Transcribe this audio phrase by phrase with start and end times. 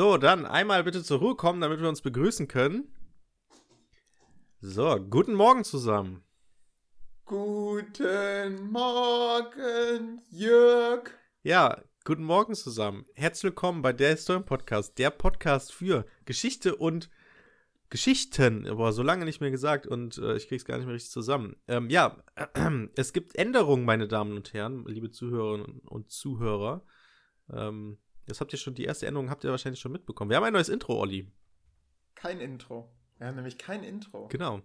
[0.00, 2.90] So, dann einmal bitte zur Ruhe kommen, damit wir uns begrüßen können.
[4.62, 6.24] So, guten Morgen zusammen.
[7.26, 11.10] Guten Morgen, Jörg.
[11.42, 13.04] Ja, guten Morgen zusammen.
[13.12, 17.10] Herzlich willkommen bei der Historien Podcast, der Podcast für Geschichte und
[17.90, 18.66] Geschichten.
[18.68, 21.56] Aber so lange nicht mehr gesagt und äh, ich krieg's gar nicht mehr richtig zusammen.
[21.68, 22.46] Ähm, ja, äh,
[22.96, 26.86] es gibt Änderungen, meine Damen und Herren, liebe Zuhörerinnen und Zuhörer.
[27.52, 27.98] Ähm,
[28.30, 30.30] das habt ihr schon, die erste Änderung habt ihr wahrscheinlich schon mitbekommen.
[30.30, 31.30] Wir haben ein neues Intro, Olli.
[32.14, 32.90] Kein Intro.
[33.18, 34.28] Wir haben nämlich kein Intro.
[34.28, 34.62] Genau.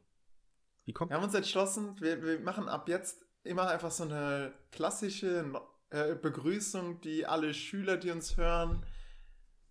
[0.86, 4.54] Wie kommt Wir haben uns entschlossen, wir, wir machen ab jetzt immer einfach so eine
[4.72, 5.52] klassische
[5.90, 8.86] äh, Begrüßung, die alle Schüler, die uns hören,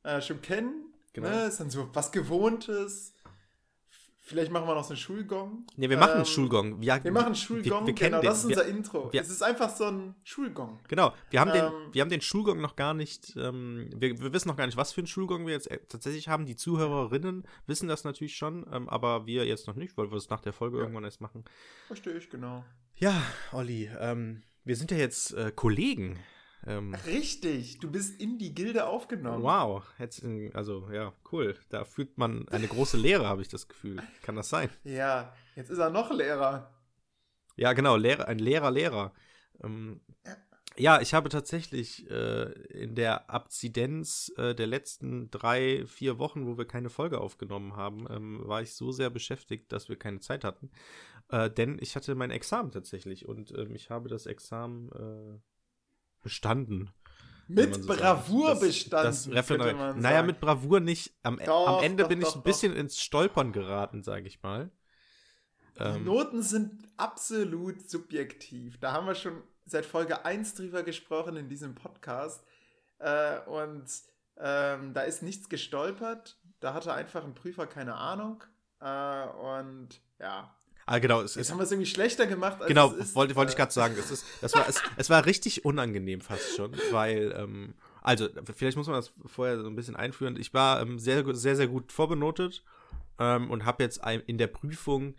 [0.03, 0.93] äh, schon kennen.
[1.13, 1.29] Genau.
[1.29, 1.45] Ne?
[1.47, 3.14] Ist dann so was Gewohntes.
[4.27, 5.67] Vielleicht machen wir noch so einen Schulgong.
[5.77, 6.81] Ne, wir machen ähm, einen Schulgong.
[6.81, 9.11] Wir, wir machen einen Schulgong, wir, wir genau, das ist unser wir, Intro.
[9.13, 10.81] Es ist einfach so ein Schulgong.
[10.89, 14.33] Genau, wir haben, ähm, den, wir haben den Schulgong noch gar nicht, ähm, wir, wir
[14.33, 16.47] wissen noch gar nicht, was für einen Schulgong wir jetzt äh, tatsächlich haben.
[16.47, 20.31] Die Zuhörerinnen wissen das natürlich schon, ähm, aber wir jetzt noch nicht, weil wir es
[20.31, 20.85] nach der Folge ja.
[20.85, 21.45] irgendwann erst machen.
[21.87, 22.65] Verstehe ich, genau.
[22.97, 23.21] Ja,
[23.53, 26.19] Olli, ähm, wir sind ja jetzt äh, Kollegen.
[26.67, 29.43] Ähm, Richtig, du bist in die Gilde aufgenommen.
[29.43, 29.85] Wow,
[30.55, 31.57] also ja, cool.
[31.69, 34.03] Da fühlt man eine große Lehre, habe ich das Gefühl.
[34.23, 34.71] Kann das sein?
[34.85, 36.73] Ja, jetzt ist er noch Lehrer.
[37.57, 39.13] Ja, genau, Lehrer, ein Lehrer, Lehrer.
[39.63, 40.01] Ähm,
[40.77, 46.59] ja, ich habe tatsächlich äh, in der Abzidenz äh, der letzten drei, vier Wochen, wo
[46.59, 50.43] wir keine Folge aufgenommen haben, ähm, war ich so sehr beschäftigt, dass wir keine Zeit
[50.43, 50.71] hatten.
[51.29, 55.39] Äh, denn ich hatte mein Examen tatsächlich und ähm, ich habe das Examen äh,
[56.25, 56.91] bestanden.
[57.47, 59.07] Mit so Bravour das, bestanden.
[59.07, 59.97] Das Referendariat.
[59.97, 61.15] Naja, mit Bravour nicht.
[61.23, 64.43] Am, doch, am Ende doch, bin doch, ich ein bisschen ins Stolpern geraten, sage ich
[64.43, 64.73] mal.
[65.79, 68.79] Die ähm, Noten sind absolut subjektiv.
[68.81, 72.45] Da haben wir schon seit Folge 1 drüber gesprochen in diesem Podcast.
[72.99, 73.87] Äh, und
[74.39, 76.39] ähm, da ist nichts gestolpert.
[76.61, 78.43] Da hatte einfach ein Prüfer keine Ahnung.
[78.81, 80.57] Äh, und ja,
[80.87, 81.23] Ah, genau.
[81.23, 82.61] Es, Jetzt haben wir es irgendwie schlechter gemacht.
[82.61, 83.95] Als genau, es ist, wollte, wollte ich gerade sagen.
[83.99, 88.77] Es, ist, das war, es, es war richtig unangenehm fast schon, weil, ähm, also, vielleicht
[88.77, 90.37] muss man das vorher so ein bisschen einführen.
[90.37, 92.63] Ich war ähm, sehr, sehr, sehr gut vorbenotet
[93.19, 95.15] ähm, und habe jetzt in der Prüfung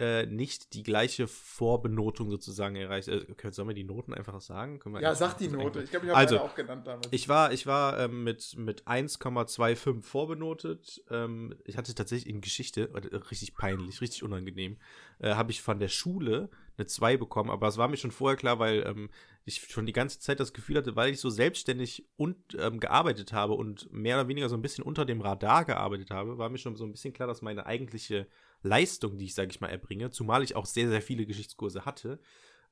[0.00, 3.08] äh, nicht die gleiche Vorbenotung sozusagen erreicht.
[3.08, 4.80] Äh, sollen wir die Noten einfach sagen?
[4.98, 5.82] ja, sag die Note.
[5.82, 7.08] Ich glaube, ich habe also, auch genannt damit.
[7.10, 11.04] Ich war, ich war ähm, mit, mit 1,25 vorbenotet.
[11.10, 14.78] Ähm, ich hatte tatsächlich in Geschichte, äh, richtig peinlich, richtig unangenehm,
[15.18, 17.50] äh, habe ich von der Schule eine 2 bekommen.
[17.50, 19.10] Aber es war mir schon vorher klar, weil ähm,
[19.44, 23.34] ich schon die ganze Zeit das Gefühl hatte, weil ich so selbstständig und ähm, gearbeitet
[23.34, 26.56] habe und mehr oder weniger so ein bisschen unter dem Radar gearbeitet habe, war mir
[26.56, 28.26] schon so ein bisschen klar, dass meine eigentliche
[28.62, 32.18] Leistung, die ich, sage ich mal, erbringe, zumal ich auch sehr, sehr viele Geschichtskurse hatte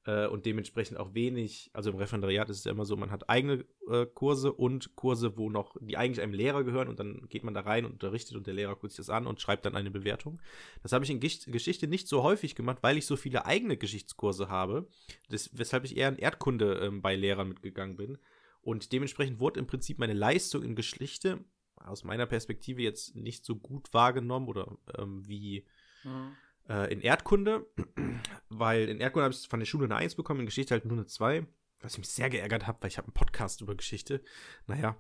[0.05, 3.29] äh, und dementsprechend auch wenig, also im Referendariat ist es ja immer so, man hat
[3.29, 7.45] eigene äh, Kurse und Kurse, wo noch, die eigentlich einem Lehrer gehören und dann geht
[7.45, 9.77] man da rein und unterrichtet und der Lehrer guckt sich das an und schreibt dann
[9.77, 10.41] eine Bewertung.
[10.83, 13.77] Das habe ich in Gicht Geschichte nicht so häufig gemacht, weil ich so viele eigene
[13.77, 14.89] Geschichtskurse habe,
[15.29, 18.19] das, weshalb ich eher in Erdkunde ähm, bei Lehrern mitgegangen bin.
[18.61, 21.45] Und dementsprechend wurde im Prinzip meine Leistung in Geschichte
[21.77, 25.65] aus meiner Perspektive jetzt nicht so gut wahrgenommen oder ähm, wie
[26.05, 26.37] Mhm.
[26.69, 27.67] Äh, in Erdkunde,
[28.49, 30.97] weil in Erdkunde habe ich von der Schule eine 1 bekommen, in Geschichte halt nur
[30.97, 31.47] eine 2,
[31.81, 34.23] was mich sehr geärgert hat, weil ich habe einen Podcast über Geschichte.
[34.67, 34.97] Naja.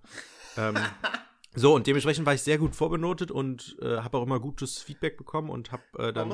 [0.57, 0.77] ähm,
[1.55, 5.17] so, und dementsprechend war ich sehr gut vorbenotet und äh, habe auch immer gutes Feedback
[5.17, 6.29] bekommen und habe äh, dann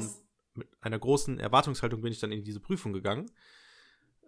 [0.54, 3.30] mit einer großen Erwartungshaltung bin ich dann in diese Prüfung gegangen.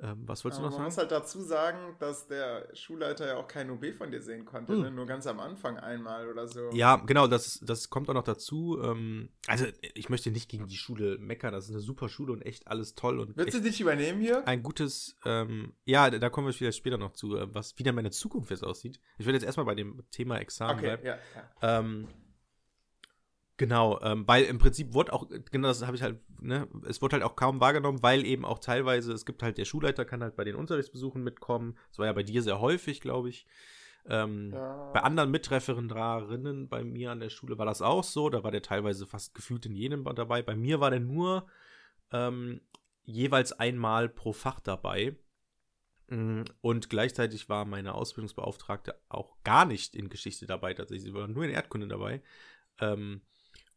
[0.03, 0.83] Ähm, was wolltest ja, du noch man sagen?
[0.83, 4.45] Man muss halt dazu sagen, dass der Schulleiter ja auch kein OB von dir sehen
[4.45, 4.83] konnte, hm.
[4.83, 4.91] ne?
[4.91, 6.71] nur ganz am Anfang einmal oder so.
[6.73, 8.81] Ja, genau, das, das kommt auch noch dazu.
[8.83, 12.43] Ähm, also, ich möchte nicht gegen die Schule meckern, das ist eine super Schule und
[12.43, 13.19] echt alles toll.
[13.19, 14.47] Und Willst du dich übernehmen hier?
[14.47, 18.11] Ein gutes, ähm, ja, da kommen wir vielleicht später noch zu, äh, was wieder meine
[18.11, 19.01] Zukunft jetzt aussieht.
[19.19, 21.07] Ich will jetzt erstmal bei dem Thema Examen okay, bleiben.
[21.07, 21.19] Ja,
[21.63, 21.79] ja.
[23.59, 27.15] Genau, ähm, weil im Prinzip wurde auch, genau das habe ich halt, ne, es wurde
[27.15, 30.37] halt auch kaum wahrgenommen, weil eben auch teilweise, es gibt halt, der Schulleiter kann halt
[30.37, 31.79] bei den Unterrichtsbesuchen mitkommen.
[31.89, 33.47] Das war ja bei dir sehr häufig, glaube ich.
[34.09, 34.91] Ähm, ja.
[34.93, 38.29] Bei anderen Mitreferendarinnen bei mir an der Schule war das auch so.
[38.29, 40.43] Da war der teilweise fast gefühlt in jedem dabei.
[40.43, 41.47] Bei mir war der nur
[42.13, 42.61] ähm,
[43.05, 45.17] jeweils einmal pro Fach dabei.
[46.09, 51.05] Mm, und gleichzeitig war meine Ausbildungsbeauftragte auch gar nicht in Geschichte dabei, tatsächlich.
[51.05, 52.23] Sie war nur in Erdkunde dabei.
[52.79, 53.23] Ähm,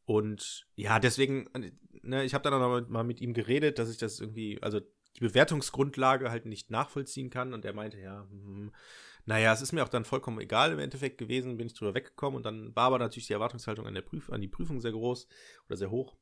[0.09, 1.47] und ja, deswegen,
[2.01, 5.19] ne, ich habe dann auch mal mit ihm geredet, dass ich das irgendwie, also die
[5.19, 7.53] Bewertungsgrundlage halt nicht nachvollziehen kann.
[7.53, 8.71] Und er meinte, ja, hm,
[9.27, 12.37] naja, es ist mir auch dann vollkommen egal im Endeffekt gewesen, bin ich drüber weggekommen.
[12.37, 15.27] Und dann war aber natürlich die Erwartungshaltung an, der Prüf an die Prüfung sehr groß
[15.67, 16.17] oder sehr hoch.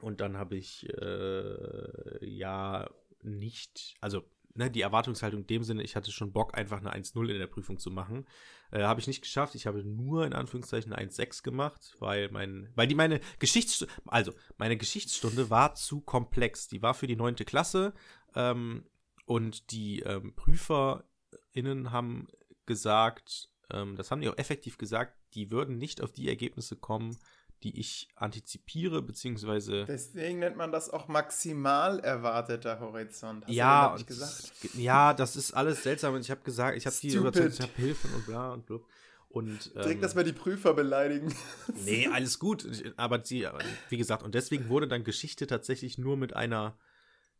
[0.00, 2.88] Und dann habe ich äh, ja
[3.20, 4.22] nicht, also
[4.54, 7.46] ne, die Erwartungshaltung in dem Sinne, ich hatte schon Bock, einfach eine 1-0 in der
[7.46, 8.26] Prüfung zu machen.
[8.70, 9.54] Äh, habe ich nicht geschafft.
[9.54, 14.32] Ich habe nur in Anführungszeichen eine 1-6 gemacht, weil mein, weil die meine Geschichtsstunde, also
[14.56, 16.68] meine Geschichtsstunde war zu komplex.
[16.68, 17.94] Die war für die neunte Klasse
[18.34, 18.84] ähm,
[19.26, 22.28] und die ähm, PrüferInnen haben
[22.66, 27.16] gesagt, ähm, das haben die auch effektiv gesagt, die würden nicht auf die Ergebnisse kommen,
[27.62, 29.84] die ich antizipiere, beziehungsweise.
[29.86, 33.44] Deswegen nennt man das auch maximal erwarteter Horizont.
[33.44, 34.52] Hast ja, du gesagt?
[34.74, 36.14] ja, das ist alles seltsam.
[36.14, 38.86] Und ich habe gesagt, ich habe die überzeugt, ich habe Hilfen und bla und blub.
[39.28, 41.34] Und, ähm, Direkt, dass wir die Prüfer beleidigen.
[41.86, 42.66] nee, alles gut.
[42.96, 43.48] Aber sie,
[43.88, 46.76] wie gesagt, und deswegen wurde dann Geschichte tatsächlich nur mit einer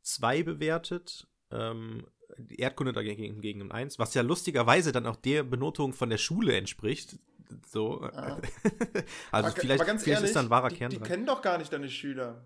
[0.03, 1.27] 2 bewertet.
[1.51, 2.07] Ähm,
[2.49, 6.57] Erdkunde dagegen gegen ein 1, was ja lustigerweise dann auch der Benotung von der Schule
[6.57, 7.19] entspricht.
[7.67, 8.03] So.
[8.03, 8.39] Ah.
[9.31, 10.91] also aber, vielleicht, aber ganz vielleicht ehrlich, ist dann wahrer die, Kern.
[10.91, 11.09] Die dran.
[11.09, 12.45] kennen doch gar nicht deine Schüler.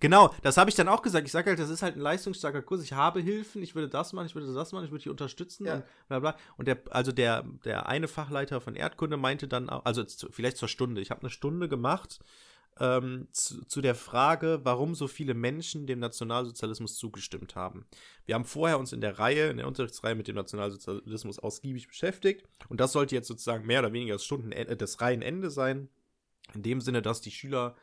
[0.00, 1.26] Genau, das habe ich dann auch gesagt.
[1.26, 2.82] Ich sage halt, das ist halt ein leistungsstarker Kurs.
[2.82, 5.66] Ich habe Hilfen, ich würde das machen, ich würde das machen, ich würde dich unterstützen
[5.66, 5.74] ja.
[5.74, 6.36] und bla bla.
[6.56, 10.68] Und der, also der, der eine Fachleiter von Erdkunde meinte dann auch, also vielleicht zur
[10.68, 11.00] Stunde.
[11.00, 12.20] Ich habe eine Stunde gemacht
[12.78, 17.86] ähm, zu, zu, der Frage, warum so viele Menschen dem Nationalsozialismus zugestimmt haben.
[18.26, 22.46] Wir haben vorher uns in der Reihe, in der Unterrichtsreihe mit dem Nationalsozialismus ausgiebig beschäftigt
[22.68, 25.88] und das sollte jetzt sozusagen mehr oder weniger das Stunden äh, das Reihenende sein.
[26.54, 27.76] In dem Sinne, dass die Schüler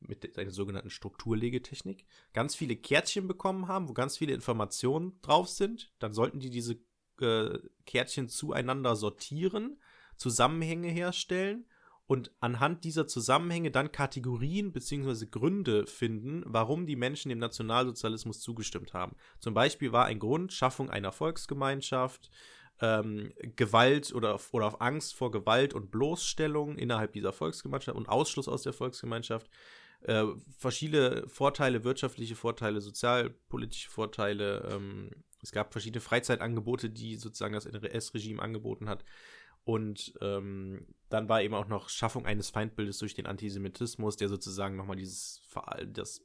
[0.00, 5.92] mit einer sogenannten Strukturlegetechnik ganz viele Kärtchen bekommen haben, wo ganz viele Informationen drauf sind.
[5.98, 6.78] Dann sollten die diese
[7.20, 9.78] äh, Kärtchen zueinander sortieren,
[10.16, 11.66] Zusammenhänge herstellen
[12.10, 15.26] und anhand dieser Zusammenhänge dann Kategorien bzw.
[15.26, 19.14] Gründe finden, warum die Menschen dem Nationalsozialismus zugestimmt haben.
[19.38, 22.32] Zum Beispiel war ein Grund Schaffung einer Volksgemeinschaft,
[22.80, 28.64] ähm, Gewalt oder, oder Angst vor Gewalt und Bloßstellung innerhalb dieser Volksgemeinschaft und Ausschluss aus
[28.64, 29.48] der Volksgemeinschaft.
[30.00, 30.24] Äh,
[30.58, 34.68] verschiedene Vorteile, wirtschaftliche Vorteile, sozialpolitische Vorteile.
[34.68, 35.10] Ähm,
[35.44, 39.04] es gab verschiedene Freizeitangebote, die sozusagen das NRS-Regime angeboten hat.
[39.70, 44.74] Und ähm, dann war eben auch noch Schaffung eines Feindbildes durch den Antisemitismus, der sozusagen
[44.74, 45.42] nochmal dieses,
[45.92, 46.22] das,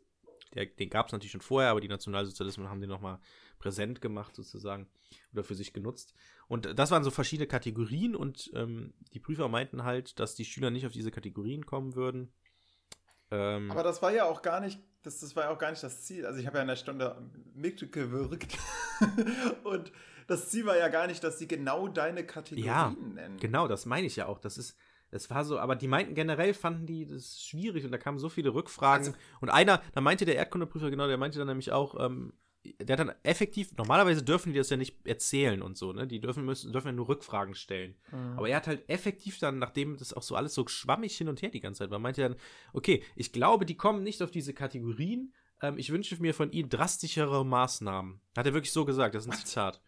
[0.56, 3.20] der, den gab es natürlich schon vorher, aber die Nationalsozialismen haben den nochmal
[3.60, 4.88] präsent gemacht sozusagen
[5.32, 6.16] oder für sich genutzt.
[6.48, 10.72] Und das waren so verschiedene Kategorien und ähm, die Prüfer meinten halt, dass die Schüler
[10.72, 12.34] nicht auf diese Kategorien kommen würden.
[13.30, 15.84] Ähm, aber das war ja auch gar nicht, das, das war ja auch gar nicht
[15.84, 16.26] das Ziel.
[16.26, 17.16] Also ich habe ja in der Stunde
[17.54, 18.58] mitgewirkt
[19.64, 19.92] und
[20.28, 23.38] das Ziel war ja gar nicht, dass sie genau deine Kategorien ja, nennen.
[23.38, 24.40] Genau, das meine ich ja auch.
[24.40, 24.76] Das ist,
[25.12, 28.30] das war so, aber die meinten generell, fanden die das schwierig und da kamen so
[28.30, 29.08] viele Rückfragen.
[29.08, 32.34] Also, und einer, da meinte der Erdkundeprüfer, genau, der meinte dann nämlich auch, ähm,
[32.80, 36.08] der hat dann effektiv, normalerweise dürfen die das ja nicht erzählen und so, ne?
[36.08, 37.96] Die dürfen, müssen, dürfen ja nur Rückfragen stellen.
[38.12, 38.38] Mhm.
[38.38, 41.42] Aber er hat halt effektiv dann, nachdem das auch so alles so schwammig hin und
[41.42, 42.40] her die ganze Zeit war, meinte er dann,
[42.74, 45.34] okay, ich glaube, die kommen nicht auf diese Kategorien.
[45.62, 48.22] Ähm, ich wünsche mir von ihnen drastischere Maßnahmen.
[48.36, 49.82] Hat er wirklich so gesagt, das ist ein Zitat.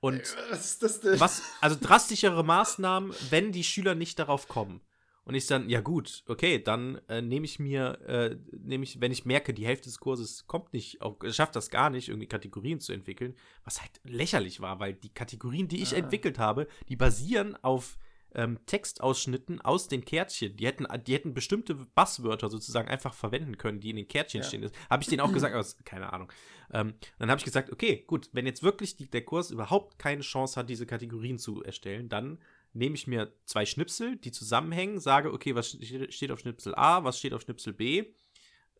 [0.00, 0.20] Und
[0.50, 1.18] was ist das denn?
[1.18, 4.82] Was, also drastischere Maßnahmen, wenn die Schüler nicht darauf kommen.
[5.24, 9.10] Und ich dann, ja gut, okay, dann äh, nehme ich mir, äh, nehme ich, wenn
[9.10, 12.80] ich merke, die Hälfte des Kurses kommt nicht, auch, schafft das gar nicht, irgendwie Kategorien
[12.80, 13.34] zu entwickeln,
[13.64, 15.98] was halt lächerlich war, weil die Kategorien, die ich ah.
[15.98, 17.98] entwickelt habe, die basieren auf
[18.34, 20.56] ähm, Textausschnitten aus den Kärtchen.
[20.56, 24.46] Die hätten, die hätten bestimmte Basswörter sozusagen einfach verwenden können, die in den Kärtchen ja.
[24.46, 24.70] stehen.
[24.90, 26.30] Habe ich denen auch gesagt, aber keine Ahnung.
[26.72, 30.22] Ähm, dann habe ich gesagt, okay, gut, wenn jetzt wirklich die, der Kurs überhaupt keine
[30.22, 32.38] Chance hat, diese Kategorien zu erstellen, dann
[32.74, 35.70] nehme ich mir zwei Schnipsel, die zusammenhängen, sage, okay, was
[36.10, 38.12] steht auf Schnipsel A, was steht auf Schnipsel B,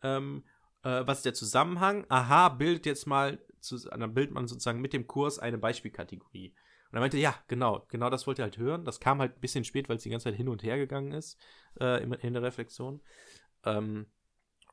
[0.03, 0.43] ähm,
[0.83, 2.05] äh, was ist der Zusammenhang?
[2.09, 6.53] Aha, bildet jetzt mal, zu, dann bildet man sozusagen mit dem Kurs eine Beispielkategorie.
[6.91, 8.85] Und er meinte, ja, genau, genau das wollte er halt hören.
[8.85, 11.11] Das kam halt ein bisschen spät, weil es die ganze Zeit hin und her gegangen
[11.11, 11.39] ist
[11.79, 13.01] äh, in, der Reflexion.
[13.63, 14.05] Ähm,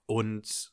[0.06, 0.72] und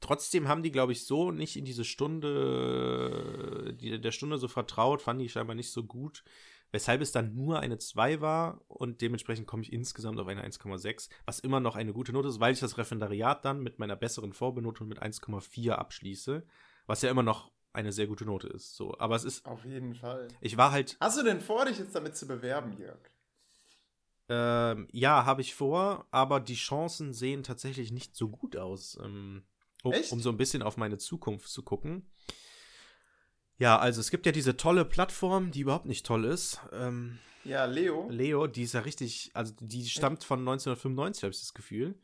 [0.00, 5.02] trotzdem haben die, glaube ich, so nicht in diese Stunde, die, der Stunde so vertraut,
[5.02, 6.24] fanden die scheinbar nicht so gut,
[6.72, 11.10] weshalb es dann nur eine 2 war und dementsprechend komme ich insgesamt auf eine 1,6,
[11.24, 14.32] was immer noch eine gute Note ist, weil ich das Referendariat dann mit meiner besseren
[14.32, 16.44] Vorbenotung mit 1,4 abschließe,
[16.86, 18.76] was ja immer noch eine sehr gute Note ist.
[18.76, 19.46] So, aber es ist.
[19.46, 20.28] Auf jeden Fall.
[20.40, 20.96] Ich war halt.
[21.00, 22.98] Hast du denn vor, dich jetzt damit zu bewerben, Jörg?
[24.28, 28.98] Ähm, ja, habe ich vor, aber die Chancen sehen tatsächlich nicht so gut aus.
[29.02, 29.44] Ähm,
[29.82, 32.10] um, um, so ein bisschen auf meine Zukunft zu gucken.
[33.62, 36.60] Ja, also es gibt ja diese tolle Plattform, die überhaupt nicht toll ist.
[36.72, 38.08] Ähm, ja, Leo.
[38.10, 41.94] Leo, die ist ja richtig, also die stammt von 1995, habe ich das Gefühl.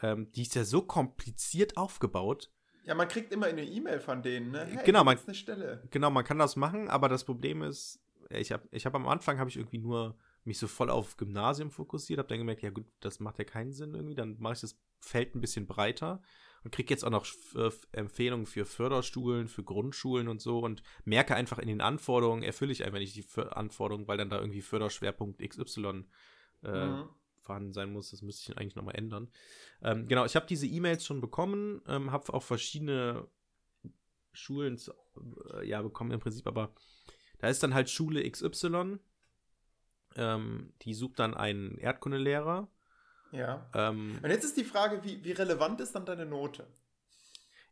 [0.00, 2.50] Ähm, die ist ja so kompliziert aufgebaut.
[2.84, 4.64] Ja, man kriegt immer eine E-Mail von denen, ne?
[4.64, 5.86] Hey, genau, man, eine Stelle.
[5.90, 9.38] genau, man kann das machen, aber das Problem ist, ich habe ich hab am Anfang
[9.38, 12.86] habe ich irgendwie nur mich so voll auf Gymnasium fokussiert, habe dann gemerkt, ja gut,
[13.00, 16.22] das macht ja keinen Sinn irgendwie, dann mache ich das Feld ein bisschen breiter
[16.64, 17.26] und kriege jetzt auch noch
[17.92, 22.84] Empfehlungen für Förderschulen, für Grundschulen und so und merke einfach in den Anforderungen, erfülle ich
[22.84, 26.04] einfach nicht die Anforderungen, weil dann da irgendwie Förderschwerpunkt XY
[26.62, 27.08] äh, mhm.
[27.38, 28.10] vorhanden sein muss.
[28.10, 29.28] Das müsste ich eigentlich nochmal ändern.
[29.82, 33.28] Ähm, genau, ich habe diese E-Mails schon bekommen, ähm, habe auch verschiedene
[34.32, 34.80] Schulen
[35.52, 36.74] äh, ja bekommen im Prinzip, aber
[37.38, 38.98] da ist dann halt Schule XY,
[40.16, 42.68] ähm, die sucht dann einen Erdkundelehrer
[43.34, 43.68] ja.
[43.74, 46.66] Ähm, Und jetzt ist die Frage, wie, wie relevant ist dann deine Note?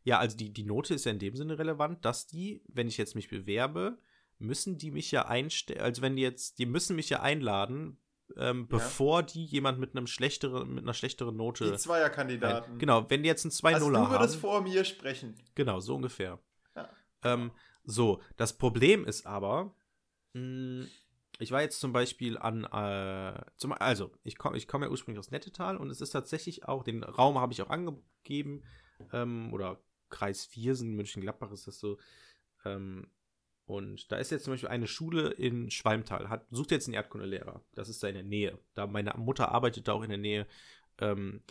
[0.03, 2.97] Ja, also die, die Note ist ja in dem Sinne relevant, dass die, wenn ich
[2.97, 3.97] jetzt mich bewerbe,
[4.37, 7.97] müssen die mich ja einstellen, also wenn die jetzt, die müssen mich ja einladen,
[8.37, 8.77] ähm, ja.
[8.77, 11.71] bevor die jemand mit einem schlechteren, mit einer schlechteren Note.
[11.71, 12.77] Die Zweierkandidaten.
[12.79, 14.13] Genau, wenn die jetzt ein 2 0 also haben.
[14.13, 15.35] Du würdest vor mir sprechen.
[15.55, 16.39] Genau, so ungefähr.
[16.75, 16.89] Ja.
[17.23, 17.51] Ähm,
[17.83, 19.75] so, das Problem ist aber,
[20.33, 20.87] mh, hm,
[21.39, 25.19] ich war jetzt zum Beispiel an, äh, zum, also ich komme ich komm ja ursprünglich
[25.19, 28.63] aus Nettetal und es ist tatsächlich auch, den Raum habe ich auch angegeben,
[29.11, 31.97] ähm, oder Kreis Viersen, München-Gladbach ist das so.
[32.65, 33.07] Ähm,
[33.65, 37.63] und da ist jetzt zum Beispiel eine Schule in Schwalmtal, hat, sucht jetzt einen Erdkundelehrer.
[37.73, 38.59] Das ist da in der Nähe.
[38.75, 40.47] Da meine Mutter arbeitet da auch in der Nähe.
[40.99, 41.41] Ähm,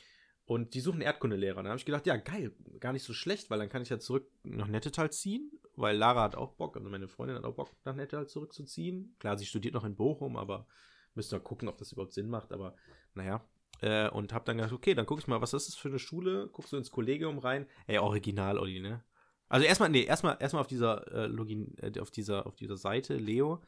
[0.45, 1.63] und die suchen einen Erdkundelehrer.
[1.63, 3.99] Da habe ich gedacht, ja, geil, gar nicht so schlecht, weil dann kann ich ja
[3.99, 5.51] zurück nach Nettetal ziehen
[5.83, 9.15] weil Lara hat auch Bock, also meine Freundin hat auch Bock, nach Nettal zurückzuziehen.
[9.19, 10.67] Klar, sie studiert noch in Bochum, aber
[11.15, 12.75] müsste wir gucken, ob das überhaupt Sinn macht, aber
[13.15, 13.45] naja.
[13.81, 15.99] Äh, und hab dann gedacht, okay, dann guck ich mal, was ist das für eine
[15.99, 16.49] Schule?
[16.53, 17.67] Guckst du ins Kollegium rein?
[17.87, 19.03] Ey, original, Olli, ne?
[19.49, 23.17] Also erstmal, nee, erstmal, erstmal auf dieser äh, Login, äh, auf dieser, auf dieser Seite,
[23.17, 23.61] Leo,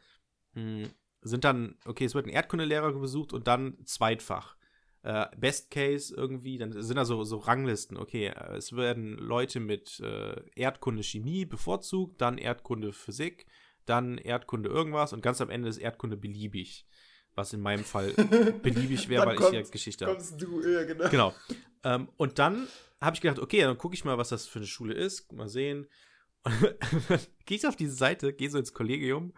[0.55, 0.91] mh, hm,
[1.21, 4.57] sind dann, okay, es wird ein Erdkundelehrer besucht und dann Zweitfach
[5.05, 7.99] äh, Best Case irgendwie, dann sind da so, so Ranglisten.
[7.99, 13.47] Okay, äh, es werden Leute mit äh, Erdkunde Chemie bevorzugt, dann Erdkunde Physik,
[13.85, 16.87] dann Erdkunde irgendwas und ganz am Ende ist Erdkunde beliebig.
[17.37, 18.13] Was in meinem Fall
[18.63, 20.23] beliebig wäre, weil kommt, ich ja Geschichte habe.
[20.39, 21.09] du, ja, genau.
[21.11, 21.35] Genau.
[21.83, 22.69] Ähm, und dann
[23.01, 25.33] habe ich gedacht, okay, dann gucke ich mal, was das für eine Schule ist.
[25.33, 25.89] Mal sehen.
[27.45, 29.33] gehe ich auf diese Seite, gehe so ins Kollegium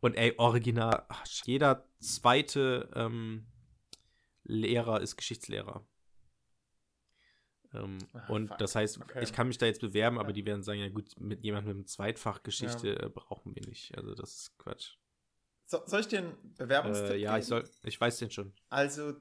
[0.00, 3.46] und ey, original, ach, jeder zweite ähm,
[4.44, 5.86] Lehrer ist Geschichtslehrer.
[7.74, 8.58] Ähm, Ach, und fuck.
[8.58, 9.22] das heißt, okay.
[9.22, 11.76] ich kann mich da jetzt bewerben, aber die werden sagen, ja gut, mit jemandem mit
[11.76, 13.06] einem Zweitfach Geschichte ja.
[13.06, 13.96] Äh, brauchen wir nicht.
[13.96, 14.96] Also das ist Quatsch.
[15.66, 17.40] So, soll ich dir einen Bewerbungstipp äh, Ja, geben?
[17.40, 18.52] ich soll, ich weiß den schon.
[18.68, 19.14] Also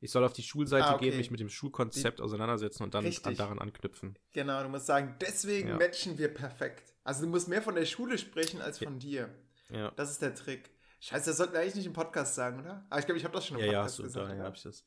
[0.00, 1.10] ich soll auf die Schulseite ah, okay.
[1.10, 4.18] gehen, mich mit dem Schulkonzept die, auseinandersetzen und dann an, daran anknüpfen.
[4.32, 5.76] Genau, du musst sagen, deswegen ja.
[5.76, 6.94] matchen wir perfekt.
[7.04, 9.34] Also du musst mehr von der Schule sprechen als von dir.
[9.70, 9.90] Ja.
[9.92, 10.70] Das ist der Trick.
[11.00, 12.84] Scheiße, das sollten wir eigentlich nicht im Podcast sagen, oder?
[12.90, 14.38] Aber ich glaube, ich habe das schon im ja, Podcast ja, so, gesagt.
[14.38, 14.84] Ja, habe ich das.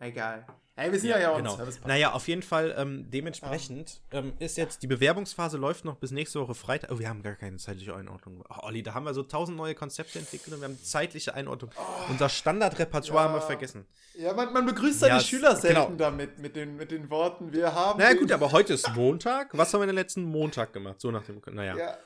[0.00, 0.46] Egal.
[0.76, 1.56] Ey, wir sind ja ja auch genau.
[1.86, 4.18] Naja, auf jeden Fall, ähm, dementsprechend ja.
[4.18, 6.90] ähm, ist jetzt, die Bewerbungsphase läuft noch bis nächste Woche Freitag.
[6.90, 8.42] Oh, wir haben gar keine zeitliche Einordnung.
[8.48, 11.70] Oh, Olli, da haben wir so tausend neue Konzepte entwickelt und wir haben zeitliche Einordnung.
[11.76, 13.28] Oh, Unser Standardrepertoire ja.
[13.28, 13.86] haben wir vergessen.
[14.18, 15.96] Ja, man, man begrüßt seine ja, Schüler selten genau.
[15.96, 18.00] damit, mit den, mit den Worten, wir haben.
[18.00, 19.56] Naja, gut, aber heute ist Montag.
[19.56, 21.00] Was haben wir den letzten Montag gemacht?
[21.00, 21.76] So nach dem, naja.
[21.76, 21.96] Ja.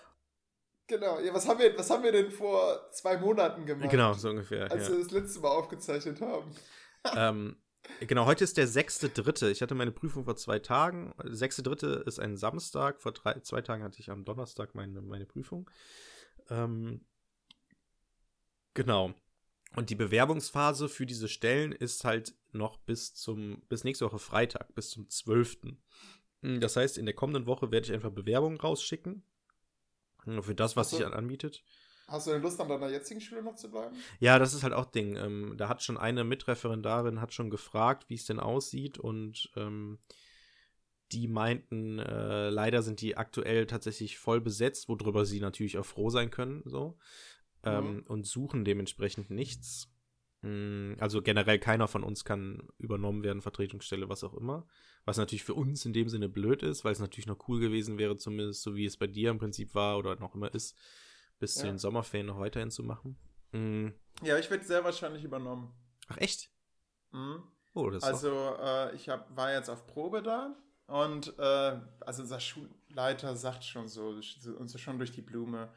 [0.88, 3.90] Genau, ja, was haben, wir, was haben wir denn vor zwei Monaten gemacht?
[3.90, 4.73] Genau, so ungefähr.
[4.73, 4.95] Als ja.
[4.95, 6.50] wir das letzte Mal aufgezeichnet haben.
[7.14, 7.57] ähm,
[8.00, 9.50] genau, heute ist der sechste Dritte.
[9.50, 11.12] Ich hatte meine Prüfung vor zwei Tagen.
[11.25, 13.02] Sechste Dritte ist ein Samstag.
[13.02, 15.71] Vor drei, zwei Tagen hatte ich am Donnerstag meine, meine Prüfung.
[16.49, 17.04] Ähm,
[18.73, 19.12] genau.
[19.76, 24.75] Und die Bewerbungsphase für diese Stellen ist halt noch bis zum, bis nächste Woche Freitag,
[24.75, 25.59] bis zum 12.
[26.40, 29.23] Das heißt, in der kommenden Woche werde ich einfach Bewerbungen rausschicken
[30.43, 31.63] für das, was sich anbietet.
[32.09, 33.95] Hast du denn Lust, an deiner jetzigen Schule noch zu bleiben?
[34.19, 35.17] Ja, das ist halt auch Ding.
[35.17, 39.99] Ähm, da hat schon eine Mitreferendarin hat schon gefragt, wie es denn aussieht und ähm,
[41.13, 46.11] die meinten, äh, leider sind die aktuell tatsächlich voll besetzt, worüber sie natürlich auch froh
[46.11, 46.99] sein können, so.
[47.63, 48.03] Ähm, mhm.
[48.09, 49.91] Und suchen dementsprechend nichts.
[50.43, 54.67] Mm, also generell keiner von uns kann übernommen werden, Vertretungsstelle, was auch immer.
[55.09, 57.97] Was natürlich für uns in dem Sinne blöd ist, weil es natürlich noch cool gewesen
[57.97, 60.77] wäre, zumindest so wie es bei dir im Prinzip war oder noch immer ist,
[61.38, 61.62] bis ja.
[61.62, 63.17] zu den Sommerferien noch weiterhin zu machen.
[63.53, 63.95] Mhm.
[64.23, 65.73] Ja, ich werde sehr wahrscheinlich übernommen.
[66.09, 66.50] Ach echt?
[67.12, 67.43] Mhm.
[67.73, 70.55] Oh, das also äh, ich hab, war jetzt auf Probe da
[70.88, 75.73] und äh, also unser Schulleiter sagt schon so, uns schon durch die Blume,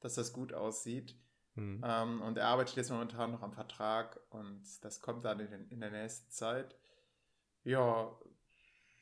[0.00, 1.14] dass das gut aussieht.
[1.54, 1.82] Mhm.
[1.84, 5.80] Ähm, und er arbeitet jetzt momentan noch am Vertrag und das kommt dann in, in
[5.80, 6.78] der nächsten Zeit.
[7.62, 8.16] Ja,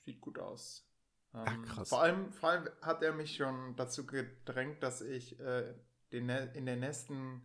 [0.09, 0.87] sieht gut aus.
[1.35, 1.89] Ähm, Ach, krass.
[1.91, 5.75] Vor allem, vor allem hat er mich schon dazu gedrängt, dass ich äh,
[6.13, 7.43] den, in der nächsten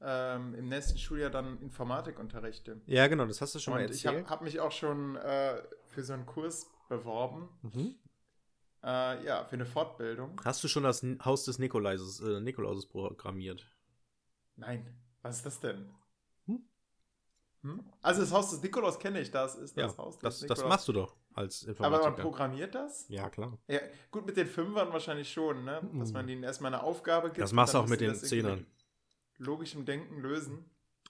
[0.00, 2.80] ähm, im nächsten Schuljahr dann Informatik unterrichte.
[2.86, 4.00] Ja, genau, das hast du schon und mal erzählt.
[4.00, 7.48] Ich habe hab mich auch schon äh, für so einen Kurs beworben.
[7.62, 7.96] Mhm.
[8.84, 10.40] Äh, ja, für eine Fortbildung.
[10.44, 13.66] Hast du schon das Haus des Nikolauses, äh, Nikolauses programmiert?
[14.54, 14.86] Nein.
[15.22, 15.90] Was ist das denn?
[17.62, 17.78] Hm?
[17.78, 17.84] Hm?
[18.02, 20.60] Also das Haus des Nikolaus kenne ich, das ist das ja, Haus des das, Nikolaus.
[20.60, 22.06] das machst du doch als Informatiker.
[22.06, 23.06] Aber man programmiert das?
[23.08, 23.58] Ja, klar.
[23.68, 25.80] Ja, gut, mit den Fünfern wahrscheinlich schon, ne?
[25.94, 27.40] Dass man ihnen erstmal eine Aufgabe gibt.
[27.40, 28.66] Das machst du auch mit den Zehnern.
[29.38, 30.64] Logischem Denken lösen.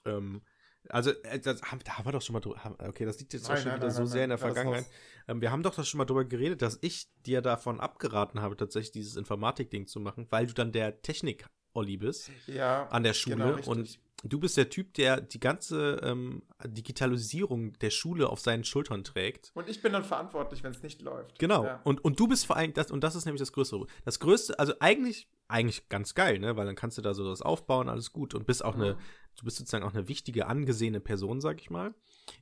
[0.05, 0.41] Ähm,
[0.87, 2.77] also, äh, das, da haben wir doch schon mal drüber.
[2.79, 4.85] Okay, das liegt jetzt auch Nein, schon nein, wieder nein, so sehr in der Vergangenheit.
[5.27, 8.55] Ähm, wir haben doch das schon mal drüber geredet, dass ich dir davon abgeraten habe,
[8.55, 12.87] tatsächlich dieses Informatik-Ding zu machen, weil du dann der Technik-Olli bist Ja.
[12.89, 17.89] an der Schule genau, und du bist der Typ, der die ganze ähm, Digitalisierung der
[17.89, 19.51] Schule auf seinen Schultern trägt.
[19.53, 21.39] Und ich bin dann verantwortlich, wenn es nicht läuft.
[21.39, 21.63] Genau.
[21.65, 21.81] Ja.
[21.83, 23.85] Und, und du bist vor allem, das, und das ist nämlich das Größere.
[24.05, 26.57] Das Größte, also eigentlich, eigentlich ganz geil, ne?
[26.57, 28.33] Weil dann kannst du da so was aufbauen, alles gut.
[28.33, 28.99] Und bist auch eine, Mhm.
[29.37, 31.93] du bist sozusagen auch eine wichtige, angesehene Person, sag ich mal,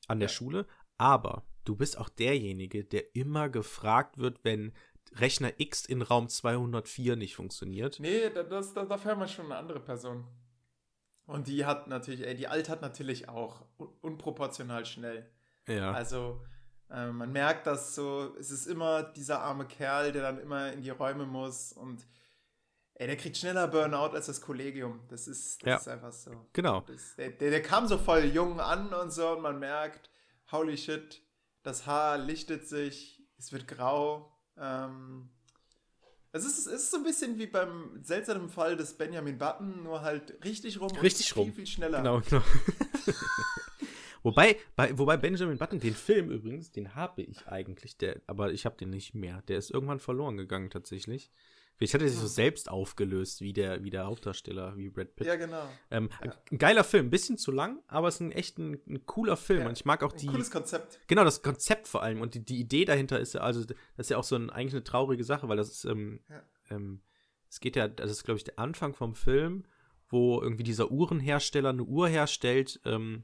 [0.07, 0.33] an der Ja.
[0.33, 0.65] Schule.
[0.97, 4.73] Aber du bist auch derjenige, der immer gefragt wird, wenn
[5.13, 7.99] Rechner X in Raum 204 nicht funktioniert.
[7.99, 10.25] Nee, da- das, da, dafür haben wir schon eine andere Person.
[11.27, 15.29] Und die hat natürlich, ey, die altert natürlich auch un unproportional schnell.
[15.67, 15.91] Ja.
[15.91, 16.41] Also
[16.89, 20.81] äh, man merkt das so, es ist immer dieser arme Kerl, der dann immer in
[20.81, 22.07] die Räume muss und
[22.95, 25.01] ey, der kriegt schneller Burnout als das Kollegium.
[25.09, 25.75] Das ist, das Ja.
[25.75, 26.31] ist einfach so.
[26.53, 26.81] genau.
[26.81, 30.09] Das, der, der, der kam so voll jung an und so und man merkt,
[30.51, 31.21] holy shit,
[31.61, 34.31] das Haar lichtet sich, es wird grau.
[34.55, 35.29] Ähm,
[36.31, 40.01] es, ist, es ist so ein bisschen wie beim seltsamen Fall des Benjamin Button, nur
[40.01, 41.45] halt richtig rum Richtig und rum.
[41.47, 41.97] viel, viel schneller.
[41.99, 42.41] Genau, genau.
[44.23, 48.65] wobei, bei, wobei Benjamin Button, den Film übrigens, den habe ich eigentlich, der, aber ich
[48.65, 49.41] habe den nicht mehr.
[49.47, 51.31] Der ist irgendwann verloren gegangen tatsächlich.
[51.77, 55.27] Vielleicht hat er sich so selbst aufgelöst, wie der, wie der Hauptdarsteller, wie Brad Pitt.
[55.27, 55.69] Ja, genau.
[55.91, 56.33] ähm, ja.
[56.51, 59.37] Ein geiler Film, ein bisschen zu lang, aber es ist ein echt ein, ein cooler
[59.37, 59.61] Film.
[59.61, 60.27] Ja, Und ich mag auch Ein die.
[60.27, 60.99] cooles Konzept.
[61.07, 64.09] Genau, das Konzept vor allem und die, die Idee dahinter ist ja, also das ist
[64.09, 66.41] ja auch so ein, eigentlich eine traurige Sache, weil das ist, ähm, Ja.
[66.71, 67.01] ähm,
[67.49, 69.63] es geht ja, das ist glaube ich der Anfang vom Film,
[70.09, 73.23] wo irgendwie dieser Uhrenhersteller eine Uhr herstellt, ähm,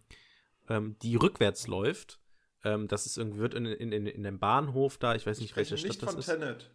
[0.70, 2.20] ähm, die rückwärts läuft.
[2.64, 5.56] Ähm, das ist irgendwie, wird in, in, in, in dem Bahnhof da, ich weiß nicht,
[5.56, 6.26] welche nicht Stadt das von ist.
[6.28, 6.72] Tenet.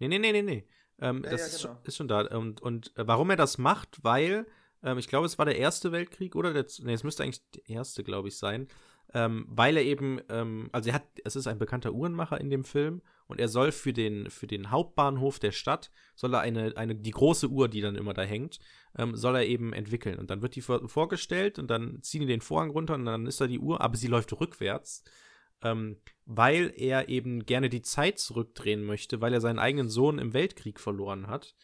[0.00, 0.64] Nee, nee, nee, nee, nee.
[1.00, 1.74] Ähm, Ja, das ja, ist, genau.
[1.74, 2.20] schon, ist schon da.
[2.36, 4.46] Und, und äh, warum er das macht, weil,
[4.82, 7.68] ähm, ich glaube, es war der Erste Weltkrieg oder der, nee, es müsste eigentlich der
[7.68, 8.68] Erste, glaube ich, sein.
[9.14, 12.64] Ähm, weil er eben, ähm, also er hat, es ist ein bekannter Uhrenmacher in dem
[12.64, 16.94] Film und er soll für den, für den Hauptbahnhof der Stadt, soll er eine, eine,
[16.94, 18.58] die große Uhr, die dann immer da hängt,
[18.98, 20.18] ähm, soll er eben entwickeln.
[20.18, 23.26] Und dann wird die vor, vorgestellt und dann ziehen die den Vorhang runter und dann
[23.26, 25.04] ist da die Uhr, aber sie läuft rückwärts
[25.62, 30.34] ähm, weil er eben gerne die Zeit zurückdrehen möchte, weil er seinen eigenen Sohn im
[30.34, 31.54] Weltkrieg verloren hat.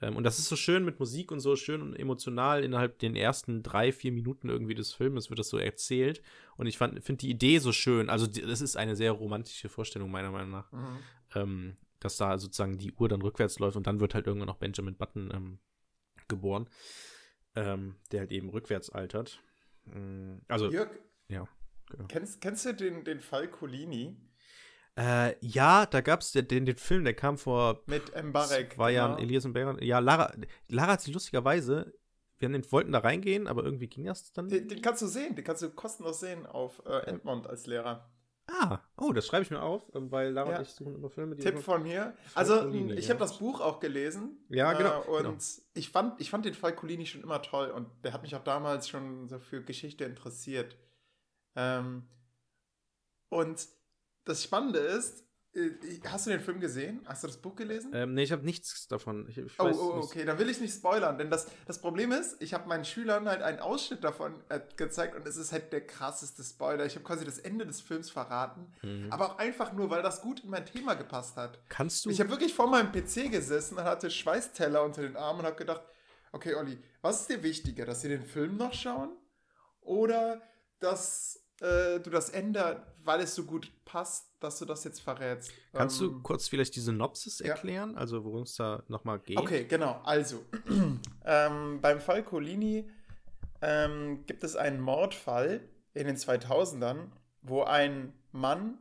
[0.00, 3.16] Ähm, und das ist so schön mit Musik und so schön und emotional innerhalb den
[3.16, 6.22] ersten drei, vier Minuten irgendwie des Filmes wird das so erzählt.
[6.56, 8.10] Und ich finde die Idee so schön.
[8.10, 10.72] Also, die, das ist eine sehr romantische Vorstellung, meiner Meinung nach.
[10.72, 10.98] Mhm.
[11.34, 14.58] Ähm, dass da sozusagen die Uhr dann rückwärts läuft und dann wird halt irgendwann noch
[14.58, 15.58] Benjamin Button ähm,
[16.28, 16.68] geboren,
[17.54, 19.42] ähm, der halt eben rückwärts altert.
[19.86, 20.90] Mm, Also, Jörg,
[21.28, 21.48] ja,
[21.90, 22.04] genau.
[22.08, 24.16] kennst, kennst du den, den Fall Colini
[24.96, 28.74] Äh, ja, da gab es den, den, Film, der kam vor mit Mbarek?
[28.74, 29.22] zwei Jahren, genau.
[29.26, 29.82] Elias und Baron.
[29.82, 30.32] Ja, Lara,
[30.68, 31.92] Lara hat sich lustigerweise,
[32.38, 34.48] wir haben den, wollten da reingehen, aber irgendwie ging das dann.
[34.48, 38.08] Den, den kannst du sehen, den kannst du kostenlos sehen auf äh, Edmond als Lehrer.
[38.46, 40.58] ah, oh, das schreibe ich mir auf, ähm, weil Lara Ja.
[40.58, 41.42] und ich suchen immer Filme, die.
[41.42, 42.14] Tipp von mir.
[42.34, 43.10] Also, Colini, ich ja.
[43.14, 44.44] habe das Buch auch gelesen.
[44.48, 45.36] Ja, genau, Äh, und genau.
[45.74, 48.44] Ich, fand, ich fand den Fall Colini schon immer toll und der hat mich auch
[48.44, 50.76] damals schon so für Geschichte interessiert.
[51.56, 52.08] Ähm,
[53.28, 53.68] und
[54.24, 55.22] das Spannende ist,
[55.54, 55.70] äh,
[56.06, 57.02] hast du den Film gesehen?
[57.06, 57.92] Hast du das Buch gelesen?
[57.94, 59.28] ähm, nee, ich habe nichts davon.
[59.28, 62.40] Ich, ich Oh, oh, okay, dann will ich nicht spoilern, denn das, das Problem ist,
[62.42, 65.86] ich habe meinen Schülern halt einen Ausschnitt davon äh, gezeigt und es ist halt der
[65.86, 66.84] krasseste Spoiler.
[66.86, 69.12] Ich habe quasi das Ende des Films verraten, Mhm.
[69.12, 71.60] aber auch einfach nur, weil das gut in mein Thema gepasst hat.
[71.68, 72.10] Kannst du.
[72.10, 75.56] Ich habe wirklich vor meinem PC gesessen und hatte Schweißteller unter den Armen und habe
[75.56, 75.82] gedacht,
[76.32, 79.16] okay, Olli, was ist dir wichtiger, dass sie den Film noch schauen
[79.82, 80.42] oder
[80.80, 85.52] dass äh, du das Ende, weil es so gut passt, dass du das jetzt verrätst?
[85.72, 87.46] kannst du Ähm, kurz vielleicht die Synopsis ja.
[87.46, 87.96] erklären?
[87.96, 89.38] Also, worum es da nochmal geht?
[89.38, 90.00] Okay, genau.
[90.04, 90.44] Also,
[91.24, 92.90] ähm, beim Fall Colini
[93.62, 95.60] ähm, gibt es einen Mordfall
[95.94, 98.78] in den 2000ern, wo ein Mann,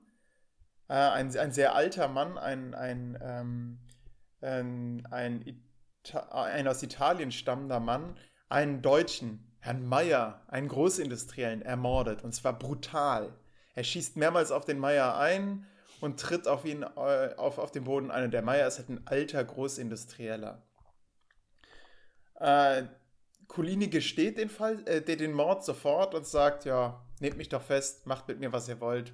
[0.89, 3.80] äh, ein, ein sehr alter Mann, ein, ein, ähm,
[4.41, 8.17] ein, ein, Ita ein aus Italien stammender Mann,
[8.50, 12.21] einen Deutschen, Herrn Meyer, einen Großindustriellen, ermordet.
[12.21, 13.34] Und zwar brutal.
[13.76, 15.65] Er schießt mehrmals auf den Meyer ein
[16.02, 18.26] und tritt auf ihn äh, auf, auf den Boden ein.
[18.26, 20.62] Und der Meyer ist halt ein alter Großindustrieller.
[22.41, 22.84] Äh,
[23.47, 28.06] Colini gesteht den Fall, äh, den Mord sofort und sagt, ja, nehmt mich doch fest,
[28.06, 29.13] macht mit mir, was ihr wollt.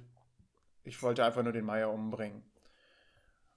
[0.82, 2.42] Ich wollte einfach nur den Meyer umbringen.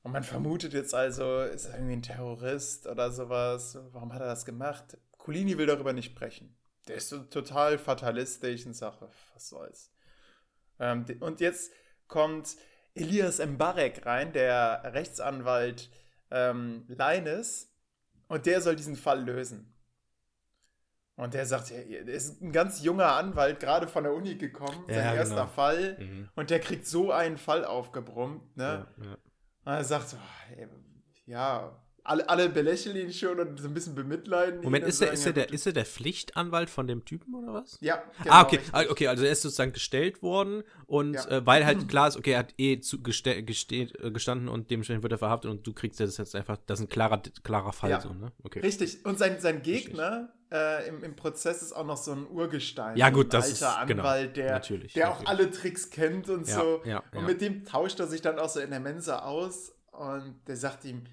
[0.03, 3.79] Und man vermutet jetzt also, ist er irgendwie ein Terrorist oder sowas?
[3.93, 4.95] Warum hat er das gemacht?
[5.17, 6.55] Colini will darüber nicht sprechen.
[6.87, 9.91] Der ist so total fatalistisch und Sache, was soll's.
[10.79, 11.71] Ähm, und jetzt
[12.07, 12.57] kommt
[12.93, 15.89] Elias Mbarek rein, der Rechtsanwalt
[16.31, 17.69] ähm, Leines,
[18.27, 19.73] und der soll diesen Fall lösen.
[21.15, 24.95] Und der sagt, er ist ein ganz junger Anwalt, gerade von der Uni gekommen, ja,
[24.95, 25.47] sein erster genau.
[25.47, 25.97] Fall.
[25.99, 26.29] Mhm.
[26.35, 28.57] Und der kriegt so einen Fall aufgebrummt.
[28.57, 28.87] Ne?
[28.97, 29.17] Ja, ja.
[29.65, 30.17] Und er sagt so,
[30.57, 30.67] ey,
[31.25, 34.61] ja, alle, alle belächeln ihn schon und so ein bisschen bemitleiden.
[34.61, 37.77] Moment, ist, er, ist, er der, ist er der Pflichtanwalt von dem Typen oder was?
[37.79, 38.03] Ja.
[38.21, 38.59] Genau, ah, okay.
[38.73, 41.27] Ah, okay, also er ist sozusagen gestellt worden und ja.
[41.27, 45.03] äh, weil halt klar ist, okay, er hat eh zu, geste, äh, gestanden und dementsprechend
[45.03, 47.91] wird er verhaftet und du kriegst das jetzt einfach, das ist ein klarer, klarer Fall.
[47.91, 48.01] Ja.
[48.01, 48.31] So, ne?
[48.43, 48.59] okay.
[48.59, 49.05] Richtig.
[49.05, 52.97] Und sein, sein Gegner äh, im, im Prozess ist auch noch so ein Urgestein.
[52.97, 55.27] Ja, gut, das ist alter genau, Anwalt, genau, der, natürlich, der natürlich.
[55.27, 56.81] auch alle Tricks kennt und ja, so.
[57.15, 60.57] und mit dem tauscht er sich dann auch so in der Mensa aus und der
[60.57, 61.03] sagt ihm,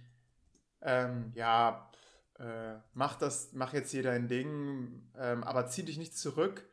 [0.82, 1.90] ähm, ja,
[2.38, 6.64] äh, mach das, mach jetzt hier dein Ding, ähm, aber zieh dich nicht zurück,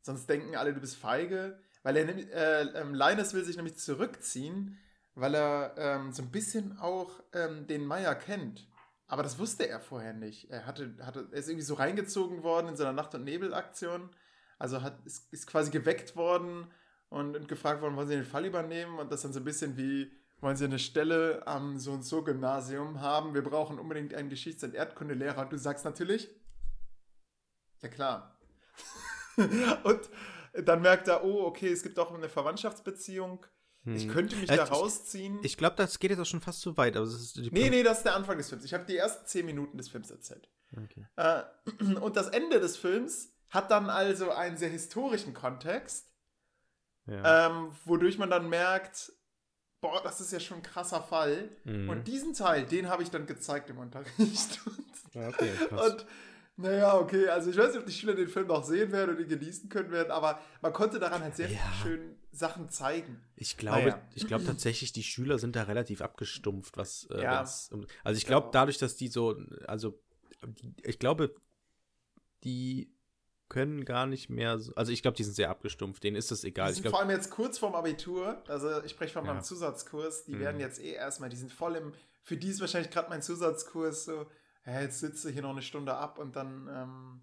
[0.00, 1.58] sonst denken alle, du bist feige.
[1.82, 4.78] Weil er äh, ähm, Linus will sich nämlich zurückziehen,
[5.14, 8.68] weil er ähm, so ein bisschen auch ähm, den Meier kennt.
[9.08, 10.48] Aber das wusste er vorher nicht.
[10.50, 14.10] Er hatte, hatte, er ist irgendwie so reingezogen worden in seiner Nacht- und Nebelaktion.
[14.58, 16.70] Also hat, ist, ist quasi geweckt worden
[17.08, 18.98] und, und gefragt worden, wollen sie den Fall übernehmen?
[18.98, 20.10] Und das dann so ein bisschen wie,
[20.42, 23.32] wollen Sie eine Stelle am so und so Gymnasium haben?
[23.32, 25.42] Wir brauchen unbedingt einen Geschichts- und Erdkundelehrer.
[25.42, 26.28] Und du sagst natürlich,
[27.80, 28.38] ja klar.
[29.84, 30.00] und
[30.54, 33.46] dann merkt er, oh, okay, es gibt auch eine Verwandtschaftsbeziehung.
[33.84, 34.10] Ich hm.
[34.10, 35.38] könnte mich also da rausziehen.
[35.40, 36.96] Ich, ich glaube, das geht jetzt auch schon fast zu weit.
[36.96, 38.64] Aber das ist die nee, nee, das ist der Anfang des Films.
[38.64, 40.48] Ich habe die ersten zehn Minuten des Films erzählt.
[40.76, 41.06] Okay.
[41.16, 41.42] Äh,
[42.00, 46.12] und das Ende des Films hat dann also einen sehr historischen Kontext,
[47.06, 47.46] ja.
[47.46, 49.12] ähm, wodurch man dann merkt,
[49.82, 51.50] boah, das ist ja schon ein krasser Fall.
[51.64, 51.90] Mhm.
[51.90, 54.16] Und diesen Teil, den habe ich dann gezeigt im Unterricht.
[54.66, 55.90] Und, ja, okay, krass.
[55.90, 56.06] Und
[56.56, 59.22] naja, okay, also ich weiß nicht, ob die Schüler den Film noch sehen werden und
[59.22, 61.58] ihn genießen können werden, aber man konnte daran halt sehr ja.
[61.58, 63.22] viele schöne Sachen zeigen.
[63.36, 64.02] Ich glaube, naja.
[64.14, 67.40] ich glaube tatsächlich, die Schüler sind da relativ abgestumpft, was, äh, ja.
[67.40, 69.98] also ich glaube, dadurch, dass die so, also
[70.82, 71.34] ich glaube,
[72.44, 72.91] die
[73.52, 76.42] können gar nicht mehr so, also ich glaube, die sind sehr abgestumpft, denen ist das
[76.42, 76.68] egal.
[76.68, 79.34] Die sind glaub, vor allem jetzt kurz vorm Abitur, also ich spreche von ja.
[79.34, 80.40] meinem Zusatzkurs, die mhm.
[80.40, 84.06] werden jetzt eh erstmal, die sind voll im, für die ist wahrscheinlich gerade mein Zusatzkurs
[84.06, 84.26] so,
[84.64, 87.20] ja, jetzt sitze ich hier noch eine Stunde ab und dann ähm,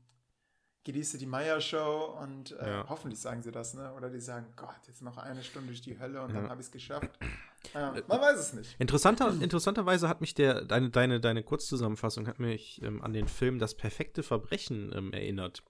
[0.83, 2.85] genieße die Meier-Show und äh, ja.
[2.87, 3.91] hoffentlich sagen sie das, ne?
[3.95, 6.41] Oder die sagen, Gott, jetzt noch eine Stunde durch die Hölle und ja.
[6.41, 7.11] dann habe ich es geschafft.
[7.73, 8.77] Äh, man weiß es nicht.
[8.79, 13.59] Interessanter, interessanterweise hat mich der, deine, deine, deine Kurzzusammenfassung hat mich ähm, an den Film
[13.59, 15.61] Das perfekte Verbrechen ähm, erinnert.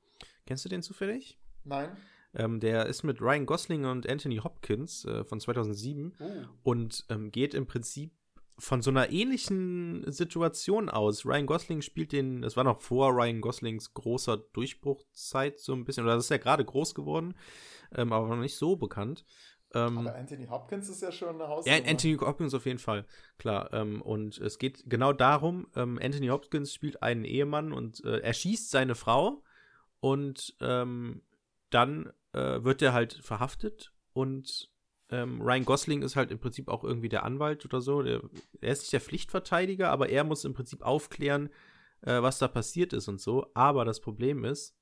[0.45, 1.37] Kennst du den zufällig?
[1.63, 1.95] Nein.
[2.33, 6.25] Ähm, der ist mit Ryan Gosling und Anthony Hopkins äh, von 2007 uh.
[6.63, 8.11] und ähm, geht im Prinzip
[8.59, 11.25] von so einer ähnlichen Situation aus.
[11.25, 16.03] Ryan Gosling spielt den, das war noch vor Ryan Goslings großer Durchbruchzeit so ein bisschen,
[16.03, 17.35] oder das ist ja gerade groß geworden,
[17.95, 19.25] ähm, aber noch nicht so bekannt.
[19.73, 21.77] Ähm, aber Anthony Hopkins ist ja schon eine Hausnummer.
[21.77, 23.05] Ja, Anthony Hopkins auf jeden Fall,
[23.37, 23.71] klar.
[23.73, 28.33] Ähm, und es geht genau darum, ähm, Anthony Hopkins spielt einen Ehemann und äh, er
[28.33, 29.43] schießt seine Frau
[29.99, 31.21] und ähm,
[31.69, 34.69] dann äh, wird er halt verhaftet und
[35.11, 38.03] ähm, Ryan Gosling ist halt im Prinzip auch irgendwie der Anwalt oder so.
[38.03, 38.21] Der,
[38.61, 41.49] er ist nicht der Pflichtverteidiger, aber er muss im Prinzip aufklären,
[42.01, 43.47] äh, was da passiert ist und so.
[43.53, 44.75] Aber das Problem ist,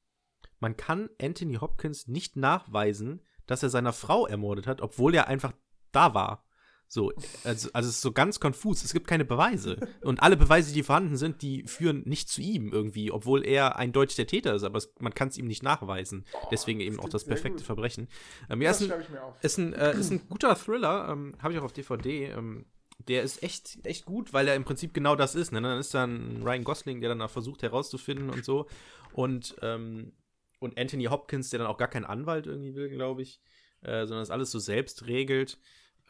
[0.60, 5.54] man kann Anthony Hopkins nicht nachweisen, dass er seiner Frau ermordet hat, obwohl er einfach
[5.92, 6.46] da war.
[6.90, 7.12] So,
[7.44, 8.84] also, also es ist so ganz konfus.
[8.84, 9.78] Es gibt keine Beweise.
[10.02, 14.16] Und alle Beweise, die vorhanden sind, die führen nicht zu ihm irgendwie, obwohl er eindeutig
[14.16, 16.26] der Täter ist, aber es, man kann es ihm nicht nachweisen.
[16.50, 18.08] Deswegen eben auch das perfekte Verbrechen.
[18.50, 19.04] Ähm, ja, das ist ein,
[19.42, 22.28] ist ein, äh, ist ein guter Thriller, ähm, habe ich auch auf DVD.
[22.28, 22.66] Ähm,
[23.08, 25.52] der ist echt, echt gut, weil er im Prinzip genau das ist.
[25.52, 25.62] Ne?
[25.62, 28.68] Dann ist dann Ryan Gosling, der dann auch versucht herauszufinden und so.
[29.12, 30.14] Und, ähm,
[30.60, 33.42] und Anthony Hopkins, der dann auch gar keinen Anwalt irgendwie will, glaube ich,
[33.82, 35.60] äh, sondern das alles so selbst regelt.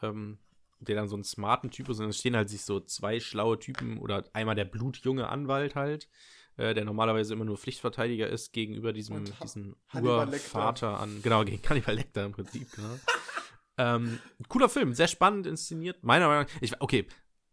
[0.02, 0.38] Ähm,
[0.80, 1.98] der dann so einen smarten Typ ist.
[1.98, 6.08] Und dann stehen halt sich so zwei schlaue Typen oder einmal der blutjunge Anwalt halt,
[6.56, 11.20] äh, der normalerweise immer nur Pflichtverteidiger ist gegenüber diesem, diesem Urvater an.
[11.22, 12.98] Genau, gegen Cannibal Lecter im Prinzip, genau.
[13.78, 16.02] ähm, cooler Film, sehr spannend inszeniert.
[16.02, 17.06] Meiner Meinung nach, ich, okay,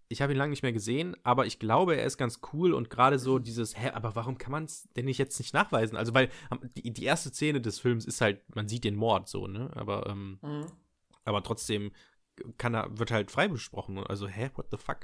[0.08, 2.90] ich habe ihn lange nicht mehr gesehen, aber ich glaube, er ist ganz cool und
[2.90, 5.98] gerade so dieses, hä, aber warum kann man es denn nicht jetzt nicht nachweisen?
[5.98, 6.30] Also, weil
[6.78, 9.72] die, die erste Szene des Films ist halt, man sieht den Mord so, ne?
[9.76, 10.68] Aber, ähm, mhm.
[11.24, 11.92] aber trotzdem
[12.58, 13.98] kann er, wird halt frei besprochen.
[14.00, 15.00] Also, hä, what the fuck?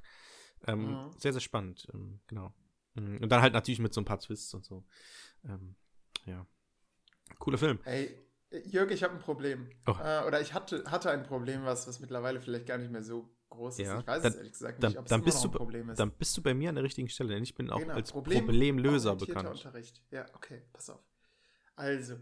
[0.68, 1.12] Ähm, mhm.
[1.18, 2.54] Sehr, sehr spannend, ähm, genau.
[2.96, 3.20] Mhm.
[3.22, 4.84] Und dann halt natürlich mit so ein paar Twists und so.
[5.44, 5.76] Ähm,
[6.26, 6.46] ja.
[7.40, 7.80] Cooler Film.
[7.86, 8.16] Ey,
[8.66, 9.70] Jörg, ich habe ein Problem.
[9.88, 9.96] Oh.
[10.04, 13.34] Äh, oder ich hatte, hatte ein Problem, was, was mittlerweile vielleicht gar nicht mehr so
[13.50, 13.88] groß ist.
[13.88, 14.00] Ja.
[14.00, 16.00] Ich weiß dann, es ehrlich gesagt nicht, ob es dann bist du, Problem ist.
[16.00, 17.94] Dann bist du bei mir an der richtigen Stelle, denn ich bin auch genau.
[17.94, 19.50] als Problem, Problemlöser bekannt.
[19.50, 20.02] Unterricht.
[20.12, 21.02] Ja, okay, pass auf.
[21.76, 22.18] Also,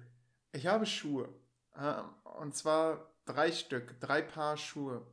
[0.52, 1.34] ich habe Schuhe.
[1.76, 2.02] Äh,
[2.40, 5.06] und zwar drei Stück, drei Paar Schuhe.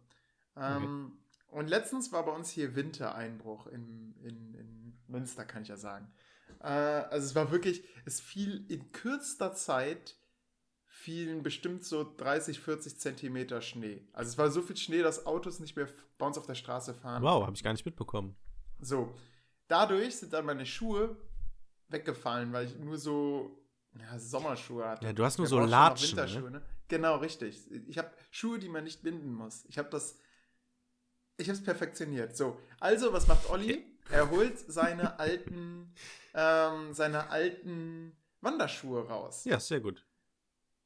[0.57, 1.59] Ähm, okay.
[1.59, 6.11] Und letztens war bei uns hier Wintereinbruch in, in, in Münster, kann ich ja sagen.
[6.61, 10.17] Äh, also es war wirklich, es fiel in kürzester Zeit
[10.87, 14.09] fielen bestimmt so 30, 40 Zentimeter Schnee.
[14.13, 16.95] Also es war so viel Schnee, dass Autos nicht mehr bei uns auf der Straße
[16.95, 17.23] fahren.
[17.23, 18.35] Wow, habe ich gar nicht mitbekommen.
[18.81, 19.15] So,
[19.69, 21.17] dadurch sind dann meine Schuhe
[21.89, 23.63] weggefallen, weil ich nur so
[23.99, 25.07] ja, Sommerschuhe hatte.
[25.07, 26.53] Ja, du hast nur so Latschen.
[26.53, 26.63] Ne?
[26.89, 27.71] Genau, richtig.
[27.89, 29.65] Ich habe Schuhe, die man nicht binden muss.
[29.67, 30.19] Ich habe das,
[31.37, 32.37] ich habe es perfektioniert.
[32.37, 33.85] So, also was macht Olli?
[34.11, 35.93] Er holt seine alten,
[36.35, 39.45] ähm, seine alten Wanderschuhe raus.
[39.45, 40.07] Ja, sehr gut.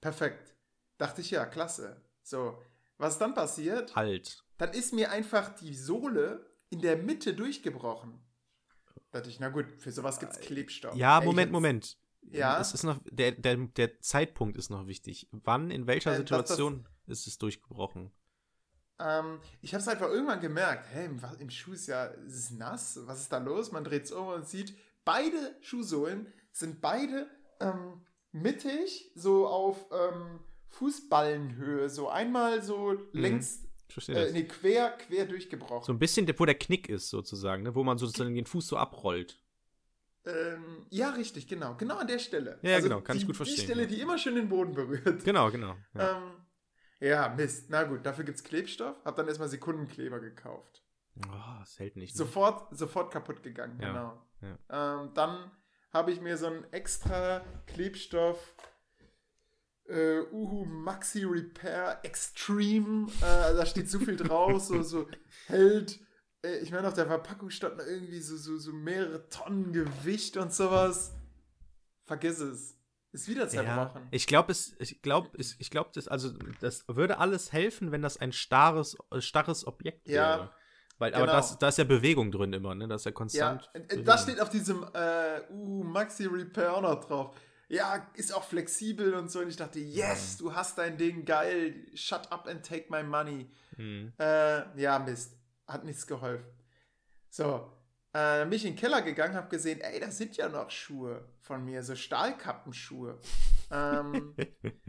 [0.01, 0.55] Perfekt.
[0.97, 2.01] Dachte ich ja, klasse.
[2.23, 2.63] So,
[2.97, 3.95] was dann passiert?
[3.95, 4.45] Halt.
[4.59, 8.21] Dann ist mir einfach die Sohle in der Mitte durchgebrochen.
[9.11, 10.95] Dachte ich, na gut, für sowas gibt es Klebstoff.
[10.95, 11.99] Ja, Moment, Moment.
[12.23, 12.61] Ja.
[12.61, 15.29] Es ist noch, der, der, der Zeitpunkt ist noch wichtig.
[15.33, 18.13] Wann, in welcher äh, Situation das, das, ist es durchgebrochen?
[19.01, 22.51] Ähm, ich habe es einfach irgendwann gemerkt, hey, im, im Schuh ist ja, ist es
[22.51, 23.73] nass, was ist da los?
[23.73, 27.29] Man dreht es um und sieht, beide Schuhsohlen sind beide
[27.61, 28.03] ähm,
[28.33, 33.21] mittig, so auf ähm, Fußballenhöhe, so einmal so mhm.
[33.21, 33.65] längs,
[34.09, 35.85] äh, nee, quer, quer durchgebrochen.
[35.85, 37.75] So ein bisschen, wo der Knick ist, sozusagen, ne?
[37.75, 39.40] wo man sozusagen den Fuß so abrollt.
[40.31, 41.75] Ähm, ja, richtig, genau.
[41.77, 42.59] Genau an der Stelle.
[42.63, 43.57] Ja, also genau, kann die, ich gut verstehen.
[43.57, 43.89] Die Stelle, ja.
[43.89, 45.25] die immer schön den Boden berührt.
[45.25, 45.77] Genau, genau.
[45.95, 46.33] Ja, ähm,
[47.01, 47.71] ja Mist.
[47.71, 48.97] Na gut, dafür gibt es Klebstoff.
[49.05, 50.85] Hab dann erstmal Sekundenkleber gekauft.
[51.27, 52.15] Oh, das hält nicht.
[52.15, 52.19] Ne?
[52.19, 54.27] Sofort, sofort kaputt gegangen, ja, genau.
[54.69, 55.03] Ja.
[55.03, 55.51] Ähm, dann
[55.93, 58.55] habe ich mir so einen extra Klebstoff
[59.91, 65.09] äh, Uhu Maxi Repair Extreme, äh, da steht so viel drauf, so, so
[65.47, 65.99] hält,
[66.43, 70.53] ich meine, auf der Verpackung stand noch irgendwie so, so, so mehrere Tonnen Gewicht und
[70.53, 71.15] sowas.
[72.05, 72.77] Vergiss es.
[73.13, 74.03] Ist wieder zerbrochen.
[74.03, 78.03] Ja, ich glaube, es, ich glaube, ich glaube, das, also, das würde alles helfen, wenn
[78.03, 80.51] das ein starres, starres Objekt ja, wäre.
[80.99, 81.25] Weil, genau.
[81.25, 82.87] aber das, da ist ja Bewegung drin immer, ne?
[82.87, 83.69] Das ist ja konstant.
[83.75, 87.35] Ja, das steht auf diesem äh, uh, Maxi Repair auch noch drauf
[87.71, 89.39] ja, ist auch flexibel und so.
[89.39, 93.49] Und ich dachte, yes, du hast dein Ding, geil, shut up and take my money.
[93.77, 94.13] Mhm.
[94.19, 95.37] Äh, ja, Mist,
[95.73, 96.47] hat nichts geholfen.
[97.29, 97.71] So,
[98.13, 101.29] äh, bin ich in den Keller gegangen, habe gesehen, ey, da sind ja noch Schuhe
[101.41, 103.19] von mir, so Stahlkappenschuhe.
[103.71, 104.35] ähm,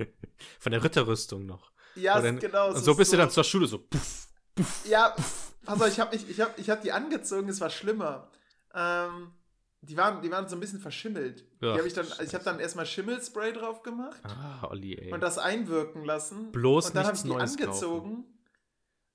[0.59, 1.71] von der Ritterrüstung noch.
[1.95, 2.69] Ja, dann, genau.
[2.69, 3.79] Und so, so bist so, du dann zur Schule so.
[3.79, 5.53] Puff, puff, ja, puff.
[5.65, 8.31] also ich habe ich hab, ich hab die angezogen, es war schlimmer.
[8.73, 9.31] Ähm,
[9.81, 11.45] die waren, die waren so ein bisschen verschimmelt.
[11.59, 14.21] Ja, die hab ich dann, ich habe dann erstmal Schimmelspray drauf gemacht.
[14.23, 15.11] Ah, Olli, ey.
[15.11, 16.51] Und das einwirken lassen.
[16.51, 18.15] Bloß Und dann habe ich die Neues angezogen.
[18.15, 18.40] Kaufen.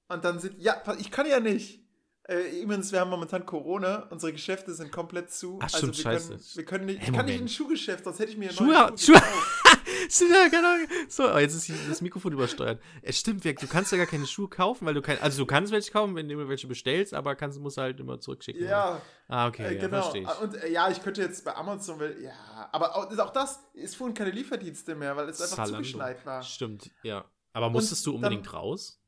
[0.08, 1.86] Und dann sind, ja, ich kann ja nicht.
[2.28, 5.60] Äh, übrigens, wir haben momentan Corona, unsere Geschäfte sind komplett zu.
[5.62, 6.28] Ach, also wir scheiße.
[6.28, 8.50] Können, wir können nicht, hey, ich kann nicht in ein Schuhgeschäft, sonst hätte ich mir
[8.50, 9.16] Schuhe, neue Schuhe,
[10.10, 10.74] Schuhe ja, genau.
[11.08, 12.80] So, oh, jetzt ist das Mikrofon übersteuert.
[13.02, 15.70] Es stimmt, du kannst ja gar keine Schuhe kaufen, weil du kein, also du kannst
[15.72, 18.66] welche kaufen, wenn du welche bestellst, aber kannst, musst halt immer zurückschicken.
[18.66, 19.00] Ja.
[19.28, 20.02] Ah, okay, äh, ja, genau.
[20.02, 20.40] verstehe ich.
[20.40, 22.32] Und äh, ja, ich könnte jetzt bei Amazon, weil, ja,
[22.72, 25.76] aber auch, auch das, es fuhren keine Lieferdienste mehr, weil es einfach Zalando.
[25.76, 26.42] zugeschneit war.
[26.42, 27.24] Stimmt, ja.
[27.52, 29.00] Aber musstest und du unbedingt dann, raus?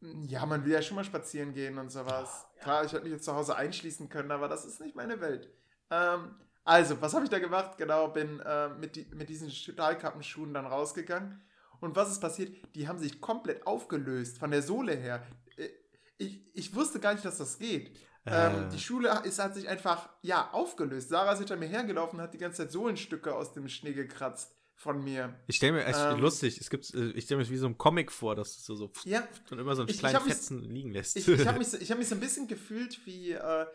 [0.00, 2.46] Ja, man will ja schon mal spazieren gehen und sowas.
[2.46, 2.62] Oh, ja.
[2.62, 5.52] Klar, ich hätte mich jetzt zu Hause einschließen können, aber das ist nicht meine Welt.
[5.90, 6.34] Ähm,
[6.64, 7.76] also, was habe ich da gemacht?
[7.76, 11.42] Genau, bin äh, mit, die, mit diesen Stahlkappenschuhen dann rausgegangen.
[11.80, 12.56] Und was ist passiert?
[12.74, 15.26] Die haben sich komplett aufgelöst von der Sohle her.
[15.56, 15.68] Äh,
[16.16, 17.98] ich, ich wusste gar nicht, dass das geht.
[18.24, 18.46] Äh.
[18.46, 21.10] Ähm, die Schule ist, hat sich einfach, ja, aufgelöst.
[21.10, 24.59] Sarah ist hinter mir hergelaufen und hat die ganze Zeit Sohlenstücke aus dem Schnee gekratzt
[24.80, 25.34] von mir.
[25.46, 27.76] Ich stelle mir echt ähm, lustig, es gibt, äh, ich stelle mir wie so ein
[27.76, 30.92] Comic vor, dass du so, so ja, und immer so einen kleinen Fetzen mich, liegen
[30.92, 31.16] lässt.
[31.16, 33.66] Ich, ich habe mich, so, hab mich so ein bisschen gefühlt wie äh,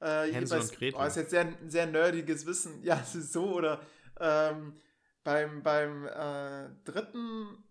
[0.00, 0.98] äh, Hänsel und Gretel.
[0.98, 2.82] Oh, ist jetzt sehr, sehr nerdiges Wissen.
[2.82, 3.82] Ja, es ist so, oder
[4.18, 4.72] ähm,
[5.22, 7.66] beim, beim äh, dritten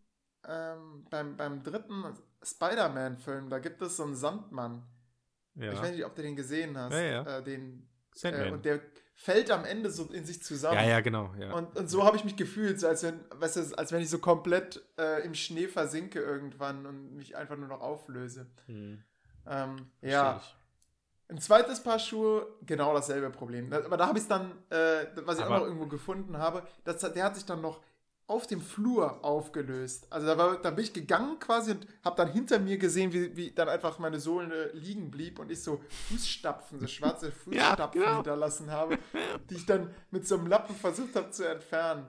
[0.47, 2.03] ähm, beim, beim dritten
[2.43, 4.83] Spider-Man-Film, da gibt es so einen Sandmann.
[5.55, 5.73] Ja.
[5.73, 6.93] Ich weiß nicht, ob du den gesehen hast.
[6.93, 7.37] Ja, ja.
[7.37, 7.89] Äh, den,
[8.21, 8.81] äh, und der
[9.15, 10.75] fällt am Ende so in sich zusammen.
[10.75, 11.33] Ja, ja, genau.
[11.39, 11.53] Ja.
[11.53, 14.09] Und, und so habe ich mich gefühlt, so als wenn, weißt du, als wenn ich
[14.09, 18.45] so komplett äh, im Schnee versinke irgendwann und mich einfach nur noch auflöse.
[18.67, 19.01] Hm.
[19.47, 20.41] Ähm, ja.
[21.27, 23.73] Ein zweites Paar Schuhe, genau dasselbe Problem.
[23.73, 26.63] Aber da habe ich es dann, äh, was ich Aber auch noch irgendwo gefunden habe,
[26.83, 27.81] das, der hat sich dann noch
[28.27, 30.07] auf dem Flur aufgelöst.
[30.09, 33.35] Also da, war, da bin ich gegangen quasi und habe dann hinter mir gesehen, wie,
[33.37, 38.07] wie dann einfach meine Sohle liegen blieb und ich so Fußstapfen, so schwarze Fußstapfen ja,
[38.07, 38.15] genau.
[38.17, 38.97] hinterlassen habe,
[39.49, 42.07] die ich dann mit so einem Lappen versucht habe zu entfernen.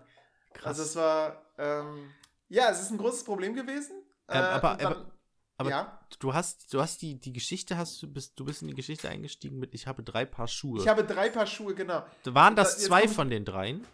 [0.55, 0.67] Krass.
[0.67, 2.11] Also es war, ähm,
[2.49, 3.97] ja, es ist ein großes Problem gewesen.
[4.29, 5.13] Ähm, äh, aber, dann, aber,
[5.59, 6.01] aber ja?
[6.19, 9.11] du hast, du hast die, die Geschichte, hast du bist, du bist in die Geschichte
[9.11, 10.81] eingestiegen mit, ich habe drei Paar Schuhe.
[10.81, 12.07] Ich habe drei Paar Schuhe, genau.
[12.25, 13.87] Waren das da, zwei von den dreien?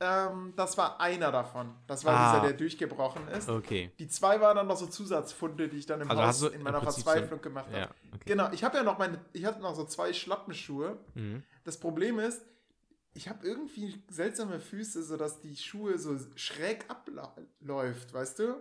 [0.00, 1.74] Ähm, das war einer davon.
[1.86, 3.48] Das war ah, dieser, der durchgebrochen ist.
[3.48, 3.92] Okay.
[3.98, 6.80] Die zwei waren dann noch so Zusatzfunde, die ich dann im also Haus in meiner
[6.80, 7.78] Verzweiflung so, gemacht habe.
[7.78, 8.24] Ja, okay.
[8.26, 10.98] Genau, ich habe ja noch meine, ich hatte noch so zwei Schlappenschuhe.
[11.14, 11.42] Mhm.
[11.62, 12.42] Das Problem ist,
[13.14, 18.56] ich habe irgendwie seltsame Füße, sodass die Schuhe so schräg abläuft, weißt du?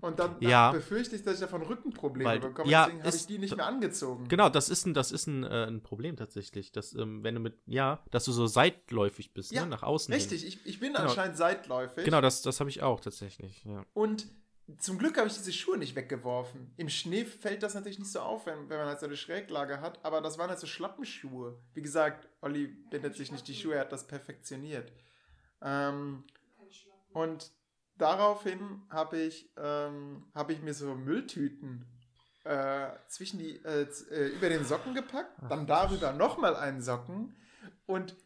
[0.00, 0.72] Und dann, ja.
[0.72, 2.70] befürchte ich, dass ich davon Rückenprobleme Weil, bekomme.
[2.70, 4.28] Ja, deswegen habe ich die nicht mehr angezogen.
[4.28, 6.72] Genau, das ist ein, das ist ein, äh, ein Problem tatsächlich.
[6.72, 9.70] Dass, ähm, wenn du mit, ja, dass du so seitläufig bist, ne, ja, ne?
[9.70, 10.12] nach außen.
[10.12, 11.04] Richtig, ich, ich bin genau.
[11.04, 12.04] anscheinend seitläufig.
[12.04, 13.64] Genau, das, das habe ich auch tatsächlich.
[13.64, 13.84] Ja.
[13.94, 14.26] Und
[14.78, 16.72] zum Glück habe ich diese Schuhe nicht weggeworfen.
[16.76, 19.80] Im Schnee fällt das natürlich nicht so auf, wenn, wenn man halt so eine Schräglage
[19.80, 21.58] hat, aber das waren halt so Schlappenschuhe.
[21.74, 24.92] Wie gesagt, Olli bindet sich nicht die Schuhe, er hat das perfektioniert.
[25.60, 26.24] Ähm,
[27.12, 27.52] und
[27.96, 31.86] daraufhin habe ich, ähm, hab ich mir so Mülltüten
[32.44, 37.36] äh, zwischen die, äh, äh, über den Socken gepackt, dann darüber nochmal einen Socken
[37.86, 38.16] und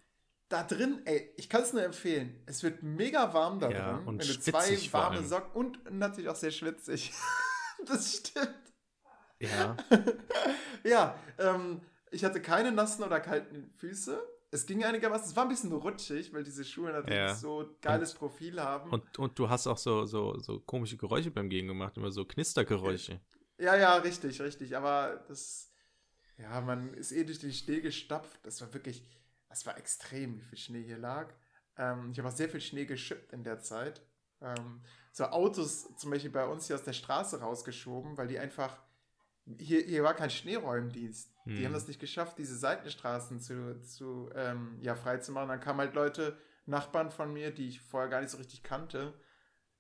[0.49, 2.41] da drin, ey, ich kann es nur empfehlen.
[2.47, 4.07] Es wird mega warm da ja, drin.
[4.07, 7.13] Und wenn du zwei warme Socken und natürlich auch sehr schwitzig.
[7.87, 8.55] das stimmt.
[9.41, 9.77] Ja.
[10.85, 14.23] ja, ähm, ich hatte keine nassen oder kalten Füße.
[14.51, 17.35] Es ging einigermaßen, es war ein bisschen rutschig, weil diese Schuhe natürlich ja.
[17.35, 18.91] so geiles und, Profil haben.
[18.91, 22.25] Und, und du hast auch so, so, so komische Geräusche beim Gehen gemacht, immer so
[22.25, 23.21] Knistergeräusche.
[23.59, 24.77] Ja, ja, richtig, richtig.
[24.77, 25.73] Aber das,
[26.39, 28.39] ja, man ist eh durch den Schnee gestapft.
[28.45, 29.03] Das war wirklich,
[29.49, 31.33] es war extrem, wie viel Schnee hier lag.
[31.77, 34.03] Ähm, ich habe auch sehr viel Schnee geschippt in der Zeit.
[34.41, 34.83] Ähm,
[35.13, 38.83] so Autos zum Beispiel bei uns hier aus der Straße rausgeschoben, weil die einfach,
[39.59, 41.33] hier, hier war kein Schneeräumdienst.
[41.45, 41.57] Hm.
[41.57, 45.49] Die haben das nicht geschafft, diese Seitenstraßen zu, zu ähm, ja, freizumachen.
[45.49, 49.15] Dann kamen halt Leute, Nachbarn von mir, die ich vorher gar nicht so richtig kannte.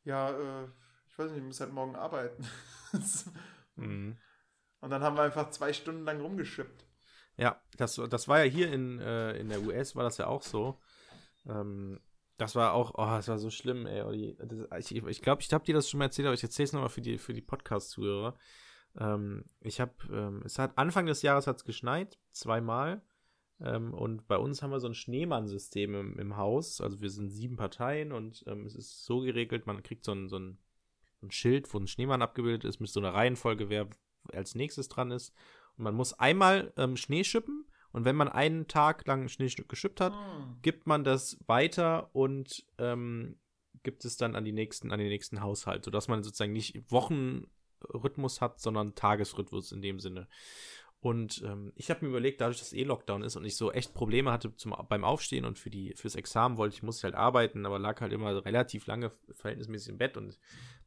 [0.04, 0.68] Ja, äh,
[1.08, 2.46] ich weiß nicht, ich muss halt morgen arbeiten.
[3.76, 4.16] hm.
[4.80, 6.86] Und dann haben wir einfach zwei Stunden lang rumgeschippt.
[7.36, 10.42] Ja, das, das war ja hier in, äh, in der US, war das ja auch
[10.42, 10.80] so.
[11.46, 12.00] Ähm,
[12.38, 14.36] das war auch, oh, das war so schlimm, ey.
[14.78, 16.72] Ich glaube, ich, glaub, ich habe dir das schon mal erzählt, aber ich erzähle es
[16.72, 18.36] nochmal für die, für die Podcast-Zuhörer.
[18.98, 23.02] Ähm, ich habe, ähm, es hat Anfang des Jahres hat es geschneit, zweimal.
[23.60, 26.80] Ähm, und bei uns haben wir so ein Schneemann-System im, im, Haus.
[26.80, 30.28] Also wir sind sieben Parteien und ähm, es ist so geregelt, man kriegt so ein,
[30.28, 30.58] so, ein,
[31.20, 33.88] so ein Schild, wo ein Schneemann abgebildet ist, mit so einer Reihenfolge, wer
[34.32, 35.32] als nächstes dran ist.
[35.76, 40.02] Und man muss einmal ähm, Schnee schippen und wenn man einen Tag lang Schnee geschippt
[40.02, 40.44] hat, oh.
[40.60, 43.38] gibt man das weiter und ähm,
[43.82, 46.90] gibt es dann an die nächsten, an den nächsten Haushalt, sodass man sozusagen nicht
[47.80, 50.28] Wochenrhythmus hat, sondern Tagesrhythmus in dem Sinne.
[51.00, 53.94] Und ähm, ich habe mir überlegt, dadurch, dass eh Lockdown ist und ich so echt
[53.94, 57.66] Probleme hatte zum, beim Aufstehen und für die, fürs Examen wollte ich, musste halt arbeiten,
[57.66, 60.38] aber lag halt immer relativ lange verhältnismäßig im Bett und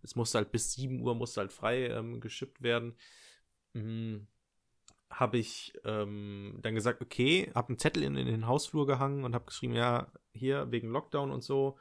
[0.02, 2.98] es musste halt bis 7 Uhr musste halt frei ähm, geschippt werden.
[3.74, 4.28] Mhm
[5.12, 9.34] habe ich ähm, dann gesagt, okay, habe einen Zettel in, in, den Hausflur gehangen und
[9.34, 11.78] habe geschrieben, ja, hier wegen Lockdown und so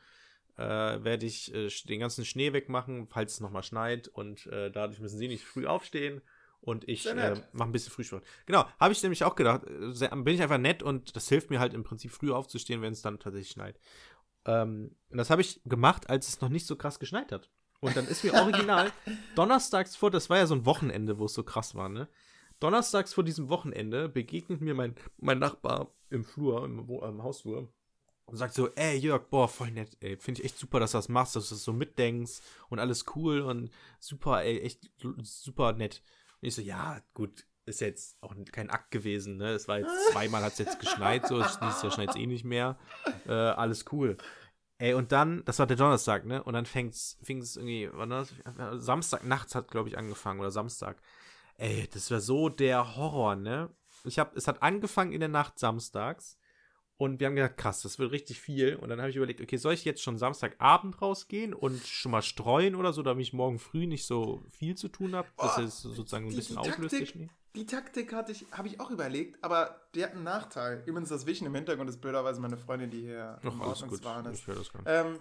[0.58, 5.00] äh, werde ich äh, den ganzen Schnee wegmachen, falls es nochmal schneit und äh, dadurch
[5.00, 6.20] müssen sie nicht früh aufstehen
[6.60, 8.24] und ich äh, mache ein bisschen Frühsport.
[8.46, 11.60] Genau, habe ich nämlich auch gedacht, äh, bin ich einfach nett und das hilft mir
[11.60, 13.78] halt im Prinzip früh aufzustehen, wenn es dann tatsächlich schneit.
[14.44, 17.50] Ähm, und das habe ich gemacht, als es noch nicht so krass geschneit hat.
[17.80, 18.90] Und dann ist mir original
[19.36, 22.08] donnerstags vor, das war ja so ein Wochenende, wo es so krass war, ne?
[22.58, 27.72] Donnerstags vor diesem Wochenende begegnet mir mein, mein Nachbar im Flur, im, im Hausflur
[28.28, 30.98] und sagt so, ey Jörg, boah, voll nett, ey, finde ich echt super, dass du
[30.98, 34.90] das machst, dass du das so mitdenkst und alles cool und super, ey, echt
[35.22, 36.02] super nett.
[36.40, 39.52] Und ich so, ja, gut, ist jetzt auch kein Akt gewesen, ne?
[39.52, 42.44] Es war jetzt zweimal hat es jetzt geschneit, so, nächstes Jahr schneit es eh nicht
[42.44, 42.78] mehr.
[43.26, 44.18] Äh, alles cool.
[44.76, 46.42] Ey, und dann, das war der Donnerstag, ne?
[46.42, 48.32] Und dann fängt's, fing es irgendwie, wann das?
[48.74, 51.00] Samstag nachts hat, glaube ich, angefangen oder Samstag.
[51.56, 53.70] Ey, das war so der Horror, ne?
[54.04, 56.37] Ich hab, es hat angefangen in der Nacht samstags
[56.98, 58.74] und wir haben gedacht, krass, das wird richtig viel.
[58.74, 62.22] Und dann habe ich überlegt, okay, soll ich jetzt schon Samstagabend rausgehen und schon mal
[62.22, 65.62] streuen oder so, damit ich morgen früh nicht so viel zu tun habe, dass oh,
[65.62, 66.98] es sozusagen ein bisschen auflöst.
[66.98, 70.82] Taktik, die Taktik hatte ich, habe ich auch überlegt, aber die hat einen Nachteil.
[70.86, 74.48] Übrigens, das Wischen im Hintergrund ist blöderweise meine Freundin, die hier Ach, im Ordnungswahn ist.
[74.48, 74.70] Ich.
[74.84, 75.20] Ähm,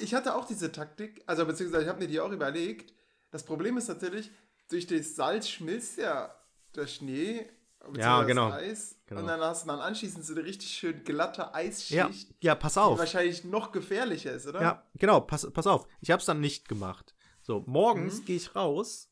[0.00, 2.94] ich hatte auch diese Taktik, also beziehungsweise ich habe mir die auch überlegt.
[3.32, 4.30] Das Problem ist natürlich,
[4.68, 6.32] durch das Salz schmilzt ja
[6.76, 7.50] der Schnee,
[7.96, 8.50] ja, genau.
[8.50, 8.98] Eis.
[9.06, 9.22] Genau.
[9.22, 11.90] Und dann hast du dann anschließend so eine richtig schön glatte Eisschicht.
[11.90, 12.10] Ja,
[12.40, 12.94] ja pass auf.
[12.94, 14.60] Die wahrscheinlich noch gefährlicher ist, oder?
[14.60, 15.86] Ja, genau, pass, pass auf.
[16.00, 17.14] Ich habe es dann nicht gemacht.
[17.42, 18.24] So, morgens mhm.
[18.26, 19.10] gehe ich raus,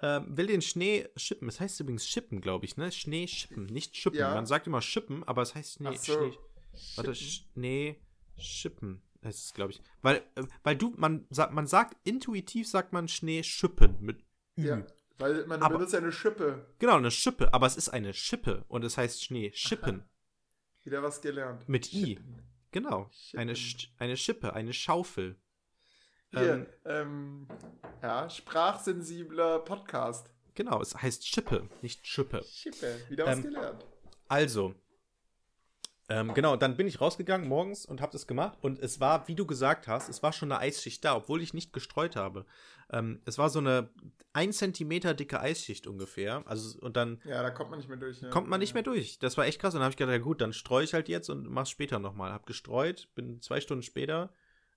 [0.00, 1.48] äh, will den Schnee schippen.
[1.48, 2.92] Es heißt übrigens schippen, glaube ich, ne?
[2.92, 4.20] Schnee schippen, nicht schippen.
[4.20, 4.34] Ja.
[4.34, 5.96] Man sagt immer schippen, aber es heißt Schnee.
[5.96, 6.12] So.
[6.12, 6.38] Schnee
[6.96, 8.00] warte, Schnee
[8.36, 9.80] schippen heißt es, glaube ich.
[10.02, 14.24] Weil, äh, weil du, man sagt, man sagt, intuitiv sagt man Schnee schippen mit
[14.56, 14.82] ja,
[15.20, 16.66] weil man aber, benutzt ja eine Schippe.
[16.78, 20.04] Genau, eine Schippe, aber es ist eine Schippe und es heißt Schnee, Schippen.
[20.82, 21.68] Wieder was gelernt.
[21.68, 22.18] Mit I.
[22.72, 23.54] Genau, eine,
[23.98, 25.36] eine Schippe, eine Schaufel.
[26.30, 27.48] Hier, ähm, ähm,
[28.02, 30.32] ja, sprachsensibler Podcast.
[30.54, 32.44] Genau, es heißt Schippe, nicht Schippe.
[32.44, 33.86] Schippe, wieder was ähm, gelernt.
[34.28, 34.74] Also,
[36.10, 39.34] ähm, genau, dann bin ich rausgegangen morgens und habe das gemacht und es war, wie
[39.34, 42.44] du gesagt hast, es war schon eine Eisschicht da, obwohl ich nicht gestreut habe.
[42.92, 43.90] Ähm, es war so eine
[44.32, 46.42] ein Zentimeter dicke Eisschicht ungefähr.
[46.46, 47.20] Also und dann.
[47.24, 48.20] Ja, da kommt man nicht mehr durch.
[48.20, 48.30] Ja.
[48.30, 49.18] Kommt man nicht mehr durch.
[49.18, 49.74] Das war echt krass.
[49.74, 51.98] Und dann habe ich gedacht, ja gut, dann streue ich halt jetzt und mach's später
[51.98, 52.32] nochmal.
[52.32, 54.32] Hab gestreut, bin zwei Stunden später,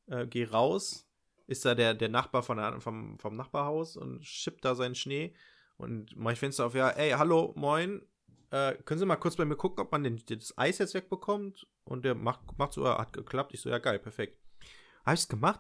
[0.08, 1.08] äh, gehe raus,
[1.48, 5.36] ist da der, der Nachbar von der, vom, vom Nachbarhaus und schippt da seinen Schnee
[5.78, 8.02] und mach ich Fenster auf, ja, ey, hallo, moin,
[8.54, 11.68] äh, können Sie mal kurz bei mir gucken, ob man den, das Eis jetzt wegbekommt?
[11.86, 13.52] Und der macht, macht so, hat geklappt.
[13.54, 14.38] Ich so, ja, geil, perfekt.
[15.04, 15.60] Habe ich es gemacht.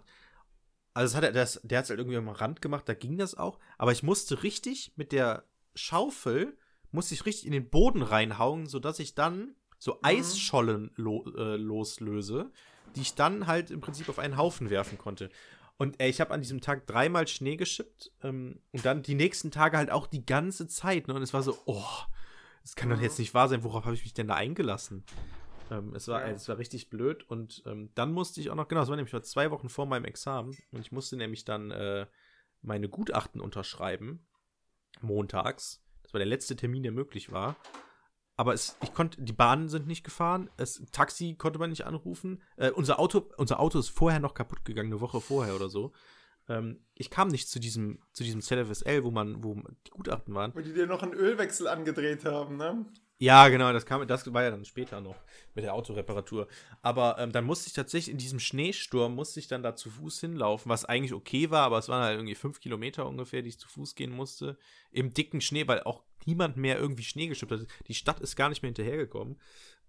[0.93, 3.33] Also, hat er, das, der hat es halt irgendwie am Rand gemacht, da ging das
[3.33, 3.57] auch.
[3.79, 6.55] Aber ich musste richtig mit der Schaufel,
[6.91, 9.99] musste ich richtig in den Boden reinhauen, sodass ich dann so mhm.
[10.03, 12.51] Eisschollen lo, äh, loslöse,
[12.95, 15.31] die ich dann halt im Prinzip auf einen Haufen werfen konnte.
[15.77, 19.49] Und ey, ich habe an diesem Tag dreimal Schnee geschippt ähm, und dann die nächsten
[19.49, 21.07] Tage halt auch die ganze Zeit.
[21.07, 21.15] Ne?
[21.15, 21.83] Und es war so, oh,
[22.63, 25.03] das kann doch jetzt nicht wahr sein, worauf habe ich mich denn da eingelassen?
[25.69, 26.33] Ähm, es, war, ja.
[26.33, 29.13] es war richtig blöd und ähm, dann musste ich auch noch, genau, es war nämlich
[29.23, 32.07] zwei Wochen vor meinem Examen und ich musste nämlich dann äh,
[32.61, 34.25] meine Gutachten unterschreiben,
[35.01, 35.83] montags.
[36.03, 37.55] Das war der letzte Termin, der möglich war.
[38.35, 42.41] Aber es, ich konnte, die Bahnen sind nicht gefahren, das Taxi konnte man nicht anrufen.
[42.55, 45.93] Äh, unser, Auto, unser Auto ist vorher noch kaputt gegangen, eine Woche vorher oder so
[46.49, 50.53] ähm, ich kam nicht zu diesem, zu diesem ZFSL, wo man, wo die Gutachten waren.
[50.55, 52.85] Wo die dir noch einen Ölwechsel angedreht haben, ne?
[53.19, 55.15] Ja, genau, das kam, das war ja dann später noch
[55.53, 56.47] mit der Autoreparatur.
[56.81, 60.19] Aber ähm, dann musste ich tatsächlich in diesem Schneesturm, musste ich dann da zu Fuß
[60.19, 63.59] hinlaufen, was eigentlich okay war, aber es waren halt irgendwie fünf Kilometer ungefähr, die ich
[63.59, 64.57] zu Fuß gehen musste.
[64.91, 67.67] Im dicken Schnee, weil auch niemand mehr irgendwie Schnee geschippt hat.
[67.87, 69.39] Die Stadt ist gar nicht mehr hinterhergekommen.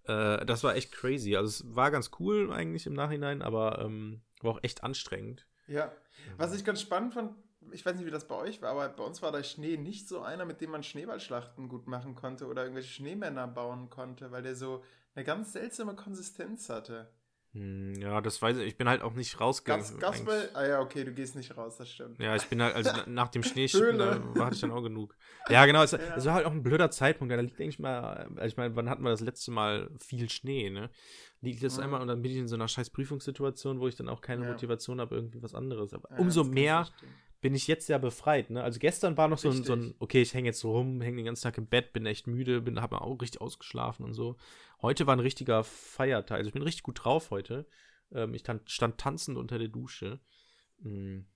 [0.04, 1.34] Äh, das war echt crazy.
[1.34, 5.46] Also es war ganz cool eigentlich im Nachhinein, aber ähm, war auch echt anstrengend.
[5.66, 5.92] Ja,
[6.36, 7.34] was ich ganz spannend fand,
[7.72, 10.08] ich weiß nicht, wie das bei euch war, aber bei uns war der Schnee nicht
[10.08, 14.42] so einer, mit dem man Schneeballschlachten gut machen konnte oder irgendwelche Schneemänner bauen konnte, weil
[14.42, 14.82] der so
[15.14, 17.10] eine ganz seltsame Konsistenz hatte.
[17.54, 18.66] Hm, ja, das weiß ich.
[18.66, 19.84] Ich bin halt auch nicht rausgegangen.
[19.84, 20.50] Gas, Gasball?
[20.54, 22.18] Ah ja, okay, du gehst nicht raus, das stimmt.
[22.18, 25.14] Ja, ich bin halt, also nach dem Schneeschippen, da hatte ich dann auch genug.
[25.48, 25.98] Ja, genau, es, ja.
[26.16, 27.32] es, war halt auch ein blöder Zeitpunkt.
[27.32, 30.68] Da liegt eigentlich mal, also ich meine, wann hatten wir das letzte Mal viel Schnee,
[30.68, 30.90] ne?
[31.42, 31.84] Liegt das mhm.
[31.84, 34.44] einmal und dann bin ich in so einer scheiß Prüfungssituation, wo ich dann auch keine
[34.44, 34.50] ja.
[34.50, 35.94] Motivation habe, irgendwie was anderes.
[35.94, 36.88] Aber ja, umso mehr
[37.44, 38.64] bin ich jetzt ja befreit, ne?
[38.64, 41.18] Also gestern war noch so ein, so ein, okay, ich hänge jetzt so rum, hänge
[41.18, 44.38] den ganzen Tag im Bett, bin echt müde, bin, habe auch richtig ausgeschlafen und so.
[44.80, 46.38] Heute war ein richtiger Feiertag.
[46.38, 47.66] Also ich bin richtig gut drauf heute.
[48.12, 50.20] Ähm, ich stand, stand tanzend unter der Dusche.
[50.78, 51.26] Mhm.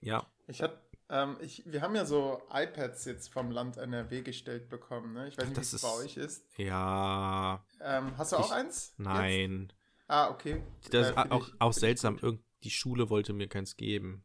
[0.00, 0.26] Ja.
[0.48, 5.12] Ich hatte ähm, ich, wir haben ja so iPads jetzt vom Land NRW gestellt bekommen.
[5.12, 5.28] Ne?
[5.28, 6.44] Ich weiß nicht, wie es bei euch ist.
[6.58, 7.64] Ja.
[7.80, 8.92] Ähm, hast du auch ich, eins?
[8.96, 9.68] Nein.
[9.68, 9.76] Jetzt?
[10.08, 10.64] Ah, okay.
[10.90, 12.18] Das äh, ist auch, auch seltsam.
[12.20, 14.24] Irgend, die Schule wollte mir keins geben.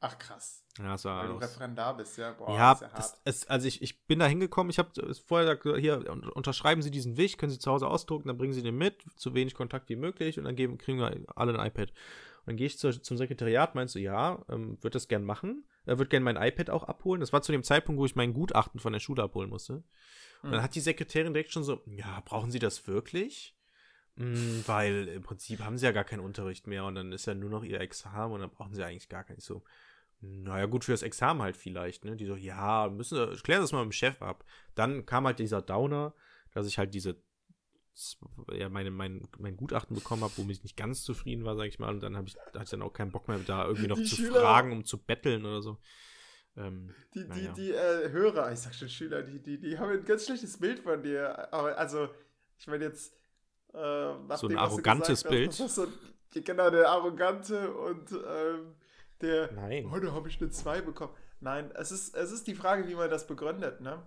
[0.00, 0.64] Ach krass.
[0.78, 2.32] Ja, das war Weil du Referendar bist, ja.
[2.32, 4.90] Boah, ja, ja das, es, also ich, ich bin da hingekommen, ich habe
[5.26, 8.62] vorher gesagt, hier, unterschreiben Sie diesen Wicht, können Sie zu Hause ausdrucken, dann bringen Sie
[8.62, 11.90] den mit, so wenig Kontakt wie möglich und dann geben, kriegen wir alle ein iPad.
[11.90, 15.66] Und dann gehe ich zu, zum Sekretariat, meinst du, ja, ähm, würde das gern machen,
[15.84, 17.20] er würde gern mein iPad auch abholen.
[17.20, 19.82] Das war zu dem Zeitpunkt, wo ich mein Gutachten von der Schule abholen musste.
[20.42, 23.58] Und dann hat die Sekretärin direkt schon so, ja, brauchen Sie das wirklich?
[24.18, 27.34] Mhm, weil im Prinzip haben sie ja gar keinen Unterricht mehr und dann ist ja
[27.34, 29.62] nur noch ihr Examen und dann brauchen sie eigentlich gar keinen so.
[30.20, 32.16] Naja, gut für das Examen halt vielleicht, ne?
[32.16, 34.44] Die so, ja, müssen klären das mal mit dem Chef ab.
[34.74, 36.12] Dann kam halt dieser Downer,
[36.52, 37.16] dass ich halt diese,
[38.52, 41.78] ja, meine, mein, mein Gutachten bekommen habe, womit ich nicht ganz zufrieden war, sag ich
[41.78, 41.90] mal.
[41.90, 44.04] Und dann habe ich, hatte ich dann auch keinen Bock mehr, da irgendwie noch die
[44.04, 45.78] zu Schüler, fragen, um zu betteln oder so.
[46.56, 47.52] Ähm, die die, ja.
[47.52, 50.80] die äh, Hörer, ich sag schon Schüler, die, die, die haben ein ganz schlechtes Bild
[50.80, 51.52] von dir.
[51.52, 52.08] Aber also,
[52.58, 53.14] ich meine jetzt,
[53.72, 55.58] äh, so ein arrogantes Bild.
[55.60, 55.86] Hast, so,
[56.32, 58.74] genau, der arrogante und ähm,
[59.20, 59.90] der, Nein.
[59.90, 61.12] heute habe ich eine 2 bekommen.
[61.40, 64.04] Nein, es ist, es ist die Frage, wie man das begründet, ne?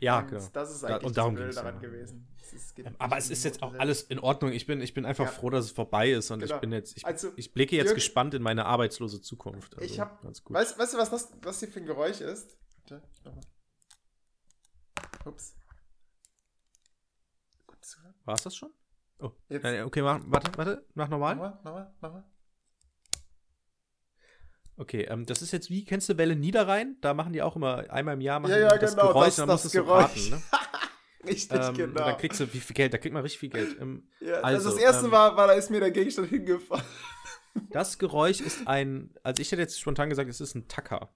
[0.00, 0.46] Ja, genau.
[0.52, 1.80] Das ist eigentlich da, und das daran ja.
[1.80, 2.28] gewesen.
[2.52, 4.52] Ist, aber es ist jetzt auch alles in Ordnung.
[4.52, 5.30] Ich bin, ich bin einfach ja.
[5.30, 6.54] froh, dass es vorbei ist und genau.
[6.54, 9.74] ich bin jetzt, ich, also, ich blicke jetzt Jürgen, gespannt in meine arbeitslose Zukunft.
[9.74, 12.56] Also, ich habe, weißt, weißt du, was das, was hier für ein Geräusch ist?
[12.88, 13.44] Warte, nochmal.
[15.26, 15.54] Ups.
[18.24, 18.70] War es das schon?
[19.20, 19.64] Oh, jetzt.
[19.64, 21.34] okay, mach, warte, warte, mach nochmal.
[21.34, 22.24] Nochmal, nochmal, nochmal.
[24.78, 26.96] Okay, ähm, das ist jetzt wie, kennst du Welle Niederrhein?
[27.00, 29.36] Da machen die auch immer einmal im Jahr machen ja, ja, das genau, Geräusch, das,
[29.36, 30.42] dann das musst du raten, ne?
[31.26, 32.04] richtig, ähm, genau.
[32.04, 33.76] Dann kriegst du wie viel Geld, da kriegt man richtig viel Geld.
[33.80, 36.84] Ähm, ja, also, das erste ähm, war, war, da ist mir der Gegenstand hingefallen.
[37.70, 41.12] Das Geräusch ist ein, also ich hätte jetzt spontan gesagt, es ist ein Tacker.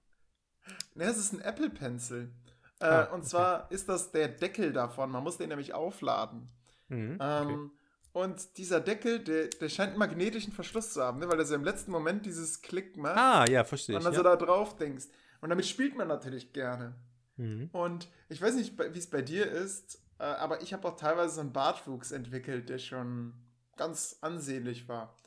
[0.93, 2.33] Ne, es ist ein Apple Pencil.
[2.81, 3.29] Äh, ah, und okay.
[3.29, 5.09] zwar ist das der Deckel davon.
[5.09, 6.49] Man muss den nämlich aufladen.
[6.89, 7.69] Mhm, okay.
[8.13, 11.27] Und dieser Deckel, der, der scheint einen magnetischen Verschluss zu haben, ne?
[11.27, 13.17] weil er so im letzten Moment dieses Klick macht.
[13.17, 13.97] Ah, ja, verstehe ich.
[13.97, 14.17] Und dann ja.
[14.17, 15.05] so da drauf denkst.
[15.41, 16.95] Und damit spielt man natürlich gerne.
[17.37, 17.69] Mhm.
[17.73, 21.35] Und ich weiß nicht, wie es bei dir ist, äh, aber ich habe auch teilweise
[21.35, 23.33] so einen Bartwuchs entwickelt, der schon
[23.75, 25.17] ganz ansehnlich war.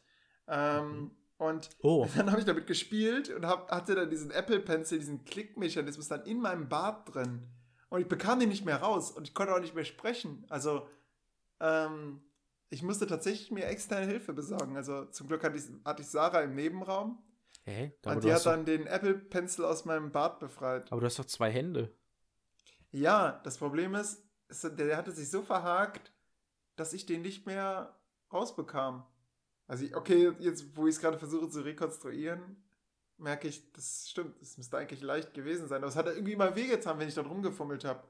[0.47, 1.11] Ähm, Mhm.
[1.39, 5.25] Und Oh, dann habe ich damit gespielt und hab, hatte dann diesen Apple Pencil, diesen
[5.25, 7.49] Klickmechanismus dann in meinem Bart drin.
[7.89, 10.45] Und ich bekam den nicht mehr raus und ich konnte auch nicht mehr sprechen.
[10.49, 10.89] Also,
[11.61, 12.23] ähm,
[12.69, 14.77] ich musste tatsächlich mir externe Hilfe besorgen.
[14.77, 17.23] Also, zum Glück hatte ich, hatte ich Sarah im Nebenraum
[17.67, 17.93] hä?
[18.05, 20.91] Aber und die hat dann den Apple Pencil aus meinem Bart befreit.
[20.91, 21.95] aber du hast doch zwei Hände.
[22.91, 26.13] Ja, das Problem ist, ist, der hatte sich so verhakt,
[26.77, 27.99] dass ich den nicht mehr
[28.33, 29.07] rausbekam.
[29.67, 32.65] Also, ich, okay, jetzt, wo ich es gerade versuche zu rekonstruieren,
[33.19, 35.79] merke ich, das stimmt, das müsste eigentlich leicht gewesen sein.
[35.79, 38.05] Aber es hat irgendwie immer wehgetan, wenn ich da rumgefummelt habe.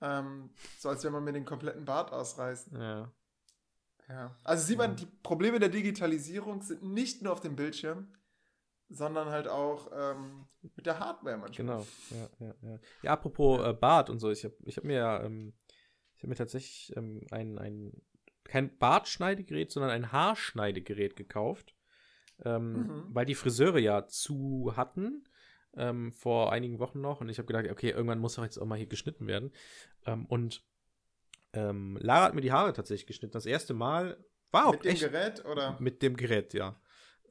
[0.00, 2.72] Ähm, so als wenn man mir den kompletten Bart ausreißt.
[2.72, 3.12] Ja.
[4.08, 4.36] Ja.
[4.44, 8.08] Also sieht man, die Probleme der Digitalisierung sind nicht nur auf dem Bildschirm,
[8.88, 10.46] sondern halt auch ähm,
[10.76, 11.66] mit der Hardware manchmal.
[11.66, 11.86] Genau.
[12.10, 12.78] Ja, ja, ja.
[13.02, 15.54] ja apropos äh, Bart und so, ich habe ich hab mir ja, ähm,
[16.16, 18.02] ich habe mir tatsächlich ähm, ein, ein,
[18.44, 21.74] kein Bartschneidegerät, sondern ein Haarschneidegerät gekauft,
[22.44, 23.04] ähm, Mhm.
[23.08, 25.24] weil die Friseure ja zu hatten.
[25.76, 28.64] Ähm, vor einigen Wochen noch und ich habe gedacht, okay, irgendwann muss doch jetzt auch
[28.64, 29.50] mal hier geschnitten werden.
[30.06, 30.62] Ähm, und
[31.54, 33.32] ähm, Lara hat mir die Haare tatsächlich geschnitten.
[33.32, 35.76] Das erste Mal war auch Mit dem echt Gerät oder?
[35.80, 36.80] mit dem Gerät, ja.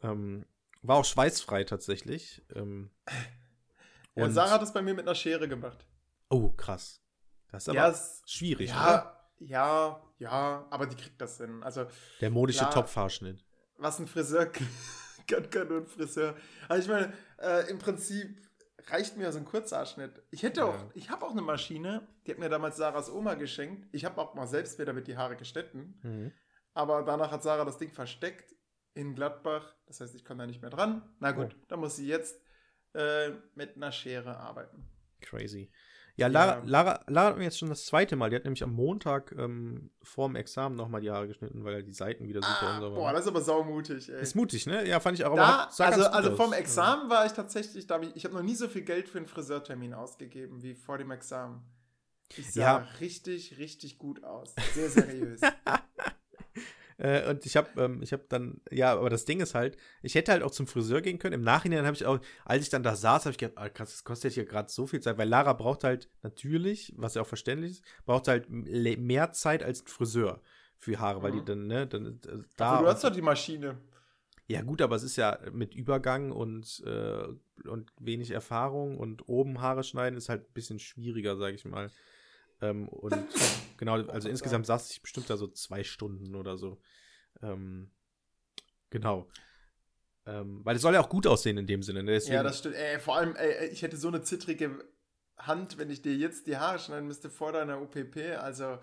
[0.01, 0.45] Ähm,
[0.81, 2.41] war auch schweißfrei tatsächlich.
[2.55, 2.89] Ähm,
[4.15, 5.85] Ja, und- Sarah hat das bei mir mit einer Schere gemacht.
[6.29, 7.01] Oh, krass.
[7.51, 9.29] Das ist aber ja, es, schwierig, oder?
[9.39, 11.61] ja, ja, ja, aber die kriegt das hin.
[11.63, 11.85] Also,
[12.21, 12.67] Der modische.
[12.69, 13.43] Topfhaarschnitt.
[13.77, 14.45] was ein Friseur
[15.27, 16.35] kann, kann nur ein Friseur.
[16.69, 18.37] Also, ich meine, äh, im Prinzip
[18.87, 20.21] reicht mir so ein Kurzhaarschnitt.
[20.31, 20.89] Ich hätte auch, Ja.
[20.93, 23.87] ich habe auch eine Maschine, die hat mir damals Sarahs Oma geschenkt.
[23.91, 25.99] Ich habe auch mal selbst mir damit die Haare geschnitten.
[26.03, 26.31] Mhm.
[26.73, 28.55] Aber danach hat Sarah das Ding versteckt
[28.95, 29.75] in Gladbach.
[29.85, 31.01] Das heißt, ich komme da nicht mehr dran.
[31.19, 31.65] Na gut, Oh.
[31.67, 32.39] dann muss sie jetzt
[32.95, 34.87] äh, mit einer Schere arbeiten.
[35.21, 35.71] Crazy.
[36.15, 36.61] Ja, Lara, Ja.
[36.65, 38.29] Lara, Lara hat mir jetzt schon das zweite Mal.
[38.29, 41.91] Die hat nämlich am Montag ähm, vor dem Examen nochmal die Haare geschnitten, weil die
[41.91, 43.13] Seiten wieder super Ah, und so boah, waren.
[43.15, 44.21] das ist aber saumutig, ey.
[44.21, 44.87] Ist mutig, ne?
[44.87, 45.35] Ja, fand ich auch.
[45.35, 48.53] Da, also, also vom Examen war ich tatsächlich, da hab ich, ich habe noch nie
[48.55, 51.63] so viel Geld für einen Friseurtermin ausgegeben wie vor dem Examen.
[52.35, 52.75] Ich sah Ja.
[52.99, 54.53] richtig, richtig gut aus.
[54.75, 55.41] Sehr seriös.
[57.03, 60.15] Äh, und ich habe ähm, ich hab dann, ja, aber das Ding ist halt, ich
[60.15, 61.33] hätte halt auch zum Friseur gehen können.
[61.35, 63.91] Im Nachhinein habe ich auch, als ich dann da saß, habe ich gedacht, ah, krass,
[63.91, 67.27] das kostet hier gerade so viel Zeit, weil Lara braucht halt natürlich, was ja auch
[67.27, 70.41] verständlich ist, braucht halt mehr Zeit als ein Friseur
[70.77, 71.45] für Haare, weil die Mhm.
[71.45, 72.77] dann, ne, dann äh, da.
[72.77, 73.77] Aber du hast doch die Maschine.
[74.47, 77.27] ja, gut, aber es ist ja mit Übergang und, äh,
[77.67, 81.91] und wenig Erfahrung und oben Haare schneiden ist halt ein bisschen schwieriger, sage ich mal.
[82.63, 83.13] Ähm, und
[83.77, 86.81] genau, also insgesamt saß ich bestimmt da so zwei Stunden oder so.
[87.41, 87.91] Ähm,
[88.89, 89.29] genau.
[90.25, 92.03] Ähm, weil es soll ja auch gut aussehen in dem Sinne.
[92.03, 92.13] Ne?
[92.13, 92.75] Deswegen, Ja, das stimmt.
[92.75, 94.79] Ey, vor allem, ey, ich hätte so eine zittrige
[95.37, 98.37] Hand, wenn ich dir jetzt die Haare schneiden müsste vor deiner UPP.
[98.37, 98.77] Also,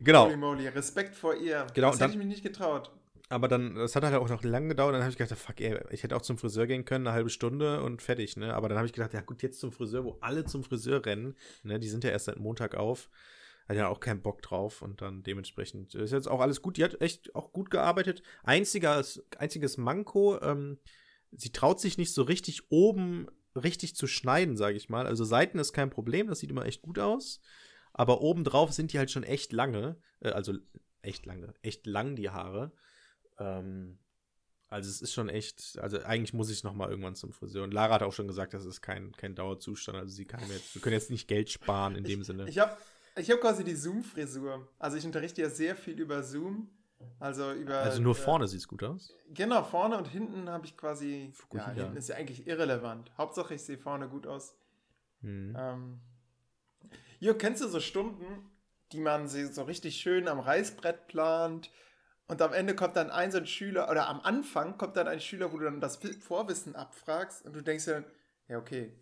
[0.00, 0.24] genau.
[0.24, 1.66] holy moly, Respekt vor ihr.
[1.74, 2.90] Genau, Das hätte ich mich nicht getraut.
[3.28, 4.94] Aber dann, das hat halt auch noch lange gedauert.
[4.94, 7.30] Dann habe ich gedacht, fuck, ey, ich hätte auch zum Friseur gehen können, eine halbe
[7.30, 8.54] Stunde und fertig, ne?
[8.54, 11.34] Aber dann habe ich gedacht, ja gut, jetzt zum Friseur, wo alle zum Friseur rennen,
[11.64, 11.80] ne?
[11.80, 13.10] Die sind ja erst seit Montag auf.
[13.68, 16.76] Hat ja auch keinen Bock drauf und dann dementsprechend ist jetzt auch alles gut.
[16.76, 18.22] Die hat echt auch gut gearbeitet.
[18.44, 20.78] Einziges, einziges Manko, ähm,
[21.32, 25.06] sie traut sich nicht so richtig oben richtig zu schneiden, sage ich mal.
[25.06, 27.40] Also Seiten ist kein Problem, das sieht immer echt gut aus.
[27.92, 29.96] Aber obendrauf sind die halt schon echt lange.
[30.20, 30.54] Äh, also
[31.02, 32.72] echt lange, echt lang die Haare.
[33.38, 33.98] Ähm,
[34.68, 37.64] also es ist schon echt, also eigentlich muss ich noch mal irgendwann zum Friseur.
[37.64, 39.98] Und Lara hat auch schon gesagt, das ist kein, kein Dauerzustand.
[39.98, 42.48] Also sie kann mir jetzt, wir können jetzt nicht Geld sparen in dem Sinne.
[42.48, 42.76] Ich habe
[43.18, 44.68] ich hab quasi die Zoom-Frisur.
[44.78, 46.68] Also, ich unterrichte ja sehr viel über Zoom.
[47.18, 47.78] Also, über.
[47.78, 49.14] also nur äh, vorne sieht es gut aus.
[49.32, 51.32] Genau, vorne und hinten habe ich quasi.
[51.48, 51.82] Gut, ja, ja.
[51.84, 53.10] hinten ist ja eigentlich irrelevant.
[53.16, 54.54] Hauptsache, ich sehe vorne gut aus.
[55.22, 55.56] Hm.
[55.58, 56.00] Ähm,
[57.18, 58.50] jo, kennst du so Stunden,
[58.92, 61.70] die man so richtig schön am Reißbrett plant
[62.28, 65.20] und am Ende kommt dann ein so ein Schüler, oder am Anfang kommt dann ein
[65.20, 68.04] Schüler, wo du dann das Vorwissen abfragst und du denkst dir dann,
[68.48, 68.92] ja, okay,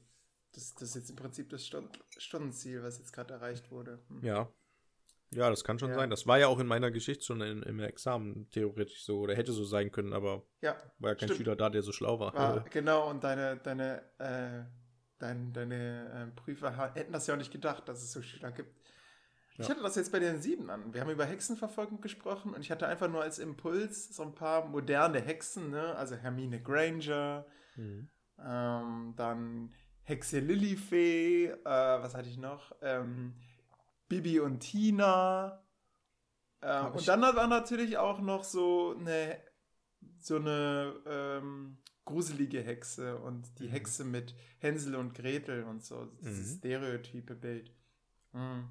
[0.53, 3.99] das, das ist jetzt im Prinzip das Stund Stundenziel, was jetzt gerade erreicht wurde.
[4.09, 4.23] Hm.
[4.23, 4.49] Ja.
[5.31, 5.97] Ja, das kann schon Ja.
[5.97, 6.11] sein.
[6.11, 9.53] Das war ja auch in meiner Geschichte schon in, im Examen theoretisch so oder hätte
[9.53, 11.39] so sein können, aber Ja, war ja kein Stimmt.
[11.39, 12.35] Schüler da, der so schlau war.
[12.35, 14.65] war, genau, und deine, deine, äh,
[15.19, 18.77] dein, deine äh, Prüfer hätten das ja auch nicht gedacht, dass es so Schüler gibt.
[19.57, 20.93] Ich hatte das jetzt bei den sieben an.
[20.93, 24.67] Wir haben über Hexenverfolgung gesprochen und ich hatte einfach nur als Impuls so ein paar
[24.67, 25.95] moderne Hexen, ne?
[25.97, 27.47] Also Hermine Granger,
[27.77, 28.09] Mhm.
[28.39, 32.73] ähm, dann Hexe Lilifee, äh, was hatte ich noch?
[32.83, 33.35] Ähm,
[34.09, 35.61] Bibi und Tina,
[36.63, 39.39] Ähm, und dann war natürlich auch noch so eine,
[40.19, 43.73] so eine ähm, gruselige Hexe und die mhm.
[43.73, 46.07] Hexe mit Hänsel und Gretel und so.
[46.23, 46.59] Dieses mhm.
[46.59, 47.75] stereotype Bild.
[48.33, 48.69] Mhm.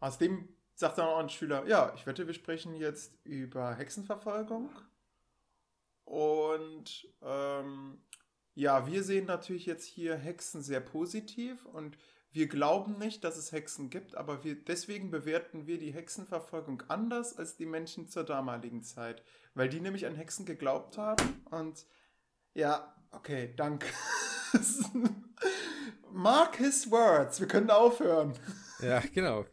[0.00, 4.70] Aus dem sagt dann auch ein Schüler, ja, ich wette, wir sprechen jetzt über Hexenverfolgung.
[6.04, 8.00] Und ähm,
[8.54, 11.98] ja, wir sehen natürlich jetzt hier Hexen sehr positiv und
[12.30, 17.36] wir glauben nicht, dass es Hexen gibt, aber wir, deswegen bewerten wir die Hexenverfolgung anders
[17.36, 19.22] als die Menschen zur damaligen Zeit,
[19.54, 21.86] weil die nämlich an Hexen geglaubt haben und
[22.54, 23.86] ja, okay, danke.
[26.12, 28.34] Mark his words, wir können aufhören.
[28.80, 29.44] Ja, genau.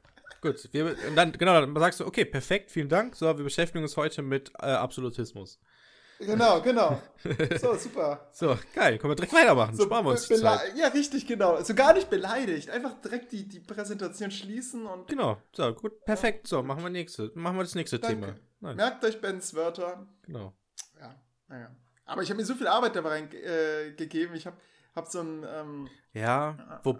[0.45, 3.15] Gut, wir, dann, genau, dann sagst du, okay, perfekt, vielen Dank.
[3.15, 5.59] So, wir beschäftigen uns heute mit äh, Absolutismus.
[6.19, 7.01] Genau, genau.
[7.59, 8.29] So, super.
[8.31, 8.99] so, geil.
[8.99, 9.75] Können wir direkt weitermachen.
[9.75, 11.55] So, Sparen wir uns Ja, richtig, genau.
[11.55, 12.69] Also gar nicht beleidigt.
[12.69, 15.07] Einfach direkt die, die Präsentation schließen und.
[15.07, 15.41] Genau.
[15.51, 16.05] So, gut.
[16.05, 16.47] Perfekt.
[16.47, 17.31] So, machen wir nächste.
[17.33, 18.19] Machen wir das nächste Danke.
[18.19, 18.35] Thema.
[18.59, 18.75] Nein.
[18.75, 20.05] Merkt euch Bens Wörter.
[20.21, 20.53] Genau.
[20.99, 21.15] Ja,
[21.47, 21.75] naja.
[22.05, 24.35] Aber ich habe mir so viel Arbeit dabei äh, gegeben.
[24.35, 24.57] Ich habe
[24.95, 25.45] hab so ein.
[25.47, 26.99] Ähm, ja, wo, äh,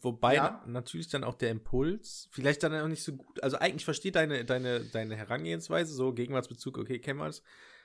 [0.00, 0.62] wobei ja.
[0.66, 3.42] natürlich dann auch der Impuls, vielleicht dann auch nicht so gut.
[3.42, 7.42] Also eigentlich versteht deine, deine, deine Herangehensweise, so Gegenwartsbezug, okay, kennen wir es.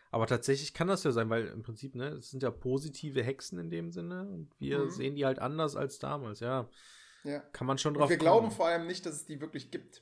[0.10, 3.60] Aber tatsächlich kann das ja sein, weil im Prinzip, ne, es sind ja positive Hexen
[3.60, 4.90] in dem Sinne und wir mhm.
[4.90, 6.68] sehen die halt anders als damals, ja.
[7.24, 7.40] Ja.
[7.54, 8.26] Kann man schon drauf und Wir kommen.
[8.26, 10.02] glauben vor allem nicht, dass es die wirklich gibt.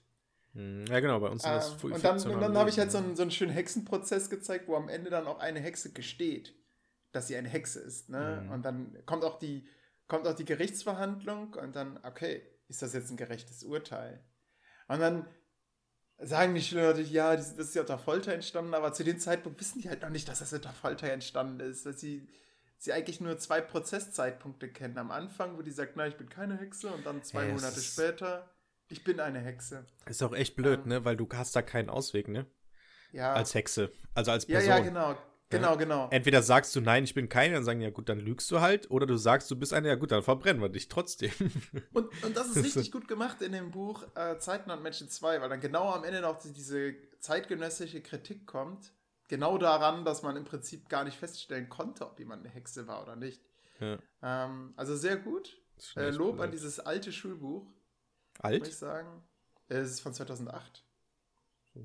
[0.53, 2.91] Hm, ja, genau, bei uns sind das ähm, Und dann, und dann habe ich halt
[2.91, 6.55] so einen, so einen schönen Hexenprozess gezeigt, wo am Ende dann auch eine Hexe gesteht,
[7.11, 8.09] dass sie eine Hexe ist.
[8.09, 8.43] Ne?
[8.43, 8.51] Mhm.
[8.51, 9.67] Und dann kommt auch, die,
[10.07, 14.23] kommt auch die Gerichtsverhandlung und dann, okay, ist das jetzt ein gerechtes Urteil?
[14.87, 15.27] Und dann
[16.21, 19.59] sagen die Schüler natürlich, ja, das ist ja unter Folter entstanden, aber zu dem Zeitpunkt
[19.59, 22.27] wissen die halt noch nicht, dass das unter Folter entstanden ist, weil sie,
[22.77, 24.97] sie eigentlich nur zwei Prozesszeitpunkte kennen.
[24.97, 27.79] Am Anfang, wo die sagt, nein, ich bin keine Hexe, und dann zwei ja, Monate
[27.81, 28.49] später,
[28.89, 29.85] ich bin eine Hexe.
[30.07, 32.45] Ist auch echt blöd, ähm, ne, weil du hast da keinen Ausweg, ne?
[33.11, 33.33] Ja.
[33.33, 34.69] Als Hexe, also als Person.
[34.69, 35.17] Ja, ja, genau.
[35.49, 36.07] Genau, genau.
[36.11, 38.91] Entweder sagst du, nein, ich bin keine, dann sagen, ja gut, dann lügst du halt,
[38.91, 41.31] oder du sagst, du bist eine, ja gut, dann verbrennen wir dich trotzdem.
[41.93, 45.41] Und, und das ist richtig gut gemacht in dem Buch äh, Zeiten und Menschen 2,
[45.41, 48.93] weil dann genau am Ende noch diese zeitgenössische Kritik kommt,
[49.27, 53.01] genau daran, dass man im Prinzip gar nicht feststellen konnte, ob jemand eine Hexe war
[53.01, 53.41] oder nicht.
[53.79, 53.97] Ja.
[54.21, 55.57] Ähm, also sehr gut.
[55.95, 57.65] Äh, Lob gut, an dieses alte Schulbuch.
[58.39, 58.59] Alt?
[58.59, 59.23] Muss ich sagen.
[59.67, 60.83] Es ist von 2008.
[61.73, 61.81] Ja.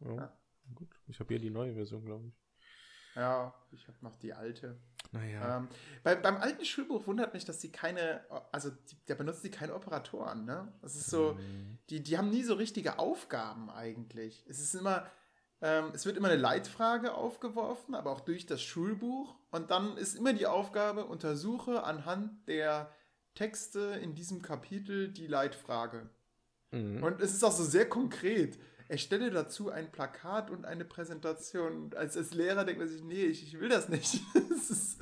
[0.00, 0.36] ja.
[0.74, 2.43] Gut, ich habe hier die neue Version, glaube ich.
[3.14, 4.76] Ja, ich habe noch die alte.
[5.12, 5.58] Naja.
[5.58, 5.68] Ähm,
[6.02, 9.74] bei, beim alten Schulbuch wundert mich, dass die keine, also die, der benutzt die keine
[9.74, 10.72] Operatoren, ne?
[10.82, 11.78] Das ist so, mhm.
[11.88, 14.44] die, die haben nie so richtige Aufgaben eigentlich.
[14.48, 15.06] Es ist immer,
[15.60, 19.36] ähm, es wird immer eine Leitfrage aufgeworfen, aber auch durch das Schulbuch.
[19.50, 22.90] Und dann ist immer die Aufgabe, untersuche anhand der
[23.34, 26.10] Texte in diesem Kapitel die Leitfrage.
[26.72, 27.04] Mhm.
[27.04, 28.58] Und es ist auch so sehr konkret
[28.94, 31.92] erstelle dazu ein Plakat und eine Präsentation.
[31.96, 34.20] Als, als Lehrer denkt man sich, nee, ich, ich will das nicht.
[34.34, 34.98] das ist,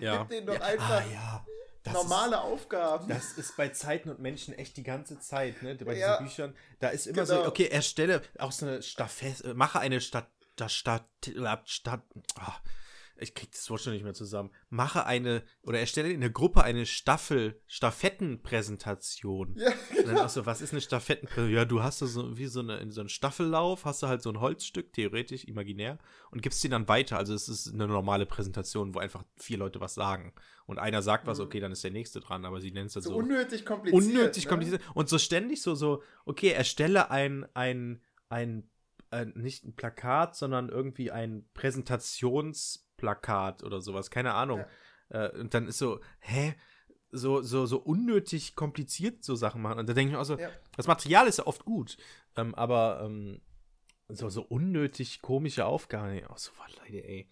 [0.00, 0.18] ja.
[0.18, 0.60] Gib denen doch ja.
[0.60, 1.44] einfach ah,
[1.84, 1.92] ja.
[1.92, 3.08] normale ist, Aufgaben.
[3.08, 5.74] Das ist bei Zeiten und Menschen echt die ganze Zeit, ne?
[5.76, 6.18] Bei ja.
[6.18, 6.56] diesen Büchern.
[6.78, 7.42] Da ist immer genau.
[7.42, 11.08] so, okay, erstelle auch so eine Staffette, mache eine Stadt, das Stadt,
[11.64, 12.02] Stadt,
[12.38, 12.52] oh,
[13.18, 14.50] ich krieg das Wort schon nicht mehr zusammen.
[14.68, 19.54] Mache eine oder erstelle in der Gruppe eine Staffel Staffettenpräsentation.
[19.56, 20.00] Ja, genau.
[20.00, 21.56] Und dann auch so, was ist eine Staffettenpräsentation?
[21.56, 24.40] Ja, du hast so wie so eine so einen Staffellauf, hast du halt so ein
[24.40, 25.98] Holzstück theoretisch imaginär
[26.30, 27.16] und gibst die dann weiter.
[27.18, 30.34] Also es ist eine normale Präsentation, wo einfach vier Leute was sagen
[30.66, 31.44] und einer sagt was, mhm.
[31.44, 34.02] okay, dann ist der nächste dran, aber sie nennt es dann so, so unnötig kompliziert.
[34.02, 34.48] Unnötig ne?
[34.50, 38.68] kompliziert und so ständig so so, okay, erstelle ein ein ein
[39.10, 44.64] äh, nicht ein Plakat, sondern irgendwie ein Präsentations Plakat oder sowas, keine Ahnung.
[45.10, 45.26] Ja.
[45.26, 46.54] Äh, und dann ist so, hä?
[47.12, 49.78] So, so, so unnötig kompliziert so Sachen machen.
[49.78, 50.50] Und da denke ich mir auch so, ja.
[50.76, 51.96] das Material ist ja oft gut,
[52.36, 53.40] ähm, aber ähm,
[54.08, 56.20] so, so unnötig komische Aufgaben.
[56.28, 57.28] Oh, so war Leute, ey.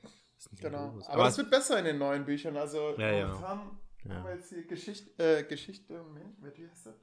[0.61, 0.99] Genau.
[1.07, 2.57] Aber, aber es wird besser in den neuen Büchern.
[2.57, 3.41] Also ja, ja.
[3.41, 6.95] haben wir jetzt hier Geschichte, äh, Geschichte, Moment, wie heißt das?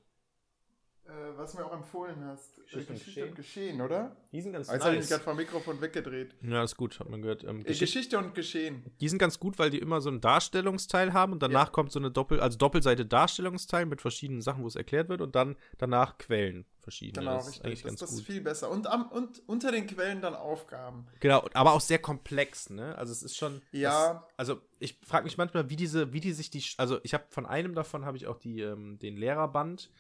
[1.06, 2.56] Äh, was mir auch empfohlen hast.
[2.64, 3.82] Geschichte, Geschichte und, Geschehen.
[3.82, 4.16] oder?
[4.32, 4.86] Die sind ganz Jetzt nice.
[4.86, 6.36] habe ich mich gerade vom Mikrofon weggedreht.
[6.42, 7.44] Ja, ist gut, hat man gehört.
[7.44, 8.86] Ähm, Geschichte, Geschichte, und Geschehen.
[9.02, 11.72] Die sind ganz gut, weil die immer so einen Darstellungsteil haben und danach ja.
[11.72, 15.36] kommt so eine Doppel, also Doppelseite Darstellungsteil mit verschiedenen Sachen, wo es erklärt wird und
[15.36, 17.26] dann danach Quellen verschiedene.
[17.26, 17.74] Genau, das richtig.
[17.74, 18.70] Ist das, das ist viel besser.
[18.70, 21.08] Und, am, und unter den Quellen dann Aufgaben.
[21.20, 22.98] Genau, aber auch sehr komplex, ne?
[22.98, 23.62] Also es ist schon.
[23.72, 24.14] Ja.
[24.14, 27.26] Das, also ich frage mich manchmal, wie diese, wie die sich die, also ich habe
[27.30, 29.92] von einem davon habe ich auch die, ähm, den Lehrerband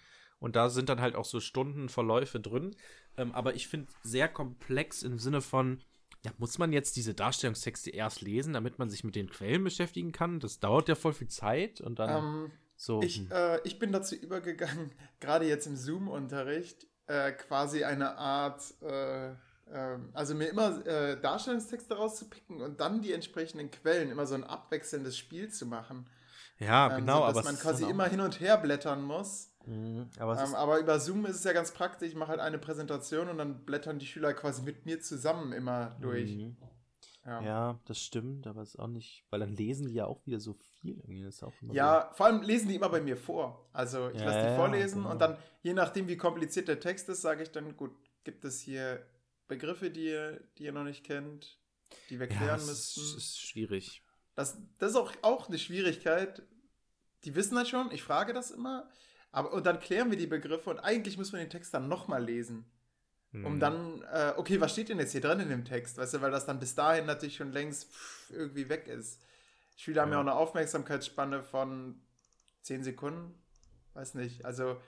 [0.41, 2.75] und da sind dann halt auch so Stundenverläufe drin.
[3.15, 5.81] Ähm, aber ich finde sehr komplex im Sinne von,
[6.25, 10.11] ja, muss man jetzt diese Darstellungstexte erst lesen, damit man sich mit den Quellen beschäftigen
[10.11, 10.39] kann?
[10.39, 13.03] Das dauert ja voll viel Zeit und dann ähm, so.
[13.03, 13.31] Ich, hm.
[13.31, 19.33] äh, ich bin dazu übergegangen, gerade jetzt im Zoom-Unterricht, äh, quasi eine Art, äh,
[19.71, 24.43] ähm, also mir immer äh, Darstellungstexte rauszupicken und dann die entsprechenden Quellen, immer so ein
[24.43, 26.09] abwechselndes Spiel zu machen.
[26.57, 27.27] Ja, ähm, genau.
[27.27, 29.50] So, dass man quasi immer hin und her blättern muss.
[29.65, 32.09] Mhm, aber, ähm, aber, über Zoom ist es ja ganz praktisch.
[32.09, 35.95] Ich mache halt eine Präsentation und dann blättern die Schüler quasi mit mir zusammen immer
[36.01, 36.35] durch.
[36.35, 36.57] Mhm.
[37.25, 37.41] Ja.
[37.41, 37.79] ja.
[37.85, 40.53] das stimmt, aber es ist auch nicht, weil dann lesen die ja auch wieder so
[40.53, 40.97] viel.
[40.97, 41.23] Irgendwie.
[41.23, 42.17] Das auch ja, so.
[42.17, 43.69] vor allem lesen die immer bei mir vor.
[43.73, 45.11] Also ich ja, lasse die vorlesen genau.
[45.11, 47.91] und dann, je nachdem, wie kompliziert der Text ist, sage ich dann, gut,
[48.23, 49.05] gibt es hier
[49.47, 51.59] Begriffe, die ihr, die ihr noch nicht kennt,
[52.09, 53.01] die wir klären ja, müssten.
[53.01, 54.03] Das ist schwierig.
[54.33, 56.41] Das, das ist auch, auch eine Schwierigkeit.
[57.23, 58.89] Die wissen das schon, ich frage das immer.
[59.31, 62.23] Aber, und dann klären wir die Begriffe und eigentlich muss man den Text dann nochmal
[62.23, 62.65] lesen.
[63.33, 63.59] Um hm.
[63.61, 65.97] dann, äh, okay, was steht denn jetzt hier drin in dem Text?
[65.97, 69.21] Weißt du, weil das dann bis dahin natürlich schon längst pff, irgendwie weg ist.
[69.77, 70.01] Spieler ja.
[70.03, 72.01] haben ja auch eine Aufmerksamkeitsspanne von
[72.63, 73.33] 10 Sekunden.
[73.93, 74.43] Weiß nicht.
[74.43, 74.81] Also,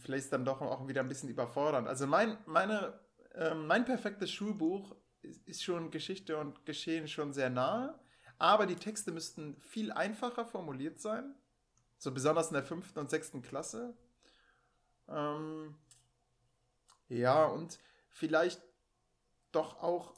[0.00, 1.88] vielleicht ist dann doch auch wieder ein bisschen überfordernd.
[1.88, 2.98] Also, mein, meine,
[3.34, 7.98] äh, mein perfektes Schulbuch ist, ist schon Geschichte und Geschehen schon sehr nahe.
[8.38, 11.34] Aber die Texte müssten viel einfacher formuliert sein.
[11.98, 13.94] So besonders in der fünften und sechsten Klasse.
[15.08, 15.74] Ähm,
[17.08, 17.78] ja, und
[18.10, 18.62] vielleicht
[19.52, 20.14] doch auch.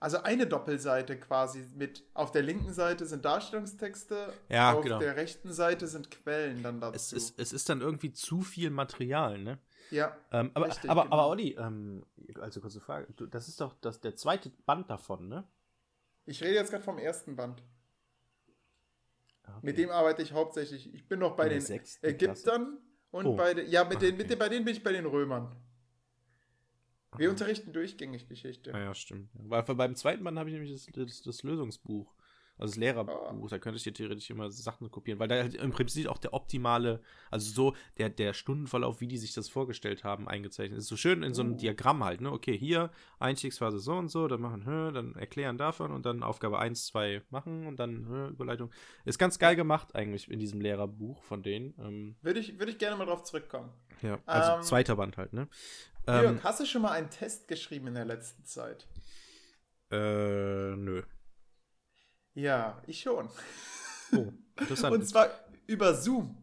[0.00, 5.00] Also eine Doppelseite quasi mit auf der linken Seite sind Darstellungstexte, ja, auf genau.
[5.00, 6.94] der rechten Seite sind Quellen dann dazu.
[6.94, 9.58] Es ist, es ist dann irgendwie zu viel Material, ne?
[9.90, 10.16] Ja.
[10.30, 11.14] Ähm, aber, richtig, aber, genau.
[11.14, 12.06] aber Olli, ähm,
[12.40, 15.48] also kurze Frage, das ist doch das, der zweite Band davon, ne?
[16.26, 17.60] Ich rede jetzt gerade vom ersten Band.
[19.56, 19.66] Okay.
[19.66, 20.92] Mit dem arbeite ich hauptsächlich.
[20.94, 21.64] Ich bin noch bei den
[22.02, 22.78] Ägyptern
[23.10, 23.36] und oh.
[23.36, 24.06] bei den, ja, mit, okay.
[24.06, 25.54] den, mit den, bei denen bin ich bei den Römern.
[27.16, 28.74] Wir unterrichten durchgängig Geschichte.
[28.74, 29.30] Ah ja, stimmt.
[29.32, 32.14] Weil beim zweiten Band habe ich nämlich das, das, das Lösungsbuch.
[32.58, 33.46] Also das Lehrerbuch, oh.
[33.48, 36.34] da könnte ich dir theoretisch immer Sachen kopieren, weil da halt im Prinzip auch der
[36.34, 37.00] optimale,
[37.30, 40.88] also so der, der Stundenverlauf, wie die sich das vorgestellt haben, eingezeichnet ist.
[40.88, 41.56] So schön in so einem oh.
[41.56, 42.32] Diagramm halt, ne?
[42.32, 46.86] Okay, hier Einstiegsphase so und so, dann machen, dann erklären davon und dann Aufgabe 1,
[46.86, 48.70] 2 machen und dann Überleitung.
[49.04, 51.74] Ist ganz geil gemacht eigentlich in diesem Lehrerbuch von denen.
[51.78, 53.70] Ähm, würde, ich, würde ich gerne mal drauf zurückkommen.
[54.02, 55.48] Ja, also ähm, zweiter Band halt, ne?
[56.06, 58.86] Jörg, ähm, hast du schon mal einen Test geschrieben in der letzten Zeit?
[59.90, 61.02] Äh, nö.
[62.38, 63.28] Ja, ich schon.
[64.12, 64.94] Oh, interessant.
[64.94, 65.28] Und zwar
[65.66, 66.36] über Zoom.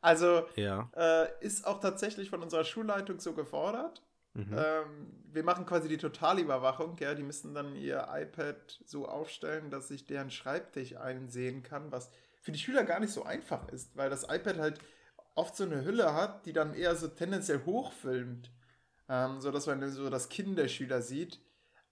[0.00, 0.90] Also ja.
[0.96, 4.02] äh, ist auch tatsächlich von unserer Schulleitung so gefordert.
[4.34, 4.56] Mhm.
[4.58, 6.96] Ähm, wir machen quasi die Totalüberwachung.
[6.98, 12.10] Ja, die müssen dann ihr iPad so aufstellen, dass ich deren Schreibtisch einsehen kann, was
[12.42, 14.80] für die Schüler gar nicht so einfach ist, weil das iPad halt
[15.36, 18.50] oft so eine Hülle hat, die dann eher so tendenziell hochfilmt,
[19.08, 21.40] ähm, so dass man so das Kinn der Schüler sieht.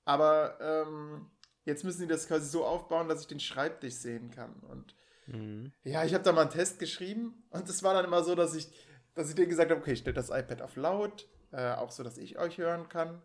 [0.04, 1.30] Aber ähm,
[1.64, 4.54] Jetzt müssen die das quasi so aufbauen, dass ich den Schreibtisch sehen kann.
[4.68, 4.94] Und
[5.26, 5.72] mhm.
[5.82, 8.54] ja, ich habe da mal einen Test geschrieben und es war dann immer so, dass
[8.54, 8.68] ich,
[9.14, 12.02] dass ich denen gesagt habe, okay, ich stelle das iPad auf laut, äh, auch so,
[12.02, 13.22] dass ich euch hören kann.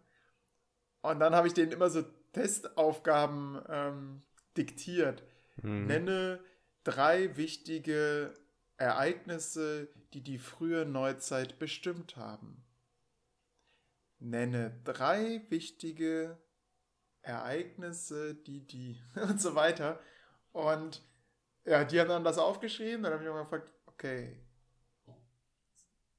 [1.01, 4.21] Und dann habe ich denen immer so Testaufgaben ähm,
[4.57, 5.23] diktiert.
[5.61, 5.85] Mhm.
[5.87, 6.39] Nenne
[6.83, 8.33] drei wichtige
[8.77, 12.63] Ereignisse, die die frühe Neuzeit bestimmt haben.
[14.19, 16.37] Nenne drei wichtige
[17.21, 19.99] Ereignisse, die, die und so weiter.
[20.51, 21.03] Und
[21.65, 23.03] ja, die haben dann das aufgeschrieben.
[23.03, 24.39] Dann habe ich mir gefragt, okay,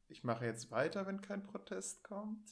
[0.08, 2.50] ich mache jetzt weiter, wenn kein Protest kommt.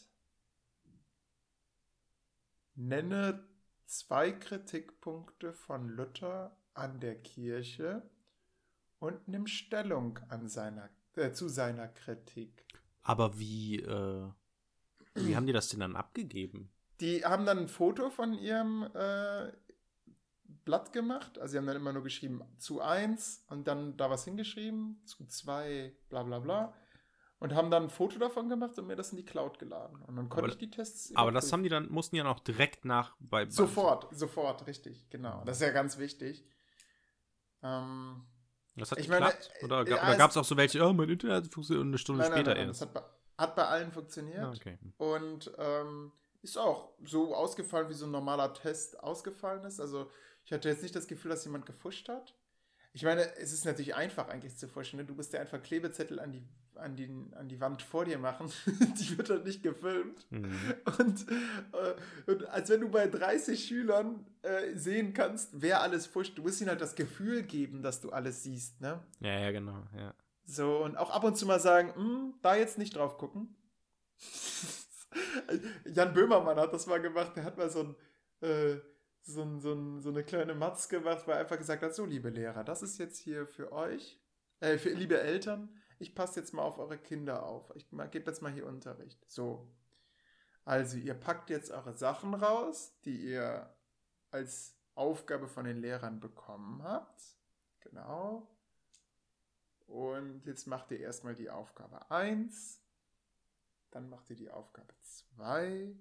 [2.75, 3.49] Nenne
[3.87, 8.09] zwei Kritikpunkte von Luther an der Kirche
[9.01, 12.65] und nimm Stellung an seiner, äh, zu seiner Kritik.
[13.03, 14.29] Aber wie, äh,
[15.15, 16.71] wie haben die das denn dann abgegeben?
[17.01, 19.53] Die haben dann ein Foto von ihrem äh,
[20.65, 21.39] Blatt gemacht.
[21.39, 25.25] Also sie haben dann immer nur geschrieben zu 1 und dann da was hingeschrieben, zu
[25.25, 26.75] 2, bla bla bla.
[27.41, 30.03] Und haben dann ein Foto davon gemacht und mir das in die Cloud geladen.
[30.03, 31.15] Und dann konnte aber, ich die Tests.
[31.15, 33.49] Aber das haben die dann, mussten ja noch direkt nach bei.
[33.49, 35.43] Sofort, sofort, richtig, genau.
[35.45, 36.45] Das ist ja ganz wichtig.
[37.63, 38.27] Ähm,
[38.75, 39.51] das hat ich geklappt?
[39.63, 42.33] Meine, oder, ja, gab es auch so welche, oh, mein Internet funktioniert eine Stunde nein,
[42.33, 42.83] später nein, nein, erst?
[42.83, 44.45] Das hat bei, hat bei allen funktioniert.
[44.45, 44.79] Ah, okay.
[44.99, 46.13] Und ähm,
[46.49, 49.81] ist auch so ausgefallen, wie so ein normaler Test ausgefallen ist.
[49.81, 50.11] Also
[50.45, 52.35] ich hatte jetzt nicht das Gefühl, dass jemand gefuscht hat.
[52.93, 54.99] Ich meine, es ist natürlich einfach eigentlich zu fuschen.
[54.99, 55.05] Ne?
[55.05, 56.43] Du musst ja einfach Klebezettel an die,
[56.75, 58.51] an, die, an die Wand vor dir machen.
[58.67, 60.27] die wird dann nicht gefilmt.
[60.31, 60.57] Mhm.
[60.99, 66.39] Und, äh, und, als wenn du bei 30 Schülern äh, sehen kannst, wer alles fuscht.
[66.39, 68.81] Du musst ihnen halt das Gefühl geben, dass du alles siehst.
[68.81, 69.01] Ne?
[69.21, 69.85] Ja, ja, genau.
[69.95, 70.15] Ja.
[70.45, 73.55] So, und auch ab und zu mal sagen, hm, da jetzt nicht drauf gucken.
[75.85, 78.77] Jan Böhmermann hat das mal gemacht, der hat mal so, ein, äh,
[79.23, 82.05] so, ein, so, ein, so eine kleine Matz gemacht, wo er einfach gesagt hat, so
[82.05, 84.21] liebe Lehrer, das ist jetzt hier für euch,
[84.61, 87.73] äh, für liebe Eltern, ich passe jetzt mal auf eure Kinder auf.
[87.75, 89.19] Ich gebe jetzt mal hier Unterricht.
[89.29, 89.69] So.
[90.65, 93.75] Also, ihr packt jetzt eure Sachen raus, die ihr
[94.31, 97.23] als Aufgabe von den Lehrern bekommen habt.
[97.81, 98.49] Genau.
[99.87, 102.81] Und jetzt macht ihr erstmal die Aufgabe 1.
[103.91, 105.95] Dann macht ihr die Aufgabe 2.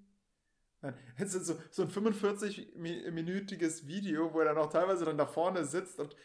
[1.18, 5.66] Jetzt ist so, so ein 45-minütiges Video, wo er dann auch teilweise dann da vorne
[5.66, 6.16] sitzt und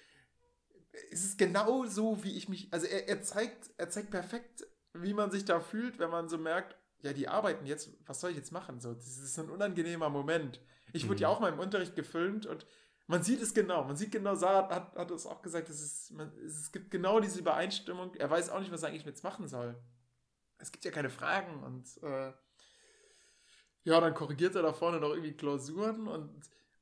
[1.11, 2.69] es ist genau so, wie ich mich.
[2.71, 6.37] Also er, er, zeigt, er zeigt perfekt, wie man sich da fühlt, wenn man so
[6.37, 8.81] merkt, ja, die arbeiten jetzt, was soll ich jetzt machen?
[8.81, 10.61] So, das ist ein unangenehmer Moment.
[10.93, 11.23] Ich wurde mhm.
[11.23, 12.67] ja auch mal im Unterricht gefilmt und
[13.07, 13.85] man sieht es genau.
[13.85, 17.21] Man sieht genau, Sarah hat, hat es auch gesagt, es, ist, man, es gibt genau
[17.21, 18.15] diese Übereinstimmung.
[18.15, 19.77] Er weiß auch nicht, was er eigentlich jetzt machen soll.
[20.63, 22.33] Es gibt ja keine Fragen und äh,
[23.85, 26.31] ja, dann korrigiert er da vorne noch irgendwie Klausuren und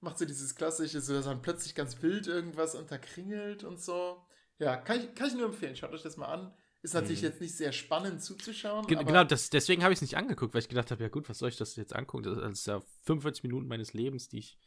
[0.01, 4.23] macht so dieses klassische, so dass dann plötzlich ganz wild irgendwas unterkringelt und so.
[4.59, 5.77] Ja, kann ich, kann ich nur empfehlen.
[5.77, 6.55] Schaut euch das mal an.
[6.83, 7.29] Ist natürlich mhm.
[7.29, 8.87] jetzt nicht sehr spannend zuzuschauen.
[8.87, 11.29] Ge genau, das, deswegen habe ich es nicht angeguckt, weil ich gedacht habe, ja gut,
[11.29, 12.23] was soll ich das jetzt angucken?
[12.25, 14.59] Das ist ja 45 Minuten meines Lebens, die ich.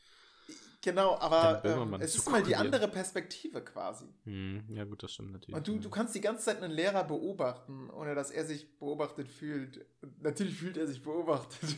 [0.83, 4.05] Genau, aber ähm, es ist mal die andere Perspektive quasi.
[4.25, 4.65] Mhm.
[4.67, 5.55] Ja, gut, das stimmt natürlich.
[5.55, 9.29] Und du, du kannst die ganze Zeit einen Lehrer beobachten, ohne dass er sich beobachtet
[9.29, 9.85] fühlt.
[10.19, 11.77] Natürlich fühlt er sich beobachtet.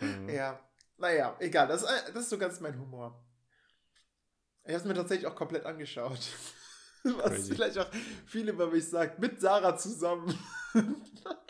[0.00, 0.28] Mhm.
[0.28, 0.60] Ja,
[0.96, 1.66] naja, egal.
[1.66, 3.20] Das, das ist so ganz mein Humor.
[4.62, 6.20] Ich habe es mir tatsächlich auch komplett angeschaut.
[7.02, 7.54] Was Crazy.
[7.54, 7.88] vielleicht auch
[8.26, 9.18] viele über mich sagt.
[9.18, 10.38] Mit Sarah zusammen.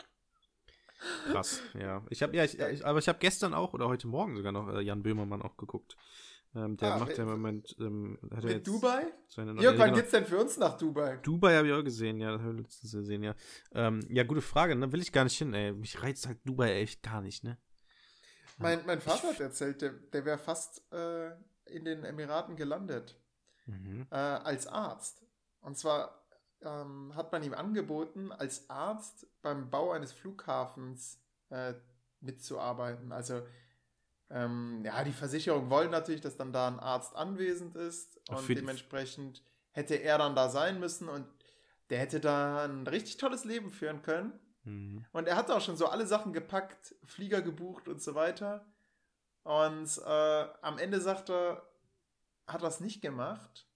[1.31, 2.03] Krass, ja.
[2.09, 4.69] Ich habe ja, ich, ich, aber ich habe gestern auch oder heute Morgen sogar noch
[4.73, 5.95] äh, Jan Böhmermann auch geguckt.
[6.55, 7.75] Ähm, der ah, macht ja im Moment.
[7.79, 9.05] Ähm, hat mit Dubai?
[9.27, 9.95] Seine ja, wann genau.
[9.95, 11.17] geht's denn für uns nach Dubai?
[11.17, 13.35] Dubai habe ich auch gesehen, ja, das habe ich letztens gesehen, ja.
[13.73, 14.91] Ähm, ja, gute Frage, ne?
[14.91, 15.73] Will ich gar nicht hin, ey.
[15.73, 17.57] Mich reizt halt Dubai echt gar nicht, ne?
[18.59, 21.29] Mein, mein Vater hat erzählt, der, der wäre fast äh,
[21.65, 23.15] in den Emiraten gelandet.
[23.67, 24.07] Mhm.
[24.09, 25.25] Äh, als Arzt.
[25.61, 26.26] Und zwar
[26.61, 31.73] ähm, hat man ihm angeboten, als Arzt beim Bau eines Flughafens äh,
[32.19, 33.11] mitzuarbeiten.
[33.11, 33.41] Also,
[34.29, 38.19] ähm, ja, die Versicherung wollen natürlich, dass dann da ein Arzt anwesend ist.
[38.29, 41.25] Und dementsprechend hätte er dann da sein müssen und
[41.89, 44.37] der hätte da ein richtig tolles Leben führen können.
[44.63, 45.05] Mhm.
[45.13, 48.65] Und er hat auch schon so alle Sachen gepackt, Flieger gebucht und so weiter.
[49.43, 51.65] Und äh, am Ende sagt er,
[52.47, 53.66] hat er es nicht gemacht,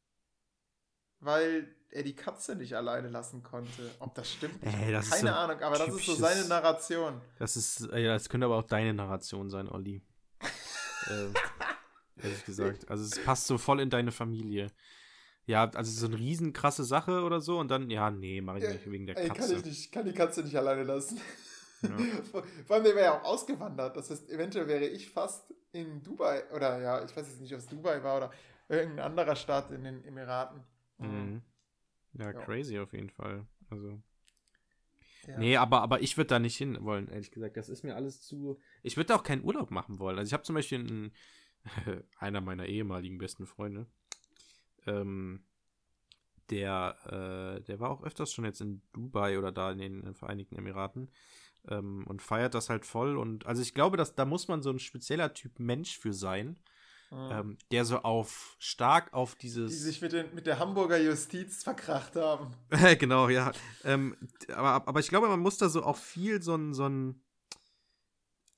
[1.22, 3.92] weil er die Katze nicht alleine lassen konnte.
[4.00, 7.22] Ob das stimmt, Ey, das keine so Ahnung, aber das ist so seine Narration.
[7.40, 10.02] Das ist, ja, das könnte aber auch deine Narration sein, Olli.
[11.08, 12.90] äh, ehrlich gesagt.
[12.90, 14.68] Also es passt so voll in deine Familie.
[15.46, 18.70] Ja, also so eine riesen krasse Sache oder so und dann, ja, nee, mache ich
[18.70, 19.30] nicht wegen der Katze.
[19.30, 21.20] Ey, kann ich nicht, kann die Katze nicht alleine lassen.
[21.82, 21.90] Ja.
[22.32, 23.98] Vor allem, der wäre ja auch ausgewandert.
[23.98, 27.60] Das heißt, eventuell wäre ich fast in Dubai, oder ja, ich weiß jetzt nicht, ob
[27.60, 28.32] es Dubai war oder
[28.70, 30.64] irgendein anderer Staat in den Emiraten.
[31.02, 31.42] Mhm.
[32.14, 33.48] Ja, ja, crazy auf jeden Fall.
[33.70, 34.02] Also.
[35.28, 35.38] Ja.
[35.38, 37.58] Nee, aber, aber ich würde da nicht hin wollen, ehrlich gesagt.
[37.58, 38.60] Das ist mir alles zu.
[38.82, 40.18] Ich würde auch keinen Urlaub machen wollen.
[40.18, 41.14] Also ich habe zum Beispiel einen,
[42.18, 43.88] einer meiner ehemaligen besten Freunde,
[44.88, 45.46] ähm,
[46.50, 46.98] der,
[47.60, 51.10] äh, der war auch öfters schon jetzt in Dubai oder da in den Vereinigten Emiraten
[51.70, 53.18] ähm, und feiert das halt voll.
[53.18, 56.60] Und also ich glaube, dass da muss man so ein spezieller Typ Mensch für sein,
[57.12, 57.30] mhm.
[57.32, 59.72] ähm, der so auf stark auf dieses.
[59.72, 62.54] Die sich mit, den, mit der Hamburger Justiz verkracht haben.
[63.00, 63.52] genau, ja.
[63.84, 64.18] Ähm,
[64.50, 67.22] aber, aber ich glaube, man muss da so auch viel so ein, so ein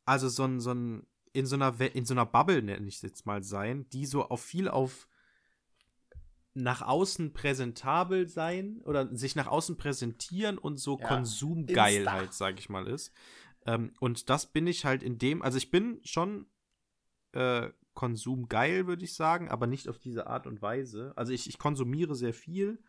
[0.05, 3.01] also so ein, so ein, in so einer, in so einer Bubble, nenne ich es
[3.01, 5.07] jetzt mal, sein, die so auf viel auf
[6.53, 11.07] nach außen präsentabel sein oder sich nach außen präsentieren und so ja.
[11.07, 12.11] konsumgeil Insta.
[12.11, 13.11] halt, sag ich mal, ist.
[13.65, 16.45] Ähm, und das bin ich halt in dem, also ich bin schon
[17.31, 21.13] äh, konsumgeil, würde ich sagen, aber nicht auf diese Art und Weise.
[21.15, 22.79] Also ich, ich konsumiere sehr viel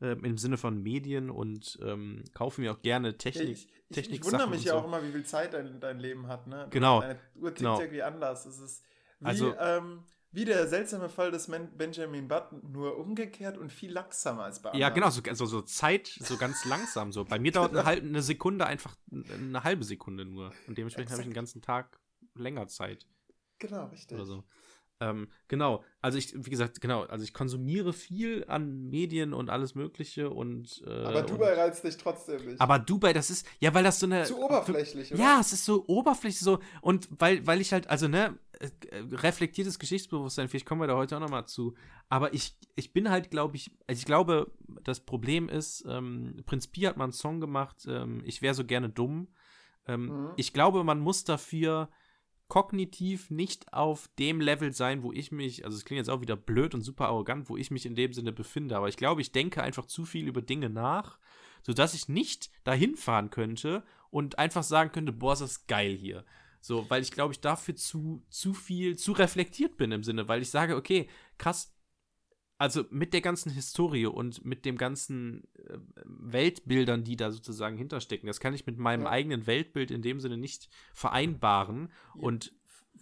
[0.00, 3.50] äh, im Sinne von Medien und ähm, kaufe mir auch gerne Technik.
[3.50, 4.78] Ich, ich, Technik ich wundere mich ja so.
[4.78, 6.66] auch immer, wie viel Zeit dein, dein Leben hat, ne?
[6.70, 7.00] Genau.
[7.00, 7.80] Deine Uhr tickt genau.
[7.80, 8.46] irgendwie anders.
[8.46, 8.84] Es ist
[9.20, 14.44] wie, also, ähm, wie der seltsame Fall des Benjamin Button, nur umgekehrt und viel langsamer
[14.44, 14.80] als bei anderen.
[14.80, 17.12] Ja, genau, so, so, so Zeit, so ganz langsam.
[17.12, 17.24] So.
[17.24, 20.52] Bei mir dauert eine, halbe, eine Sekunde einfach eine halbe Sekunde nur.
[20.68, 21.98] Und dementsprechend habe ich den ganzen Tag
[22.34, 23.06] länger Zeit.
[23.60, 24.16] Genau, richtig.
[24.16, 24.44] Oder so.
[25.02, 29.74] Ähm, genau, also ich, wie gesagt, genau, also ich konsumiere viel an Medien und alles
[29.74, 30.82] Mögliche und.
[30.86, 32.60] Äh, aber Dubai und, reizt dich trotzdem nicht.
[32.60, 34.24] Aber Dubai, das ist, ja, weil das so eine.
[34.24, 35.22] Zu oberflächlich, oder?
[35.22, 38.68] Ja, es ist so oberflächlich so und weil, weil ich halt, also, ne, äh,
[39.12, 41.74] reflektiertes Geschichtsbewusstsein, vielleicht kommen wir da heute auch nochmal zu.
[42.10, 44.52] Aber ich, ich bin halt, glaube ich, also ich glaube,
[44.84, 48.66] das Problem ist, ähm, Prinz Pi hat mal einen Song gemacht, ähm, ich wäre so
[48.66, 49.28] gerne dumm.
[49.86, 50.32] Ähm, mhm.
[50.36, 51.88] Ich glaube, man muss dafür
[52.50, 56.36] kognitiv nicht auf dem Level sein, wo ich mich, also es klingt jetzt auch wieder
[56.36, 59.32] blöd und super arrogant, wo ich mich in dem Sinne befinde, aber ich glaube, ich
[59.32, 61.18] denke einfach zu viel über Dinge nach
[61.62, 66.24] sodass ich nicht dahin fahren könnte und einfach sagen könnte, boah, ist das geil hier.
[66.60, 70.42] So, weil ich glaube, ich dafür zu, zu viel, zu reflektiert bin im Sinne, weil
[70.42, 71.72] ich sage, okay, krass,
[72.60, 78.26] also mit der ganzen Historie und mit dem ganzen äh, Weltbildern, die da sozusagen hinterstecken,
[78.26, 79.08] das kann ich mit meinem ja.
[79.08, 81.90] eigenen Weltbild in dem Sinne nicht vereinbaren.
[82.14, 82.22] Ja.
[82.22, 82.52] Und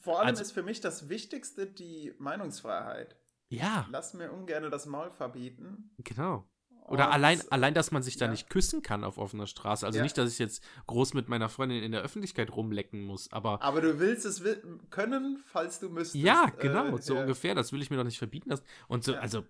[0.01, 3.17] vor allem also, ist für mich das Wichtigste die Meinungsfreiheit.
[3.49, 3.89] Ja.
[3.91, 5.91] Lass mir ungern das Maul verbieten.
[5.99, 6.49] Genau.
[6.89, 8.31] Oder allein, allein, dass man sich da ja.
[8.31, 9.85] nicht küssen kann auf offener Straße.
[9.85, 10.03] Also ja.
[10.03, 13.63] nicht, dass ich jetzt groß mit meiner Freundin in der Öffentlichkeit rumlecken muss, aber.
[13.63, 14.43] Aber du willst es
[14.91, 16.23] können, falls du müsstest.
[16.23, 17.21] Ja, genau, äh, so ja.
[17.23, 17.55] ungefähr.
[17.55, 18.65] Das will ich mir doch nicht verbieten lassen.
[18.89, 19.45] Und so, also.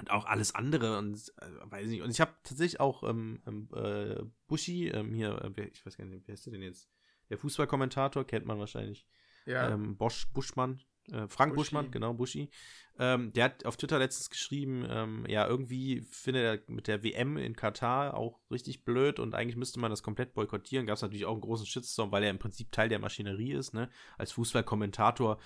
[0.00, 2.02] Und auch alles andere und äh, weiß nicht.
[2.02, 6.04] Und ich habe tatsächlich auch ähm, ähm, äh, Buschi, ähm, hier, äh, ich weiß gar
[6.04, 6.90] nicht, wer ist der denn jetzt?
[7.30, 9.06] Der Fußballkommentator, kennt man wahrscheinlich.
[9.46, 9.70] Ja.
[9.70, 10.80] Ähm, Bosch, Buschmann,
[11.10, 11.70] äh, Frank Buschi.
[11.70, 12.50] Buschmann, genau, Buschi.
[12.98, 17.36] Ähm, der hat auf Twitter letztens geschrieben, ähm, ja, irgendwie findet er mit der WM
[17.36, 20.86] in Katar auch richtig blöd und eigentlich müsste man das komplett boykottieren.
[20.86, 23.74] Gab es natürlich auch einen großen Shitstorm, weil er im Prinzip Teil der Maschinerie ist,
[23.74, 23.90] ne?
[24.16, 25.38] Als Fußballkommentator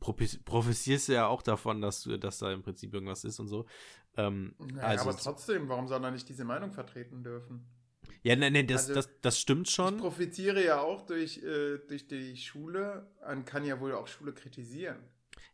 [0.00, 3.66] professierst du ja auch davon, dass, dass da im Prinzip irgendwas ist und so.
[4.16, 7.66] Ähm, naja, also, aber trotzdem, warum soll er nicht diese Meinung vertreten dürfen?
[8.22, 9.96] Ja, nee, nee, das, also, das, das stimmt schon.
[9.96, 13.06] Ich profitiere ja auch durch, äh, durch die Schule.
[13.20, 14.98] Man kann ja wohl auch Schule kritisieren.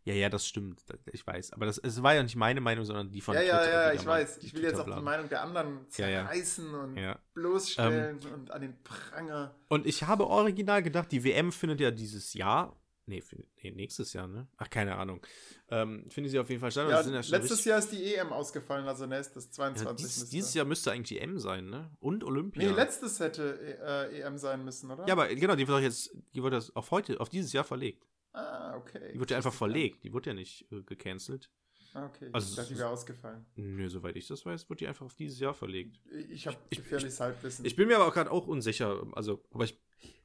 [0.05, 0.81] Ja, ja, das stimmt.
[1.13, 1.55] Ich weiß.
[1.55, 4.05] Aber das, es war ja nicht meine Meinung, sondern die von Ja, ja, ja, ich
[4.05, 4.39] weiß.
[4.43, 6.85] Ich will jetzt auch die Meinung der anderen zerreißen ja, ja.
[6.85, 7.19] und ja.
[7.33, 9.55] bloßstellen ähm, und an den Pranger.
[9.69, 12.77] Und ich habe original gedacht, die WM findet ja dieses Jahr.
[13.07, 13.23] Nee,
[13.63, 14.49] nee nächstes Jahr, ne?
[14.57, 15.25] Ach, keine Ahnung.
[15.69, 16.89] Ähm, finde sie auf jeden Fall statt.
[16.89, 20.07] Ja, ja letztes Jahr ist die EM ausgefallen, also ne, ist das 22.
[20.07, 21.91] Dies, dieses Jahr müsste eigentlich die EM sein, ne?
[22.01, 22.63] Und Olympia.
[22.63, 23.79] Nee, letztes hätte
[24.11, 25.07] äh, EM sein müssen, oder?
[25.07, 27.65] Ja, aber genau, die wird doch jetzt, die wird das auf heute, auf dieses Jahr
[27.65, 28.07] verlegt.
[28.33, 29.13] Ah, okay.
[29.13, 31.51] Die wurde ja einfach verlegt, die wurde ja nicht äh, gecancelt.
[31.95, 32.29] Ah, okay.
[32.33, 33.47] Also, ich dachte, die wäre ausgefallen.
[33.55, 36.01] Nö, soweit ich das weiß, wurde die einfach auf dieses Jahr verlegt.
[36.29, 37.65] Ich habe gefährliches Halbwissen.
[37.65, 39.07] Ich bin mir aber auch gerade auch unsicher.
[39.13, 39.81] Also, aber ich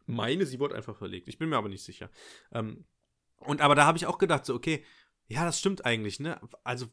[0.09, 1.27] meine, sie wurde einfach verlegt.
[1.27, 2.09] Ich bin mir aber nicht sicher.
[2.51, 2.85] Ähm,
[3.37, 4.83] und aber da habe ich auch gedacht, so, okay,
[5.27, 6.41] ja, das stimmt eigentlich, ne?
[6.63, 6.87] Also,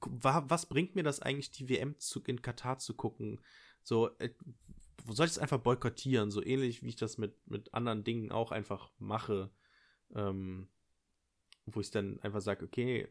[0.00, 3.40] was bringt mir das eigentlich, die WM zu, in Katar zu gucken?
[3.82, 4.30] So, äh,
[5.08, 6.30] soll ich es einfach boykottieren?
[6.30, 9.50] So ähnlich wie ich das mit, mit anderen Dingen auch einfach mache
[10.14, 10.68] ähm,
[11.66, 13.08] wo ich dann einfach sage, okay,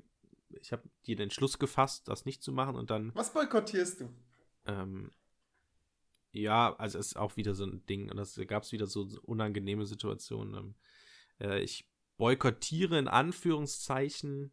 [0.50, 3.14] ich habe dir den Schluss gefasst, das nicht zu machen und dann.
[3.16, 4.10] Was boykottierst du?
[4.66, 5.12] Ähm,
[6.34, 9.08] ja, also es ist auch wieder so ein Ding und das gab es wieder so
[9.22, 10.56] unangenehme Situationen.
[10.56, 10.76] Ähm,
[11.40, 14.52] äh, ich boykottiere in Anführungszeichen,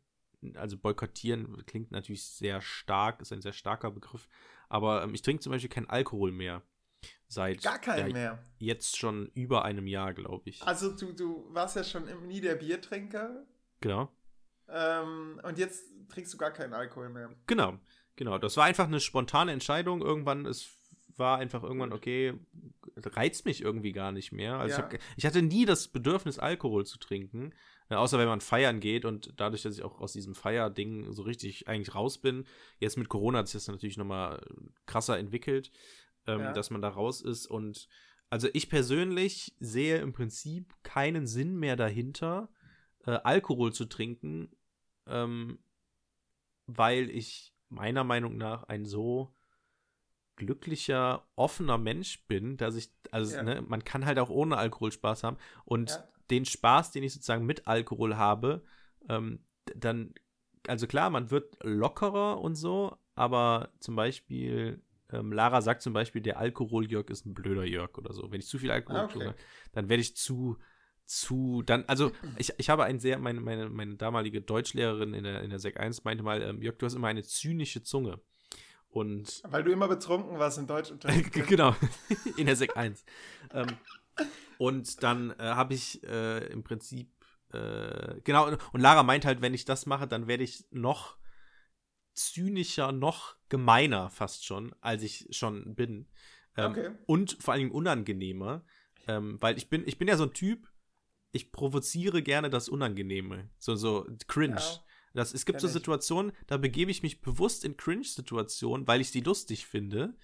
[0.54, 4.28] also boykottieren klingt natürlich sehr stark, ist ein sehr starker Begriff,
[4.68, 6.62] aber ähm, ich trinke zum Beispiel keinen Alkohol mehr.
[7.28, 8.44] Seit Gar keinen mehr.
[8.58, 10.62] Jetzt schon über einem Jahr, glaube ich.
[10.62, 13.46] Also du, du warst ja schon nie der Biertrinker.
[13.80, 14.12] Genau.
[14.68, 17.34] Ähm, und jetzt trinkst du gar keinen Alkohol mehr.
[17.46, 17.78] Genau,
[18.16, 18.36] genau.
[18.38, 20.02] Das war einfach eine spontane Entscheidung.
[20.02, 20.79] Irgendwann, es
[21.20, 22.34] war einfach irgendwann, okay,
[22.96, 24.58] reizt mich irgendwie gar nicht mehr.
[24.58, 24.88] Also ja.
[24.88, 27.54] ich, hab, ich, hatte nie das Bedürfnis, Alkohol zu trinken.
[27.88, 31.22] Äh, außer wenn man feiern geht und dadurch, dass ich auch aus diesem Feierding so
[31.22, 32.46] richtig eigentlich raus bin.
[32.80, 34.44] Jetzt mit Corona hat sich das natürlich nochmal
[34.86, 35.70] krasser entwickelt
[36.26, 36.52] ähm, ja.
[36.52, 37.46] dass man da raus ist.
[37.46, 37.88] Und
[38.28, 42.48] also ich persönlich sehe im Prinzip keinen Sinn mehr dahinter,
[43.06, 44.50] äh, Alkohol zu trinken,
[45.06, 45.58] ähm,
[46.66, 49.34] weil ich meiner Meinung nach ein so
[50.40, 53.42] glücklicher, offener Mensch bin, dass ich, also ja.
[53.42, 55.36] ne, man kann halt auch ohne Alkohol Spaß haben
[55.66, 56.08] und ja.
[56.30, 58.64] den Spaß, den ich sozusagen mit Alkohol habe,
[59.08, 59.40] ähm,
[59.76, 60.14] dann,
[60.66, 64.82] also klar, man wird lockerer und so, aber zum Beispiel
[65.12, 68.32] ähm, Lara sagt zum Beispiel, der Alkohol-Jörg ist ein blöder Jörg oder so.
[68.32, 69.18] Wenn ich zu viel Alkohol ah, okay.
[69.18, 69.34] trinke,
[69.72, 70.56] dann werde ich zu,
[71.04, 75.42] zu, dann, also ich, ich habe ein sehr, meine, meine, meine damalige Deutschlehrerin in der,
[75.42, 78.20] in der Sek 1 meinte mal, ähm, Jörg, du hast immer eine zynische Zunge.
[78.90, 80.92] Und Weil du immer betrunken warst in Deutsch.
[81.32, 81.74] genau,
[82.36, 83.04] in der Sek 1.
[83.54, 83.68] ähm,
[84.58, 87.08] und dann äh, habe ich äh, im Prinzip,
[87.52, 91.16] äh, genau, und Lara meint halt, wenn ich das mache, dann werde ich noch
[92.14, 96.08] zynischer, noch gemeiner fast schon, als ich schon bin.
[96.56, 96.90] Ähm, okay.
[97.06, 98.64] Und vor allem unangenehmer.
[99.06, 100.68] Ähm, weil ich bin, ich bin ja so ein Typ,
[101.32, 103.50] ich provoziere gerne das Unangenehme.
[103.58, 104.56] So, so cringe.
[104.56, 104.84] Ja.
[105.12, 109.20] Das, es gibt so Situationen, da begebe ich mich bewusst in Cringe-Situationen, weil ich sie
[109.20, 110.14] lustig finde.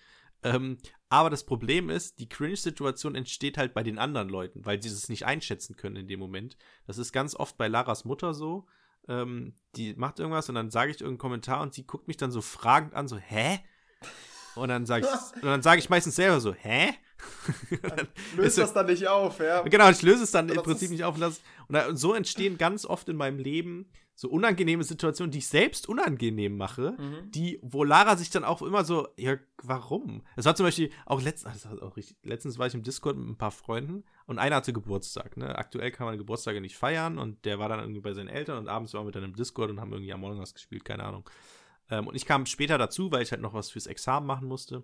[0.43, 0.78] Ähm,
[1.09, 5.09] aber das Problem ist, die Cringe-Situation entsteht halt bei den anderen Leuten, weil sie es
[5.09, 6.57] nicht einschätzen können in dem Moment.
[6.87, 8.66] Das ist ganz oft bei Laras Mutter so
[9.09, 12.30] ähm, die macht irgendwas und dann sage ich irgendeinen Kommentar und sie guckt mich dann
[12.30, 13.61] so fragend an, so, hä?
[14.55, 16.95] Und dann sage ich, und dann sage ich meistens selber so, hä?
[18.37, 19.62] löst das dann nicht auf, ja.
[19.62, 21.14] Genau, ich löse es dann das im Prinzip nicht auf.
[21.14, 21.41] Und, das,
[21.89, 26.57] und so entstehen ganz oft in meinem Leben so unangenehme Situationen, die ich selbst unangenehm
[26.57, 27.31] mache, mhm.
[27.31, 30.23] die, wo Lara sich dann auch immer so, ja, warum?
[30.37, 33.37] Es war zum Beispiel auch letztens, auch richtig, letztens war ich im Discord mit ein
[33.37, 35.57] paar Freunden und einer hatte Geburtstag, ne?
[35.57, 38.69] Aktuell kann man Geburtstage nicht feiern und der war dann irgendwie bei seinen Eltern und
[38.69, 41.29] abends waren wir dann im Discord und haben irgendwie Among Us gespielt, keine Ahnung.
[41.91, 44.83] Ähm, und ich kam später dazu, weil ich halt noch was fürs Examen machen musste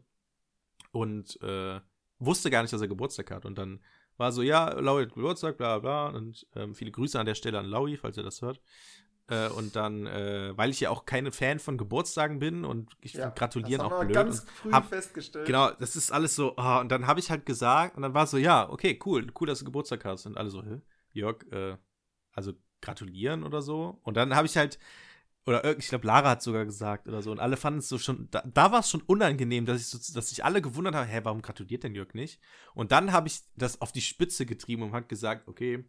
[0.91, 1.80] und äh,
[2.18, 3.80] wusste gar nicht, dass er Geburtstag hat und dann
[4.18, 7.59] war so, ja, Laui hat Geburtstag, bla bla, und ähm, viele Grüße an der Stelle
[7.59, 8.61] an Laui, falls er das hört.
[9.29, 13.14] Äh, und dann, äh, weil ich ja auch keine Fan von Geburtstagen bin und ich
[13.14, 14.14] ja, Gratulieren auch blöd.
[14.14, 15.47] ganz früh hab, festgestellt.
[15.47, 18.25] Genau, das ist alles so, oh, und dann habe ich halt gesagt, und dann war
[18.25, 20.27] es so, ja, okay, cool, cool, dass du Geburtstag hast.
[20.27, 20.81] Und alle so, hä?
[21.12, 21.77] Jörg, äh,
[22.33, 24.01] also gratulieren oder so.
[24.03, 24.79] Und dann habe ich halt,
[25.47, 28.29] oder ich glaube, Lara hat sogar gesagt oder so, und alle fanden es so schon,
[28.31, 31.20] da, da war es schon unangenehm, dass ich so, dass sich alle gewundert haben, hä,
[31.23, 32.41] warum gratuliert denn Jörg nicht?
[32.75, 35.85] Und dann habe ich das auf die Spitze getrieben und hat gesagt, okay,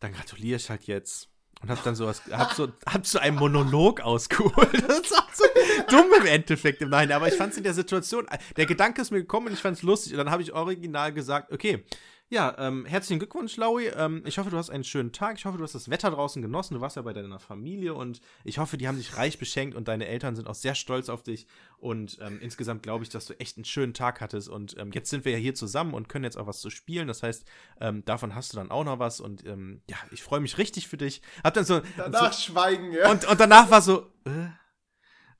[0.00, 1.31] dann gratuliere ich halt jetzt
[1.62, 4.52] und hab dann sowas, hab so, hab so einen Monolog ausgeholt.
[4.86, 5.44] Das ist auch so
[5.88, 9.10] dumm im Endeffekt im Nein, aber ich fand es in der Situation, der Gedanke ist
[9.10, 11.84] mir gekommen und ich fand es lustig und dann habe ich original gesagt, okay,
[12.32, 13.88] ja, ähm, herzlichen Glückwunsch, Laui.
[13.88, 15.36] Ähm, ich hoffe, du hast einen schönen Tag.
[15.36, 16.72] Ich hoffe, du hast das Wetter draußen genossen.
[16.72, 19.86] Du warst ja bei deiner Familie und ich hoffe, die haben dich reich beschenkt und
[19.86, 21.46] deine Eltern sind auch sehr stolz auf dich.
[21.76, 24.48] Und ähm, insgesamt glaube ich, dass du echt einen schönen Tag hattest.
[24.48, 27.06] Und ähm, jetzt sind wir ja hier zusammen und können jetzt auch was zu spielen.
[27.06, 27.44] Das heißt,
[27.82, 29.20] ähm, davon hast du dann auch noch was.
[29.20, 31.20] Und ähm, ja, ich freue mich richtig für dich.
[31.44, 31.82] Hab dann so.
[31.98, 33.10] Danach so, schweigen, ja.
[33.10, 34.10] Und, und danach war so.
[34.24, 34.48] Äh,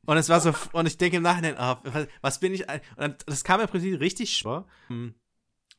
[0.05, 2.66] und es war so, und ich denke im Nachhinein, oh, was, was bin ich.
[2.97, 4.66] Und das kam im Prinzip richtig schwer,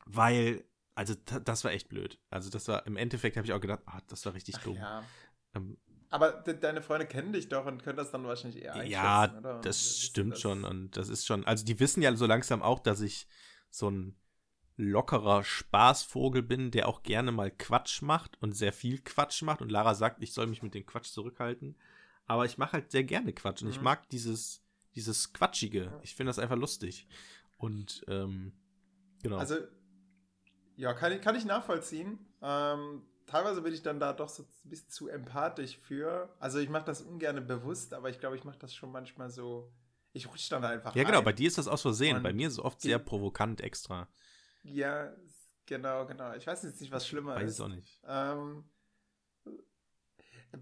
[0.06, 2.18] weil also das war echt blöd.
[2.30, 4.76] Also das war, im Endeffekt habe ich auch gedacht, ah, das war richtig Ach, dumm.
[4.76, 5.04] Ja.
[5.54, 5.76] Ähm,
[6.10, 9.36] aber de deine Freunde kennen dich doch und können das dann wahrscheinlich eher einschätzen, Ja,
[9.36, 9.60] oder?
[9.60, 10.40] das stimmt das?
[10.40, 13.26] schon und das ist schon, also die wissen ja so langsam auch, dass ich
[13.70, 14.16] so ein
[14.76, 19.70] lockerer Spaßvogel bin, der auch gerne mal Quatsch macht und sehr viel Quatsch macht und
[19.70, 21.76] Lara sagt, ich soll mich mit dem Quatsch zurückhalten,
[22.26, 23.74] aber ich mache halt sehr gerne Quatsch und mhm.
[23.74, 24.64] ich mag dieses
[24.94, 25.92] dieses Quatschige.
[26.02, 27.08] Ich finde das einfach lustig
[27.56, 28.52] und ähm,
[29.22, 29.38] genau.
[29.38, 29.56] Also
[30.76, 32.18] ja, kann ich, kann ich nachvollziehen.
[32.42, 36.34] Ähm, teilweise bin ich dann da doch so ein bisschen zu empathisch für.
[36.38, 39.72] Also ich mache das ungern bewusst, aber ich glaube, ich mache das schon manchmal so.
[40.12, 40.94] Ich rutsche dann einfach.
[40.94, 42.16] Ja, genau, bei dir ist das aus Versehen.
[42.16, 44.08] Und bei mir ist es oft sehr provokant extra.
[44.62, 45.12] Ja,
[45.66, 46.34] genau, genau.
[46.34, 47.58] Ich weiß jetzt nicht, was schlimmer weiß ist.
[47.58, 48.00] Weiß auch nicht.
[48.06, 48.64] Ähm,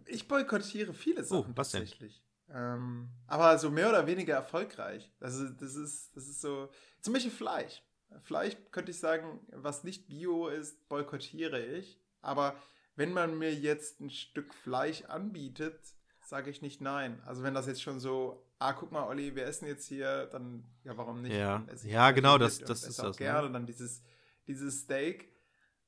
[0.07, 2.23] ich boykottiere viele Sachen oh, was tatsächlich.
[2.49, 5.11] Ähm, aber so mehr oder weniger erfolgreich.
[5.21, 6.71] Also das ist, das ist so.
[7.01, 7.83] Zum Beispiel Fleisch.
[8.21, 12.01] Fleisch könnte ich sagen, was nicht bio ist, boykottiere ich.
[12.21, 12.57] Aber
[12.97, 15.81] wenn man mir jetzt ein Stück Fleisch anbietet,
[16.21, 17.21] sage ich nicht nein.
[17.27, 20.65] Also wenn das jetzt schon so, ah, guck mal, Olli, wir essen jetzt hier, dann,
[20.85, 21.35] ja, warum nicht?
[21.35, 23.19] Ja, ja genau, das, das ist auch das.
[23.19, 23.27] Ne?
[23.27, 23.53] gerne ne?
[23.53, 24.03] dann dieses,
[24.47, 25.31] dieses Steak.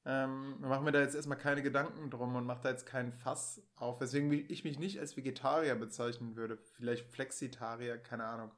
[0.06, 3.62] Ähm, mache mir da jetzt erstmal keine Gedanken drum und mache da jetzt keinen Fass
[3.76, 4.02] auf.
[4.02, 6.58] Weswegen ich mich nicht als Vegetarier bezeichnen würde.
[6.58, 8.50] Vielleicht Flexitarier, keine Ahnung.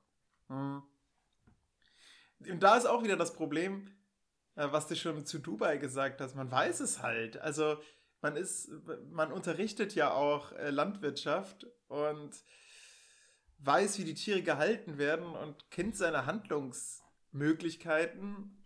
[0.48, 0.82] Hm.
[2.40, 3.90] Und da ist auch wieder das Problem,
[4.56, 6.34] äh, was du schon zu Dubai gesagt hast.
[6.34, 7.38] Man weiß es halt.
[7.38, 7.78] Also
[8.20, 8.70] man ist,
[9.10, 12.34] man unterrichtet ja auch äh, Landwirtschaft und
[13.58, 18.62] weiß, wie die Tiere gehalten werden und kennt seine Handlungsmöglichkeiten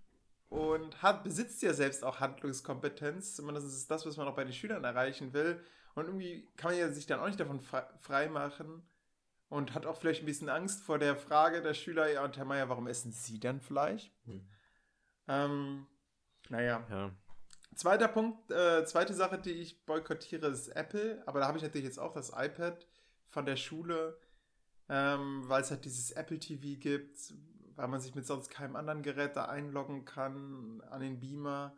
[0.48, 3.36] und hat, besitzt ja selbst auch Handlungskompetenz.
[3.36, 5.64] Zumindest ist das, was man auch bei den Schülern erreichen will.
[5.94, 8.82] Und irgendwie kann man ja sich dann auch nicht davon frei machen,
[9.50, 12.44] und hat auch vielleicht ein bisschen Angst vor der Frage der Schüler, ja, und Herr
[12.44, 14.10] Meier, warum essen Sie denn Fleisch?
[14.24, 14.48] Hm.
[15.28, 15.86] Ähm,
[16.48, 16.86] naja.
[16.88, 17.10] Ja.
[17.74, 21.22] Zweiter Punkt, äh, zweite Sache, die ich boykottiere, ist Apple.
[21.26, 22.86] Aber da habe ich natürlich jetzt auch das iPad
[23.26, 24.18] von der Schule,
[24.88, 27.34] ähm, weil es halt dieses Apple TV gibt,
[27.74, 31.76] weil man sich mit sonst keinem anderen Gerät da einloggen kann an den Beamer,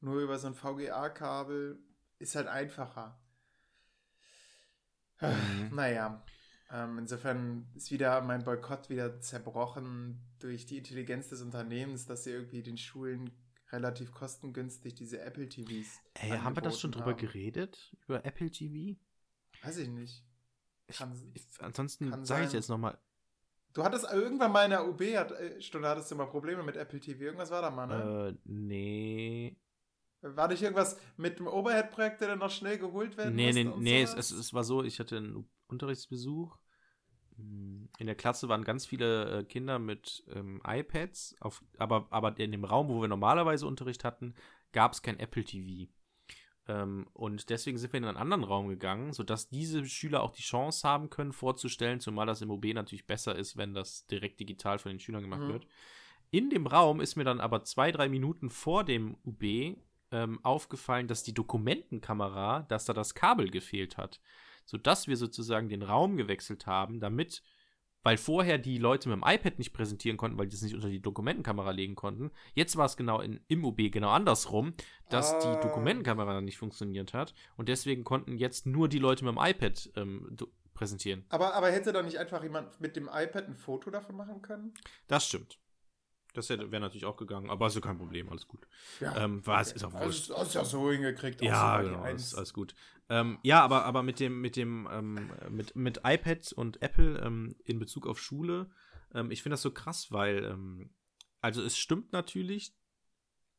[0.00, 1.78] nur über so ein VGA-Kabel.
[2.18, 3.18] Ist halt einfacher.
[5.20, 5.70] Mhm.
[5.72, 6.22] Naja.
[6.70, 12.30] Ähm, insofern ist wieder mein Boykott wieder zerbrochen durch die Intelligenz des Unternehmens, dass sie
[12.30, 13.30] irgendwie den Schulen
[13.70, 16.00] relativ kostengünstig diese Apple TVs.
[16.14, 17.18] Ey, haben wir das schon drüber haben.
[17.18, 17.96] geredet?
[18.06, 18.98] Über Apple TV?
[19.62, 20.24] Weiß ich nicht.
[20.88, 22.98] Kann, ich, ansonsten sage ich jetzt nochmal.
[23.74, 27.20] Du hattest irgendwann mal in der UB-Stunde äh, hattest du mal Probleme mit Apple TV.
[27.20, 28.28] Irgendwas war da mal, ne?
[28.28, 29.56] Äh, nee.
[30.20, 33.64] War nicht irgendwas mit dem Overhead-Projekt, der dann noch schnell geholt werden nee, musste?
[33.64, 36.58] Nee, nee, es, es, es, war so, ich hatte einen Unterrichtsbesuch.
[37.36, 42.50] In der Klasse waren ganz viele äh, Kinder mit ähm, iPads, auf, aber, aber in
[42.50, 44.34] dem Raum, wo wir normalerweise Unterricht hatten,
[44.72, 45.88] gab es kein Apple TV.
[46.66, 50.42] Ähm, und deswegen sind wir in einen anderen Raum gegangen, sodass diese Schüler auch die
[50.42, 54.78] Chance haben können, vorzustellen, zumal das im OB natürlich besser ist, wenn das direkt digital
[54.78, 55.52] von den Schülern gemacht mhm.
[55.52, 55.66] wird.
[56.30, 59.76] In dem Raum ist mir dann aber zwei, drei Minuten vor dem UB
[60.10, 64.20] ähm, aufgefallen, dass die Dokumentenkamera, dass da das Kabel gefehlt hat.
[64.68, 67.42] Sodass wir sozusagen den Raum gewechselt haben, damit
[68.04, 70.88] weil vorher die Leute mit dem iPad nicht präsentieren konnten, weil die es nicht unter
[70.88, 72.30] die Dokumentenkamera legen konnten.
[72.54, 74.72] Jetzt war es genau in, im OB genau andersrum,
[75.08, 75.38] dass ah.
[75.40, 79.90] die Dokumentenkamera nicht funktioniert hat und deswegen konnten jetzt nur die Leute mit dem iPad
[79.96, 80.36] ähm,
[80.74, 81.24] präsentieren.
[81.28, 84.74] Aber, aber hätte doch nicht einfach jemand mit dem iPad ein Foto davon machen können?
[85.08, 85.58] Das stimmt.
[86.34, 88.68] Das wäre natürlich auch gegangen, aber ist ja kein Problem, alles gut.
[89.00, 89.72] Ja, ähm, war, okay.
[89.74, 90.30] ist auch wurscht.
[90.30, 91.42] Hast du ja so hingekriegt.
[91.42, 92.74] Ja, genau, alles, alles, gut.
[93.08, 97.56] Ähm, ja, aber, aber mit dem, mit dem, ähm, mit, mit iPad und Apple ähm,
[97.64, 98.70] in Bezug auf Schule,
[99.14, 100.90] ähm, ich finde das so krass, weil, ähm,
[101.40, 102.74] also es stimmt natürlich,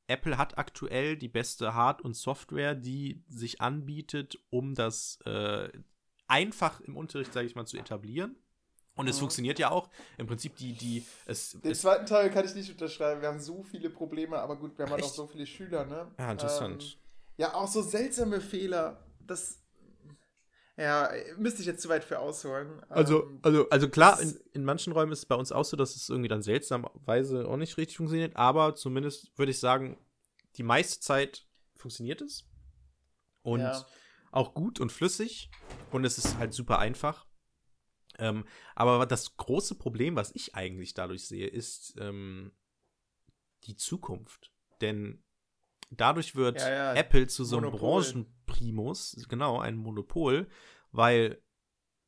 [0.07, 5.69] Apple hat aktuell die beste Hard- und Software, die sich anbietet, um das äh,
[6.27, 8.35] einfach im Unterricht, sage ich mal, zu etablieren.
[8.99, 9.19] Und es mhm.
[9.21, 9.89] funktioniert ja auch.
[10.17, 11.51] Im Prinzip die, die, es.
[11.51, 13.21] Den es zweiten Teil kann ich nicht unterschreiben.
[13.21, 16.11] Wir haben so viele Probleme, aber gut, wir haben halt auch so viele Schüler, ne?
[16.19, 16.83] Ja, interessant.
[16.83, 19.01] Ähm, ja, auch so seltsame Fehler.
[19.25, 19.63] Das.
[20.75, 22.81] Ja, müsste ich jetzt zu weit für ausholen.
[22.89, 25.77] Also, ähm, also, also klar, in, in manchen Räumen ist es bei uns auch so,
[25.77, 29.97] dass es irgendwie dann seltsamerweise auch nicht richtig funktioniert, aber zumindest würde ich sagen,
[30.57, 31.47] die meiste Zeit
[31.77, 32.49] funktioniert es.
[33.43, 33.85] Und ja.
[34.31, 35.49] auch gut und flüssig.
[35.91, 37.28] Und es ist halt super einfach.
[38.19, 42.51] Ähm, aber das große Problem, was ich eigentlich dadurch sehe, ist ähm,
[43.63, 44.51] die Zukunft.
[44.81, 45.23] Denn
[45.89, 48.01] dadurch wird ja, ja, Apple zu so einem Monopol.
[48.01, 50.47] Branchenprimus, genau, ein Monopol,
[50.91, 51.41] weil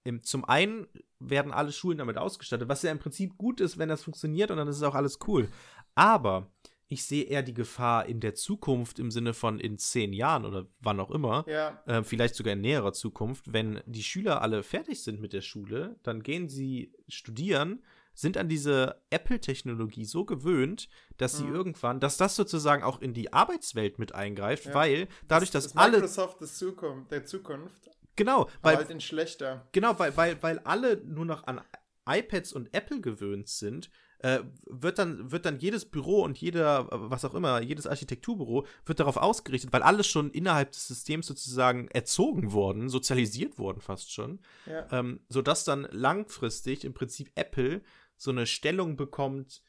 [0.03, 0.87] im, zum einen
[1.19, 4.57] werden alle Schulen damit ausgestattet, was ja im Prinzip gut ist, wenn das funktioniert und
[4.57, 5.49] dann ist es auch alles cool.
[5.93, 6.51] Aber
[6.91, 10.67] ich sehe eher die Gefahr in der Zukunft im Sinne von in zehn Jahren oder
[10.81, 11.81] wann auch immer, ja.
[11.85, 15.95] äh, vielleicht sogar in näherer Zukunft, wenn die Schüler alle fertig sind mit der Schule,
[16.03, 17.81] dann gehen sie studieren,
[18.13, 21.45] sind an diese Apple-Technologie so gewöhnt, dass mhm.
[21.45, 24.73] sie irgendwann, dass das sozusagen auch in die Arbeitswelt mit eingreift, ja.
[24.73, 28.99] weil dadurch, das, dass das alle Microsoft des Zukunft, der Zukunft, genau, weil halt in
[28.99, 31.61] schlechter, genau, weil weil weil alle nur noch an
[32.05, 33.89] iPads und Apple gewöhnt sind,
[34.23, 38.99] äh, wird, dann, wird dann jedes Büro und jeder, was auch immer, jedes Architekturbüro wird
[38.99, 44.39] darauf ausgerichtet, weil alles schon innerhalb des Systems sozusagen erzogen worden, sozialisiert worden fast schon,
[44.65, 44.87] ja.
[44.91, 47.81] ähm, sodass dann langfristig im Prinzip Apple
[48.15, 49.63] so eine Stellung bekommt,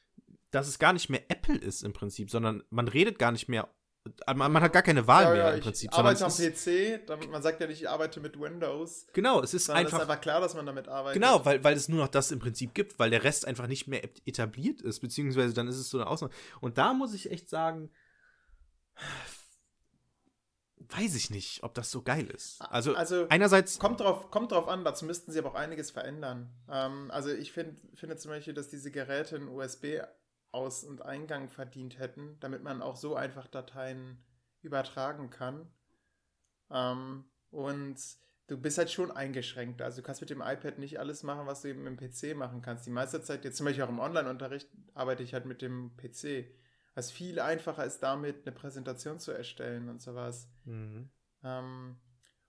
[0.50, 3.68] dass es gar nicht mehr Apple ist im Prinzip, sondern man redet gar nicht mehr
[4.26, 5.90] man, man, hat gar keine Wahl ja, mehr ja, im Prinzip.
[5.92, 9.06] Ich arbeite am PC, damit, man sagt ja nicht, ich arbeite mit Windows.
[9.12, 9.92] Genau, es ist einfach.
[9.92, 11.20] Es ist einfach klar, dass man damit arbeitet.
[11.20, 13.86] Genau, weil, weil es nur noch das im Prinzip gibt, weil der Rest einfach nicht
[13.86, 16.32] mehr etabliert ist, beziehungsweise dann ist es so eine Ausnahme.
[16.60, 17.90] Und da muss ich echt sagen,
[20.78, 22.60] weiß ich nicht, ob das so geil ist.
[22.60, 23.78] Also, also einerseits.
[23.78, 26.52] Kommt drauf, kommt drauf an, dazu müssten sie aber auch einiges verändern.
[26.68, 30.00] Ähm, also ich find, finde zum Beispiel, dass diese Geräte in USB
[30.52, 34.22] aus- und Eingang verdient hätten, damit man auch so einfach Dateien
[34.60, 35.66] übertragen kann.
[36.70, 37.96] Ähm, und
[38.46, 39.82] du bist halt schon eingeschränkt.
[39.82, 42.62] Also du kannst mit dem iPad nicht alles machen, was du eben im PC machen
[42.62, 42.86] kannst.
[42.86, 46.46] Die meiste Zeit, jetzt zum Beispiel auch im Online-Unterricht, arbeite ich halt mit dem PC.
[46.94, 50.48] Was viel einfacher ist, damit eine Präsentation zu erstellen und sowas.
[50.64, 51.10] Mhm.
[51.42, 51.96] Ähm,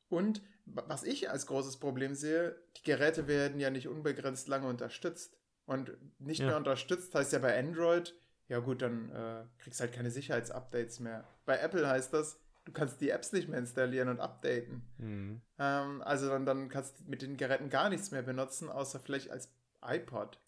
[0.10, 5.38] und was ich als großes Problem sehe, die Geräte werden ja nicht unbegrenzt lange unterstützt
[5.66, 6.48] und nicht ja.
[6.48, 8.16] mehr unterstützt, heißt ja bei Android,
[8.48, 11.24] ja gut, dann äh, kriegst halt keine Sicherheitsupdates mehr.
[11.46, 14.84] Bei Apple heißt das, du kannst die Apps nicht mehr installieren und updaten.
[14.98, 15.42] Mhm.
[15.58, 19.32] Ähm, also dann, dann kannst du mit den Geräten gar nichts mehr benutzen, außer vielleicht
[19.32, 19.50] als
[19.86, 20.40] iPod,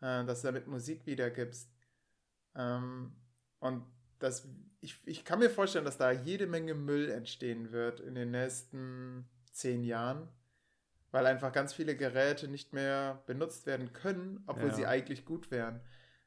[0.00, 1.70] äh, dass du damit Musik wiedergibst.
[2.54, 3.14] Ähm,
[3.58, 3.84] und
[4.20, 4.48] das,
[4.80, 9.28] ich, ich kann mir vorstellen, dass da jede Menge Müll entstehen wird in den nächsten
[9.52, 10.28] zehn Jahren
[11.14, 14.74] weil einfach ganz viele Geräte nicht mehr benutzt werden können, obwohl ja.
[14.74, 15.80] sie eigentlich gut wären.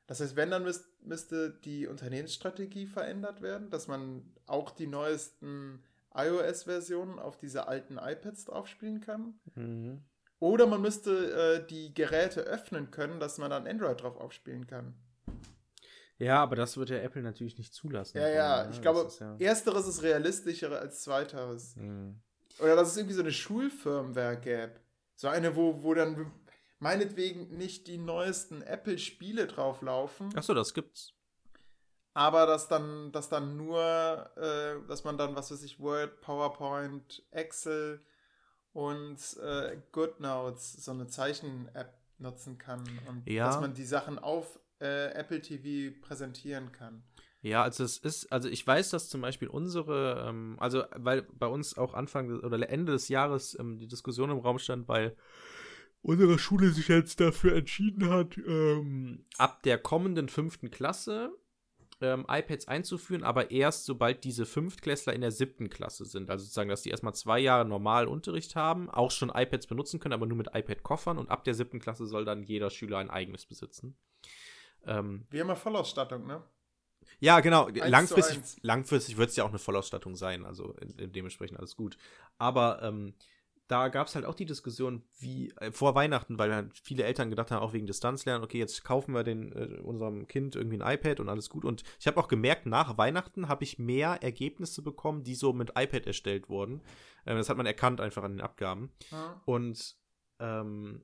[0.08, 5.84] Das heißt, wenn, dann müsst, müsste die Unternehmensstrategie verändert werden, dass man auch die neuesten
[6.16, 9.38] iOS-Versionen auf diese alten iPads draufspielen kann.
[9.56, 10.06] Mhm.
[10.40, 14.94] Oder man müsste äh, die Geräte öffnen können, dass man dann Android drauf aufspielen kann.
[16.18, 18.20] Ja, aber das wird ja Apple natürlich nicht zulassen.
[18.20, 18.70] Ja, ja, ne?
[18.72, 21.76] ich glaube, ist, ja ersteres ist realistischer als zweiteres.
[21.76, 22.22] Mhm.
[22.60, 24.80] Oder dass es irgendwie so eine Schulfirmware gäbe.
[25.16, 26.32] So eine, wo, wo dann
[26.80, 30.36] meinetwegen nicht die neuesten Apple-Spiele drauflaufen.
[30.36, 31.14] Achso, das gibt's.
[32.14, 33.80] Aber dass dann, dass dann nur,
[34.38, 38.02] äh, dass man dann, was weiß ich, Word, PowerPoint, Excel
[38.74, 42.84] und äh, GoodNotes, so eine Zeichen-App nutzen kann.
[43.08, 43.46] Und ja.
[43.46, 47.04] dass man die Sachen auf äh, Apple TV präsentieren kann.
[47.48, 51.48] Ja, also es ist, also ich weiß, dass zum Beispiel unsere, ähm, also weil bei
[51.48, 55.16] uns auch Anfang oder Ende des Jahres ähm, die Diskussion im Raum stand, weil
[56.02, 61.32] unsere Schule sich jetzt dafür entschieden hat, ähm, ab der kommenden fünften Klasse
[62.02, 66.30] ähm, iPads einzuführen, aber erst sobald diese Fünftklässler in der siebten Klasse sind.
[66.30, 70.14] Also sozusagen, dass die erstmal zwei Jahre normal Unterricht haben, auch schon iPads benutzen können,
[70.14, 73.46] aber nur mit iPad-Koffern und ab der siebten Klasse soll dann jeder Schüler ein eigenes
[73.46, 73.98] besitzen.
[74.86, 76.44] Ähm, Wie immer Vollausstattung, ne?
[77.20, 77.68] Ja, genau.
[77.70, 81.98] Langfristig, langfristig wird es ja auch eine Vollausstattung sein, also dementsprechend alles gut.
[82.38, 83.14] Aber ähm,
[83.68, 87.30] da gab es halt auch die Diskussion, wie äh, vor Weihnachten, weil halt viele Eltern
[87.30, 90.94] gedacht haben, auch wegen Distanzlernen, okay, jetzt kaufen wir den, äh, unserem Kind irgendwie ein
[90.94, 91.66] iPad und alles gut.
[91.66, 95.72] Und ich habe auch gemerkt, nach Weihnachten habe ich mehr Ergebnisse bekommen, die so mit
[95.72, 96.82] iPad erstellt wurden.
[97.26, 98.92] Äh, das hat man erkannt einfach an den Abgaben.
[99.12, 99.42] Mhm.
[99.46, 99.98] Und
[100.40, 101.02] ähm,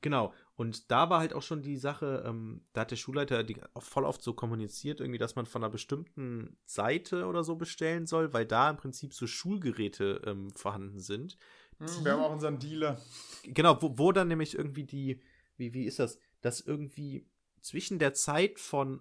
[0.00, 0.32] genau.
[0.54, 4.04] Und da war halt auch schon die Sache, ähm, da hat der Schulleiter die voll
[4.04, 8.44] oft so kommuniziert, irgendwie, dass man von einer bestimmten Seite oder so bestellen soll, weil
[8.44, 11.38] da im Prinzip so Schulgeräte ähm, vorhanden sind.
[11.78, 13.00] Hm, wir haben auch unseren Dealer.
[13.44, 15.22] Genau, wo, wo dann nämlich irgendwie die,
[15.56, 17.26] wie, wie ist das, dass irgendwie
[17.62, 19.00] zwischen der Zeit von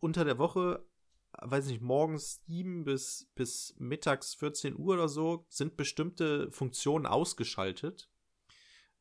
[0.00, 0.84] unter der Woche,
[1.32, 8.10] weiß nicht, morgens 7 bis, bis mittags 14 Uhr oder so, sind bestimmte Funktionen ausgeschaltet,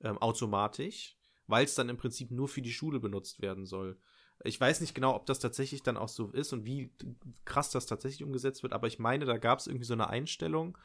[0.01, 1.18] ähm, automatisch
[1.49, 3.97] weil es dann im Prinzip nur für die Schule benutzt werden soll.
[4.43, 6.93] Ich weiß nicht genau, ob das tatsächlich dann auch so ist und wie
[7.43, 10.77] krass das tatsächlich umgesetzt wird, aber ich meine, da gab es irgendwie so eine Einstellung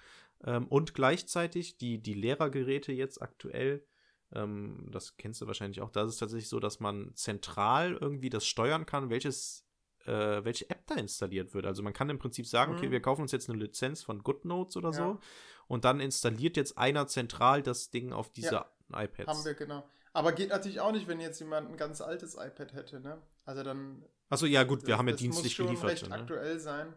[0.44, 3.84] ähm, und gleichzeitig die, die Lehrergeräte jetzt aktuell,
[4.32, 8.30] ähm, das kennst du wahrscheinlich auch, da ist es tatsächlich so, dass man zentral irgendwie
[8.30, 9.64] das steuern kann, welches
[10.06, 11.64] äh, welche App da installiert wird.
[11.64, 12.78] Also man kann im Prinzip sagen, mhm.
[12.78, 14.94] okay, wir kaufen uns jetzt eine Lizenz von GoodNotes oder ja.
[14.94, 15.20] so
[15.66, 19.28] und dann installiert jetzt einer zentral das Ding auf diese ja, iPads.
[19.28, 19.84] Haben wir, genau.
[20.14, 23.20] Aber geht natürlich auch nicht, wenn jetzt jemand ein ganz altes iPad hätte, ne?
[23.44, 24.02] Also dann.
[24.30, 25.76] Achso, ja, gut, wir haben ja dienstlich geliefert.
[25.76, 26.22] Das muss schon recht ne?
[26.22, 26.94] aktuell sein.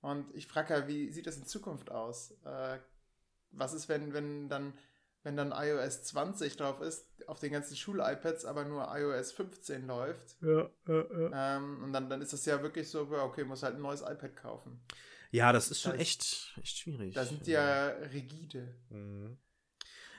[0.00, 2.32] Und ich frage ja, wie sieht das in Zukunft aus?
[2.44, 2.78] Äh,
[3.50, 4.72] was ist, wenn, wenn dann
[5.24, 10.36] wenn dann iOS 20 drauf ist, auf den ganzen Schul-iPads aber nur iOS 15 läuft.
[10.42, 11.56] Ja, ja, ja.
[11.56, 14.36] Ähm, und dann, dann ist das ja wirklich so, okay, muss halt ein neues iPad
[14.36, 14.80] kaufen.
[15.30, 17.14] Ja, das ist schon das echt, echt schwierig.
[17.14, 18.74] Da sind die ja rigide.
[18.90, 19.38] Mhm.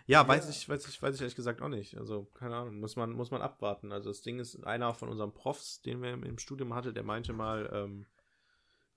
[0.08, 1.98] Ja, ja, weiß ich, weiß ich, weiß ich ehrlich gesagt auch nicht.
[1.98, 3.92] Also, keine Ahnung, muss man, muss man abwarten.
[3.92, 7.34] Also das Ding ist, einer von unseren Profs, den wir im Studium hatte, der meinte
[7.34, 8.06] mal, ähm,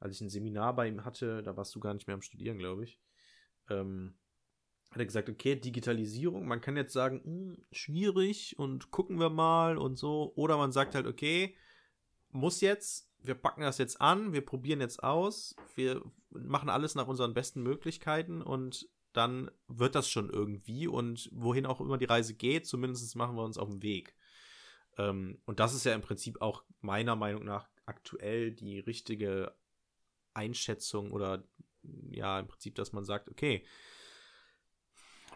[0.01, 2.59] als ich ein Seminar bei ihm hatte, da warst du gar nicht mehr am Studieren,
[2.59, 3.01] glaube ich,
[3.71, 4.15] ähm,
[4.91, 9.31] hat er gesagt, okay, Digitalisierung, man kann jetzt sagen, mh, hm, schwierig und gucken wir
[9.31, 10.33] mal und so.
[10.37, 11.57] Oder man sagt halt, okay,
[12.31, 17.09] muss jetzt, wir packen das jetzt an, wir probieren jetzt aus, wir machen alles nach
[17.09, 18.89] unseren besten Möglichkeiten und
[19.19, 23.45] dann wird das schon irgendwie und wohin auch immer die Reise geht, zumindest machen wir
[23.45, 24.15] uns auf den Weg.
[24.97, 29.55] Ähm, und das ist ja im Prinzip auch meiner Meinung nach aktuell die richtige
[30.35, 31.45] Einschätzung oder
[32.11, 33.65] ja, im Prinzip, dass man sagt, okay,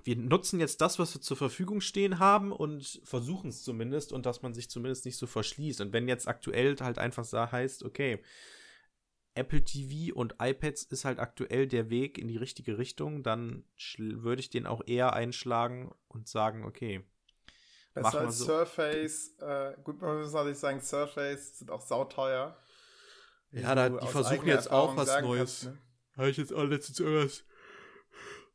[0.04, 4.26] wir nutzen jetzt das, was wir zur Verfügung stehen haben und versuchen es zumindest und
[4.26, 5.80] dass man sich zumindest nicht so verschließt.
[5.80, 8.22] Und wenn jetzt aktuell halt einfach heißt, okay,
[9.34, 13.64] Apple TV und iPads ist halt aktuell der Weg in die richtige Richtung, dann
[13.98, 17.04] würde ich den auch eher einschlagen und sagen, okay.
[17.94, 18.44] Besser als so.
[18.46, 22.56] Surface, äh, gut, man muss natürlich sagen, Surface sind auch sauteuer.
[23.50, 25.62] Ja, da, die versuchen jetzt auch was Neues.
[25.62, 25.78] Kannst, ne?
[26.16, 27.44] Habe ich jetzt auch letztens irgendwas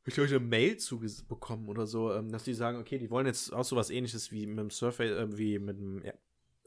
[0.08, 3.52] ich glaube, eine Mail zubekommen oder so, ähm, dass die sagen, okay, die wollen jetzt
[3.54, 6.02] auch so was ähnliches wie mit dem Surface, äh, wie mit dem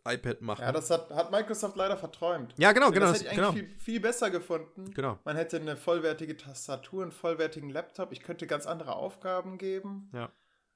[0.05, 0.63] iPad machen.
[0.63, 2.55] Ja, das hat, hat Microsoft leider verträumt.
[2.57, 3.07] Ja, genau, genau.
[3.07, 3.51] Das hätte ich genau.
[3.51, 4.93] eigentlich viel, viel, besser gefunden.
[4.95, 5.19] Genau.
[5.25, 8.13] Man hätte eine vollwertige Tastatur, einen vollwertigen Laptop.
[8.13, 10.11] Ich könnte ganz andere Aufgaben geben.
[10.13, 10.31] Ja.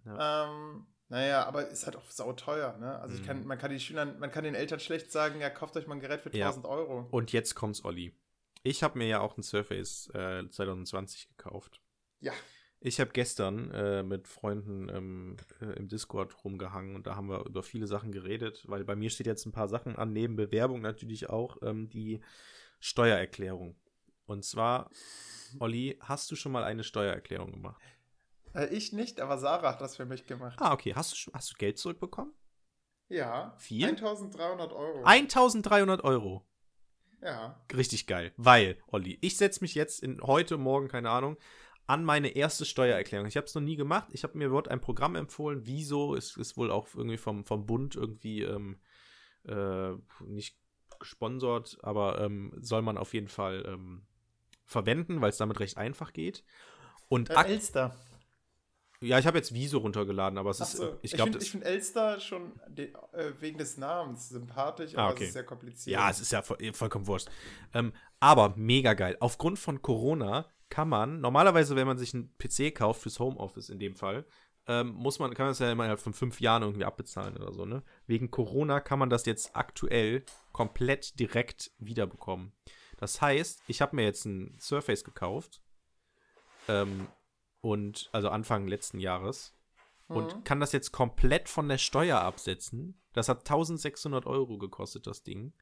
[0.04, 0.48] ja.
[0.48, 2.98] Ähm, naja, aber ist halt auch sauteuer, ne?
[2.98, 3.20] Also mhm.
[3.20, 5.86] ich kann, man kann die Schülern, man kann den Eltern schlecht sagen, ja, kauft euch
[5.86, 6.70] mal ein Gerät für 1000 ja.
[6.70, 7.06] Euro.
[7.10, 8.12] Und jetzt kommt's, Olli.
[8.62, 11.82] Ich habe mir ja auch ein Surface äh, 2020 gekauft.
[12.20, 12.32] Ja.
[12.86, 17.46] Ich habe gestern äh, mit Freunden ähm, äh, im Discord rumgehangen und da haben wir
[17.46, 20.82] über viele Sachen geredet, weil bei mir steht jetzt ein paar Sachen an, neben Bewerbung
[20.82, 22.20] natürlich auch ähm, die
[22.80, 23.74] Steuererklärung.
[24.26, 24.90] Und zwar,
[25.60, 27.80] Olli, hast du schon mal eine Steuererklärung gemacht?
[28.54, 30.58] Äh, ich nicht, aber Sarah hat das für mich gemacht.
[30.60, 30.92] Ah, okay.
[30.94, 32.34] Hast du, hast du Geld zurückbekommen?
[33.08, 33.54] Ja.
[33.56, 33.86] Viel?
[33.86, 35.02] 1300 Euro.
[35.04, 36.46] 1300 Euro.
[37.22, 37.64] Ja.
[37.74, 38.34] Richtig geil.
[38.36, 41.38] Weil, Olli, ich setze mich jetzt in heute, morgen, keine Ahnung,
[41.86, 43.26] an meine erste Steuererklärung.
[43.26, 44.08] Ich habe es noch nie gemacht.
[44.12, 45.62] Ich habe mir dort ein Programm empfohlen.
[45.64, 48.78] Wieso ist, ist wohl auch irgendwie vom, vom Bund irgendwie ähm,
[49.46, 49.92] äh,
[50.24, 50.56] nicht
[50.98, 54.06] gesponsert, aber ähm, soll man auf jeden Fall ähm,
[54.64, 56.44] verwenden, weil es damit recht einfach geht.
[57.08, 57.94] Und äh, Elster.
[59.00, 60.72] Ja, ich habe jetzt Wieso runtergeladen, aber es ist.
[60.72, 60.96] So.
[61.02, 65.24] Ich, ich finde find Elster schon de, äh, wegen des Namens sympathisch, ah, aber okay.
[65.24, 65.92] es ist sehr kompliziert.
[65.92, 67.28] Ja, es ist ja voll, vollkommen wurscht.
[67.74, 69.18] Ähm, aber mega geil.
[69.20, 73.78] Aufgrund von Corona kann man, normalerweise, wenn man sich einen PC kauft fürs Homeoffice in
[73.78, 74.26] dem Fall,
[74.66, 77.64] ähm, muss man, kann man das ja innerhalb von fünf Jahren irgendwie abbezahlen oder so,
[77.64, 77.84] ne?
[78.08, 82.52] Wegen Corona kann man das jetzt aktuell komplett direkt wiederbekommen.
[82.96, 85.62] Das heißt, ich habe mir jetzt ein Surface gekauft.
[86.66, 87.06] Ähm,
[87.60, 89.54] und also Anfang letzten Jahres.
[90.08, 90.16] Mhm.
[90.16, 93.00] Und kann das jetzt komplett von der Steuer absetzen.
[93.12, 95.52] Das hat 1600 Euro gekostet, das Ding.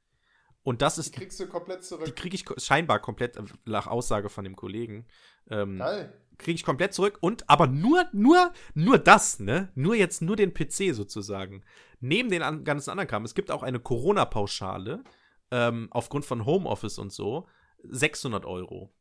[0.63, 1.15] Und das ist.
[1.15, 2.05] Die kriegst du komplett zurück.
[2.05, 5.07] Die kriege ich scheinbar komplett, äh, nach Aussage von dem Kollegen.
[5.51, 6.13] Ähm, Geil.
[6.39, 9.71] Kriege ich komplett zurück und aber nur, nur, nur das, ne?
[9.75, 11.63] Nur jetzt nur den PC sozusagen.
[12.01, 13.25] Neben den an, ganzen anderen Kram.
[13.25, 15.05] Es gibt auch eine Corona-Pauschale
[15.51, 17.47] ähm, aufgrund von Homeoffice und so.
[17.85, 18.93] 600 Euro.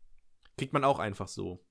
[0.57, 1.63] Kriegt man auch einfach so.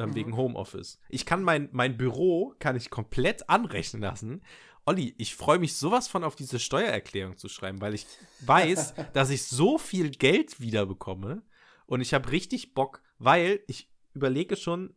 [0.00, 0.14] Ähm, mhm.
[0.14, 1.00] Wegen Homeoffice.
[1.08, 4.42] Ich kann mein, mein Büro kann ich komplett anrechnen lassen
[4.86, 8.06] Olli, ich freue mich sowas von auf diese Steuererklärung zu schreiben, weil ich
[8.40, 11.42] weiß, dass ich so viel Geld wiederbekomme
[11.86, 14.94] und ich habe richtig Bock, weil ich überlege schon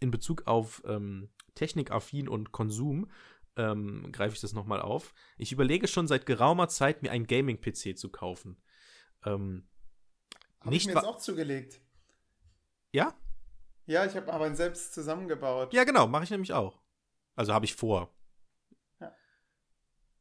[0.00, 3.10] in Bezug auf ähm, Technikaffin und Konsum,
[3.56, 5.12] ähm, greife ich das nochmal auf.
[5.36, 8.62] Ich überlege schon seit geraumer Zeit, mir einen Gaming-PC zu kaufen.
[9.26, 9.68] Ähm,
[10.60, 11.80] habe ich mir jetzt auch zugelegt.
[12.92, 13.14] Ja?
[13.88, 15.72] Ja, ich habe aber einen selbst zusammengebaut.
[15.72, 16.78] Ja, genau, mache ich nämlich auch.
[17.34, 18.12] Also habe ich vor.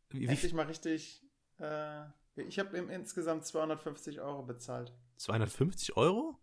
[0.10, 1.22] Wie, Endlich mal richtig.
[1.60, 4.94] Äh, ich habe insgesamt 250 Euro bezahlt.
[5.18, 6.39] 250 Euro?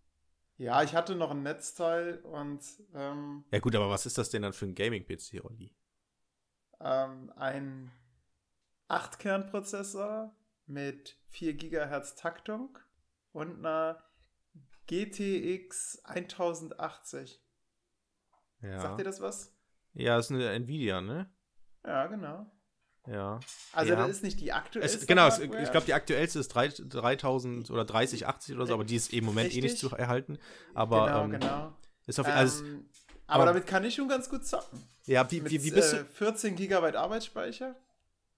[0.58, 2.62] Ja, ich hatte noch ein Netzteil und.
[2.92, 5.74] Ähm, ja, gut, aber was ist das denn dann für ein Gaming-PC, Olli?
[6.78, 7.90] Ähm, ein
[8.90, 10.36] 8-Kern-Prozessor
[10.66, 12.78] mit 4 GHz Taktung
[13.32, 14.04] und einer
[14.86, 17.42] GTX 1080.
[18.62, 18.80] Ja.
[18.80, 19.54] Sagt dir das was?
[19.94, 21.30] Ja, das ist eine Nvidia, ne?
[21.84, 22.46] Ja, genau.
[23.06, 23.38] Ja.
[23.72, 23.98] Also ja.
[23.98, 24.98] das ist nicht die aktuellste.
[24.98, 25.62] Es, genau, Hardware.
[25.62, 29.24] ich glaube, die aktuellste ist 3, 3000 oder 3080 oder so, aber die ist im
[29.24, 29.62] Moment Richtig?
[29.62, 30.38] eh nicht zu erhalten.
[30.72, 31.76] Aber genau, ähm, genau.
[32.06, 32.88] Ist auf, also, ähm,
[33.26, 34.82] aber, aber, damit kann ich schon ganz gut zocken.
[35.06, 36.04] Ja, wie, Mit, wie, wie bist du?
[36.04, 37.76] 14 GB Arbeitsspeicher.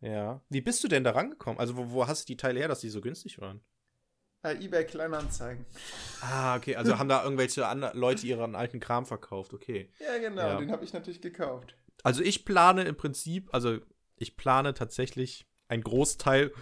[0.01, 0.41] Ja.
[0.49, 1.59] Wie bist du denn da rangekommen?
[1.59, 3.61] Also, wo, wo hast du die Teile her, dass die so günstig waren?
[4.43, 5.65] Äh, eBay Kleinanzeigen.
[6.21, 6.77] Ah, okay.
[6.77, 7.63] Also haben da irgendwelche
[7.95, 9.91] Leute ihren alten Kram verkauft, okay.
[9.99, 10.59] Ja, genau, ja.
[10.59, 11.77] den habe ich natürlich gekauft.
[12.03, 13.79] Also ich plane im Prinzip, also
[14.17, 16.53] ich plane tatsächlich einen Großteil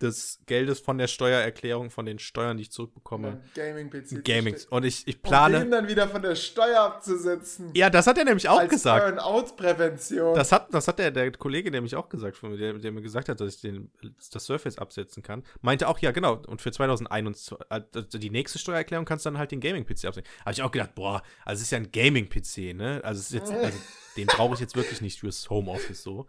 [0.00, 3.40] des Geldes von der Steuererklärung, von den Steuern, die ich zurückbekomme.
[3.54, 4.24] Gaming-PC.
[4.24, 4.56] Gaming.
[4.70, 5.56] Und ich, ich plane.
[5.56, 7.70] Um den dann wieder von der Steuer abzusetzen.
[7.74, 9.16] Ja, das hat er nämlich auch als gesagt.
[9.16, 10.34] Burnout-Prävention.
[10.34, 13.02] Das hat, das hat der, der Kollege nämlich auch gesagt, von mir, der, der mir
[13.02, 13.90] gesagt hat, dass ich den,
[14.32, 15.42] das Surface absetzen kann.
[15.60, 16.40] Meinte auch, ja, genau.
[16.46, 20.30] Und für 2021, also die nächste Steuererklärung kannst du dann halt den Gaming-PC absetzen.
[20.40, 23.00] Habe ich auch gedacht, boah, also es ist ja ein Gaming-PC, ne?
[23.04, 23.78] Also, es ist jetzt, also
[24.16, 26.26] den brauche ich jetzt wirklich nicht fürs Homeoffice so.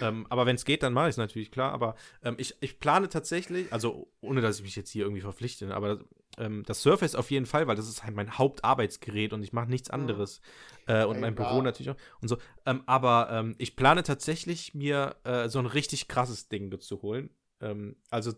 [0.00, 1.72] Ähm, aber wenn es geht, dann mache ich es natürlich, klar.
[1.72, 5.74] Aber ähm, ich, ich plane tatsächlich, also ohne dass ich mich jetzt hier irgendwie verpflichte,
[5.74, 6.00] aber
[6.38, 9.68] ähm, das Surface auf jeden Fall, weil das ist halt mein Hauptarbeitsgerät und ich mache
[9.68, 10.40] nichts anderes.
[10.86, 10.94] Mhm.
[10.94, 12.38] Äh, und mein Büro natürlich auch und so.
[12.66, 17.30] Ähm, aber ähm, ich plane tatsächlich, mir äh, so ein richtig krasses Ding zu holen.
[17.60, 18.32] Ähm, also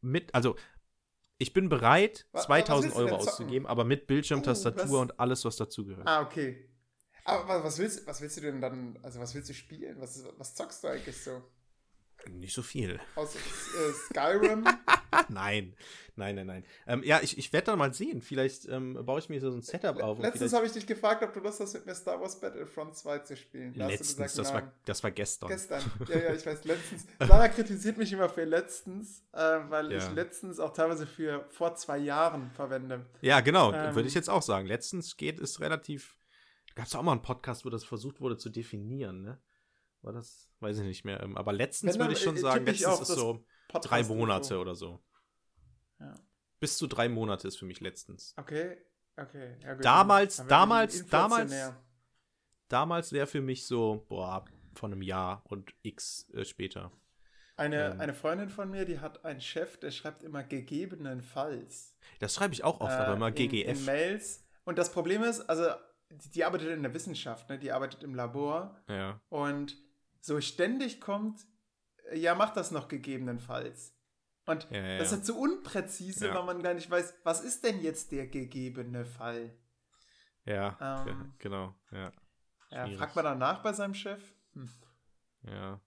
[0.00, 0.56] mit, also
[1.38, 5.44] ich bin bereit, was, 2000 was Euro auszugeben, aber mit Bildschirm, Tastatur uh, und alles,
[5.44, 6.06] was dazugehört.
[6.06, 6.68] Ah, okay.
[7.28, 10.00] Aber was willst, was willst du denn dann, also was willst du spielen?
[10.00, 11.42] Was, was zockst du eigentlich so?
[12.26, 12.98] Nicht so viel.
[13.16, 13.38] Aus äh,
[14.08, 14.64] Skyrim?
[15.28, 15.74] nein,
[16.16, 16.64] nein, nein, nein.
[16.86, 18.22] Ähm, ja, ich, ich werde dann mal sehen.
[18.22, 20.18] Vielleicht ähm, baue ich mir so ein Setup auf.
[20.18, 23.18] Letztens habe ich dich gefragt, ob du Lust hast, mit mir Star Wars Battlefront 2
[23.20, 23.74] zu spielen.
[23.74, 25.48] Da letztens, gesagt, das, war, das war gestern.
[25.50, 27.06] Gestern, ja, ja, ich weiß, letztens.
[27.20, 29.38] Lara kritisiert mich immer für letztens, äh,
[29.68, 29.98] weil ja.
[29.98, 33.04] ich letztens auch teilweise für vor zwei Jahren verwende.
[33.20, 34.66] Ja, genau, ähm, würde ich jetzt auch sagen.
[34.66, 36.18] Letztens geht es relativ
[36.78, 39.42] Gab es auch mal einen Podcast, wo das versucht wurde zu definieren, ne?
[40.02, 41.20] War das, weiß ich nicht mehr.
[41.24, 44.76] Ähm, aber letztens würde ich schon äh, sagen, letztens ist so Podcast drei Monate oder
[44.76, 45.02] so.
[45.98, 46.14] Ja.
[46.60, 48.32] Bis zu drei Monate ist für mich letztens.
[48.36, 48.76] Okay,
[49.16, 49.56] okay.
[49.60, 51.52] Ja, gut, damals, damals, damals,
[52.68, 54.44] damals wäre für mich so, boah,
[54.76, 56.92] von einem Jahr und x äh, später.
[57.56, 61.96] Eine, ähm, eine Freundin von mir, die hat einen Chef, der schreibt immer gegebenenfalls.
[62.20, 63.66] Das schreibe ich auch oft, äh, aber immer GGF.
[63.66, 64.44] In, in Mails.
[64.62, 65.72] Und das Problem ist, also
[66.10, 67.58] die, die, arbeitet in der Wissenschaft, ne?
[67.58, 68.76] die arbeitet im Labor.
[68.88, 69.20] Ja.
[69.28, 69.76] Und
[70.20, 71.46] so ständig kommt,
[72.10, 73.94] äh, ja, mach das noch gegebenenfalls.
[74.46, 77.64] Und ja, ja, das ist halt so unpräzise, weil man gar nicht weiß, was ist
[77.64, 79.54] denn jetzt der gegebene Fall?
[80.44, 82.10] Ja, ähm, genau, ja.
[82.70, 84.22] Ja, fragt man danach bei seinem Chef?
[84.54, 84.70] Hm.
[85.42, 85.80] Ja.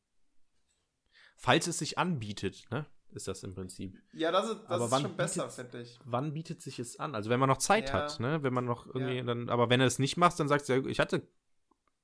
[1.38, 2.86] Falls es sich anbietet, ne?
[3.14, 3.98] Ist das im Prinzip.
[4.14, 6.00] Ja, das ist, das ist schon besser, finde ich.
[6.06, 7.16] Wann bietet sich es an?
[7.16, 7.96] Also wenn man noch Zeit ja.
[7.96, 8.44] hat, ne?
[8.44, 9.24] Wenn man noch irgendwie ja.
[9.24, 11.28] dann, aber wenn er es nicht macht, dann sagst du, ich hatte.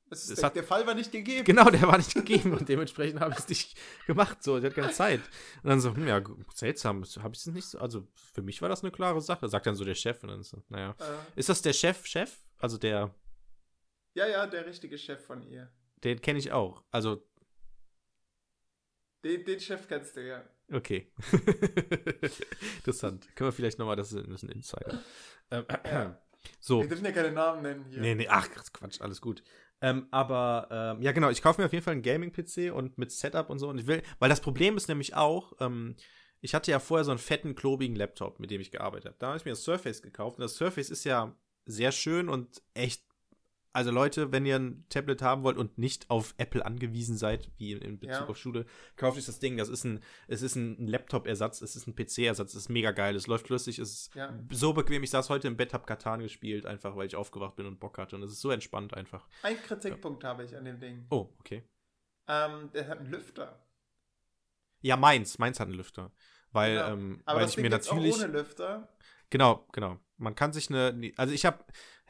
[0.09, 1.43] Es es der, hat, der Fall war nicht gegeben.
[1.43, 3.77] Genau, der war nicht gegeben und dementsprechend habe ich es nicht
[4.07, 4.41] gemacht.
[4.41, 5.19] So, ich hatte keine Zeit.
[5.63, 6.21] Und dann so, hm, ja,
[6.53, 7.79] seltsam, habe ich es nicht so.
[7.79, 10.23] Also für mich war das eine klare Sache, sagt dann so der Chef.
[10.23, 10.95] Und dann so, naja.
[10.99, 11.39] Äh.
[11.39, 12.37] Ist das der Chef, Chef?
[12.57, 13.13] Also der.
[14.13, 15.69] Ja, ja, der richtige Chef von ihr.
[16.03, 16.83] Den kenne ich auch.
[16.89, 17.27] Also.
[19.25, 20.43] Den, den Chef kennst du, ja.
[20.71, 21.11] Okay.
[22.77, 23.27] Interessant.
[23.35, 24.99] Können wir vielleicht nochmal, das ist ein Insider.
[25.51, 26.19] Ähm, ja.
[26.61, 26.81] So.
[26.81, 27.99] Wir dürfen ja keine Namen nennen hier.
[27.99, 29.43] Nee, nee, ach, Quatsch, alles gut.
[29.81, 33.11] Ähm, aber, ähm, ja, genau, ich kaufe mir auf jeden Fall einen Gaming-PC und mit
[33.11, 33.67] Setup und so.
[33.67, 35.95] Und ich will, weil das Problem ist nämlich auch, ähm,
[36.39, 39.17] ich hatte ja vorher so einen fetten, klobigen Laptop, mit dem ich gearbeitet habe.
[39.19, 40.37] Da habe ich mir das Surface gekauft.
[40.37, 41.35] Und das Surface ist ja
[41.65, 43.03] sehr schön und echt
[43.77, 47.73] also Leute, wenn ihr ein Tablet haben wollt und nicht auf Apple angewiesen seid, wie
[47.73, 48.27] in Bezug ja.
[48.27, 49.55] auf Schule, kauft euch das Ding.
[49.55, 53.15] Das ist ein, es ist ein Laptop-Ersatz, es ist ein PC-Ersatz, es ist mega geil,
[53.15, 54.33] es läuft flüssig, es ist ja.
[54.49, 55.03] so bequem.
[55.03, 57.99] Ich saß heute im Bett, hab Katan gespielt, einfach weil ich aufgewacht bin und Bock
[57.99, 58.15] hatte.
[58.15, 59.27] Und es ist so entspannt einfach.
[59.43, 60.29] Ein Kritikpunkt ja.
[60.29, 61.05] habe ich an dem Ding.
[61.11, 61.61] Oh, okay.
[62.27, 63.63] Ähm, der hat einen Lüfter.
[64.81, 66.11] Ja, meins, meins hat einen Lüfter.
[66.51, 66.93] Weil, genau.
[66.93, 68.15] ähm, Aber weil ich mir natürlich.
[68.15, 68.89] Auch ohne Lüfter.
[69.29, 69.99] Genau, genau.
[70.17, 71.63] Man kann sich eine, also ich habe,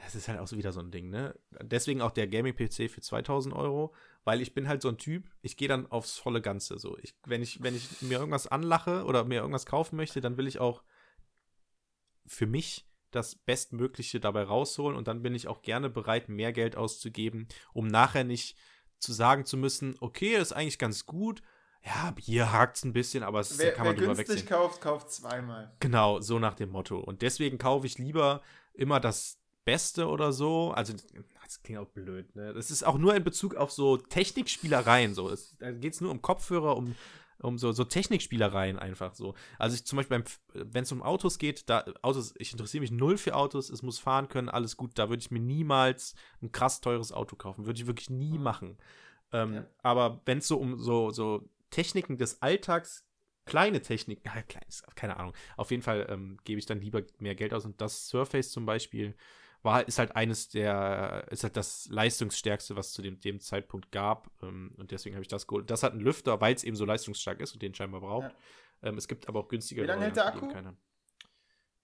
[0.03, 1.37] das ist halt auch wieder so ein Ding, ne?
[1.61, 5.57] Deswegen auch der Gaming-PC für 2000 Euro, weil ich bin halt so ein Typ, ich
[5.57, 6.77] gehe dann aufs volle Ganze.
[6.77, 10.37] So, ich, wenn ich, wenn ich mir irgendwas anlache oder mir irgendwas kaufen möchte, dann
[10.37, 10.83] will ich auch
[12.25, 16.75] für mich das Bestmögliche dabei rausholen und dann bin ich auch gerne bereit, mehr Geld
[16.75, 18.57] auszugeben, um nachher nicht
[18.99, 21.41] zu sagen zu müssen, okay, das ist eigentlich ganz gut,
[21.83, 24.49] ja, hier hakt es ein bisschen, aber es wer, kann man wer drüber günstig wechseln.
[24.49, 25.73] kauft, kauft zweimal.
[25.79, 26.99] Genau, so nach dem Motto.
[26.99, 28.41] Und deswegen kaufe ich lieber
[28.73, 30.71] immer das Beste oder so.
[30.71, 30.93] Also,
[31.43, 32.53] das klingt auch blöd, ne?
[32.53, 35.29] Das ist auch nur in Bezug auf so Technikspielereien so.
[35.29, 36.95] Es, da geht es nur um Kopfhörer, um,
[37.39, 39.35] um so, so Technikspielereien einfach so.
[39.59, 40.23] Also ich zum Beispiel,
[40.53, 43.99] wenn es um Autos geht, da Autos, ich interessiere mich null für Autos, es muss
[43.99, 44.91] fahren können, alles gut.
[44.95, 47.65] Da würde ich mir niemals ein krass teures Auto kaufen.
[47.65, 48.43] Würde ich wirklich nie mhm.
[48.43, 48.77] machen.
[49.33, 49.65] Ähm, ja.
[49.83, 53.07] Aber wenn es so um so, so Techniken des Alltags
[53.47, 54.29] kleine Techniken,
[54.95, 55.33] keine Ahnung.
[55.55, 57.65] Auf jeden Fall ähm, gebe ich dann lieber mehr Geld aus.
[57.65, 59.15] Und das Surface zum Beispiel
[59.63, 64.29] war, ist halt eines der, ist halt das leistungsstärkste, was zu dem, dem Zeitpunkt gab.
[64.43, 65.69] Ähm, und deswegen habe ich das geholt.
[65.69, 68.31] Das hat einen Lüfter, weil es eben so leistungsstark ist und den scheinbar braucht.
[68.83, 68.89] Ja.
[68.89, 69.85] Ähm, es gibt aber auch günstigere.
[69.85, 70.47] Wie lange hält der Akku?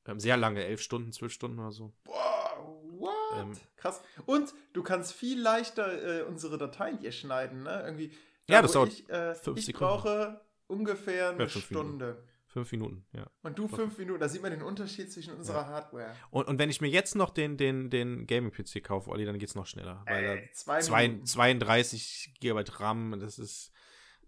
[0.05, 1.93] Ähm, sehr lange, elf Stunden, zwölf Stunden oder so.
[2.03, 2.57] Boah,
[2.99, 3.14] what?
[3.38, 4.01] Ähm, Krass.
[4.26, 7.84] Und du kannst viel leichter äh, unsere Dateien hier schneiden, ne?
[7.85, 8.11] Irgendwie.
[8.48, 9.86] Da, ja, das dauert ich, äh, fünf ich Sekunden.
[9.86, 12.06] brauche ungefähr eine ja, Stunde.
[12.06, 12.30] Minuten.
[12.53, 13.26] Fünf Minuten, ja.
[13.41, 15.68] Und du fünf Minuten, da sieht man den Unterschied zwischen unserer ja.
[15.70, 16.15] Hardware.
[16.30, 19.49] Und, und wenn ich mir jetzt noch den, den, den Gaming-PC kaufe, Olli, dann geht
[19.49, 20.03] es noch schneller.
[20.06, 23.72] Weil Ey, zwei zwei, 32 GB RAM, das ist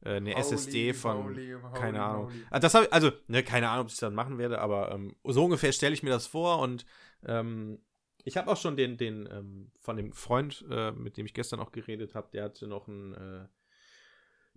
[0.02, 2.32] äh, eine holy, SSD von, holy, holy, keine Ahnung.
[2.50, 5.16] Ah, das hab, also, ne, keine Ahnung, ob ich das dann machen werde, aber ähm,
[5.24, 6.84] so ungefähr stelle ich mir das vor und
[7.28, 7.78] ähm,
[8.24, 11.60] ich habe auch schon den, den ähm, von dem Freund, äh, mit dem ich gestern
[11.60, 13.48] auch geredet habe, der hatte noch ein äh,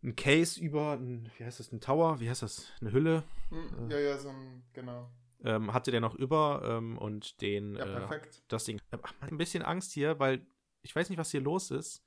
[0.03, 3.25] ein Case über, ein, wie heißt das, ein Tower, wie heißt das, eine Hülle.
[3.51, 5.11] Hm, ja, ja, so ein, genau.
[5.45, 8.43] Ähm, hatte der noch über ähm, und den, ja, äh, perfekt.
[8.49, 8.81] das Ding.
[8.91, 10.47] Äh, ach, ein bisschen Angst hier, weil
[10.83, 12.05] ich weiß nicht, was hier los ist.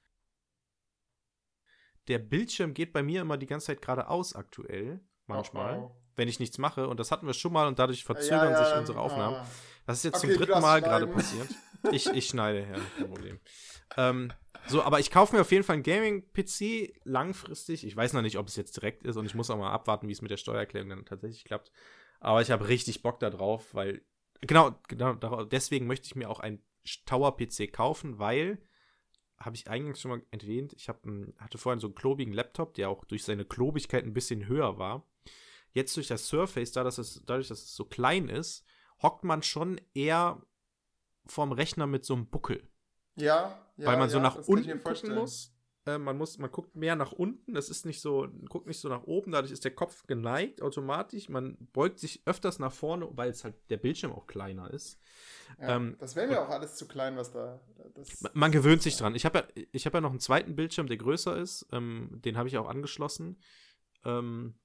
[2.07, 6.01] Der Bildschirm geht bei mir immer die ganze Zeit geradeaus aktuell, manchmal, oh, oh.
[6.15, 6.87] wenn ich nichts mache.
[6.87, 9.35] Und das hatten wir schon mal und dadurch verzögern ja, ja, sich unsere Aufnahmen.
[9.37, 9.47] Ah.
[9.85, 11.49] Das ist jetzt okay, zum dritten Mal gerade passiert.
[11.91, 13.39] Ich, ich schneide, ja, kein Problem.
[13.97, 14.31] ähm,
[14.67, 17.85] so, aber ich kaufe mir auf jeden Fall einen Gaming-PC langfristig.
[17.85, 20.07] Ich weiß noch nicht, ob es jetzt direkt ist und ich muss auch mal abwarten,
[20.07, 21.71] wie es mit der Steuererklärung dann tatsächlich klappt.
[22.19, 24.01] Aber ich habe richtig Bock darauf, weil
[24.41, 26.61] genau, genau deswegen möchte ich mir auch einen
[27.05, 28.59] Tower-PC kaufen, weil
[29.39, 31.03] habe ich eingangs schon mal erwähnt, ich hab
[31.37, 35.07] hatte vorhin so einen klobigen Laptop, der auch durch seine Klobigkeit ein bisschen höher war.
[35.73, 38.65] Jetzt durch das Surface, da dass es, dadurch, dass es so klein ist,
[39.01, 40.45] hockt man schon eher
[41.25, 42.69] vorm Rechner mit so einem Buckel.
[43.15, 45.53] Ja, ja, weil man so nach unten gucken muss.
[45.85, 47.53] Äh, man muss, man guckt mehr nach unten.
[47.53, 49.31] Das ist nicht so, guckt nicht so nach oben.
[49.31, 51.27] Dadurch ist der Kopf geneigt automatisch.
[51.27, 54.99] Man beugt sich öfters nach vorne, weil es halt der Bildschirm auch kleiner ist.
[55.59, 57.59] Ja, ähm, das wäre mir auch alles zu klein, was da.
[58.33, 59.15] Man, gewöhnt sich dran.
[59.15, 61.67] Ich habe ja, ich habe ja noch einen zweiten Bildschirm, der größer ist.
[61.71, 63.41] Ähm, den habe ich auch angeschlossen.
[64.05, 64.55] Ähm,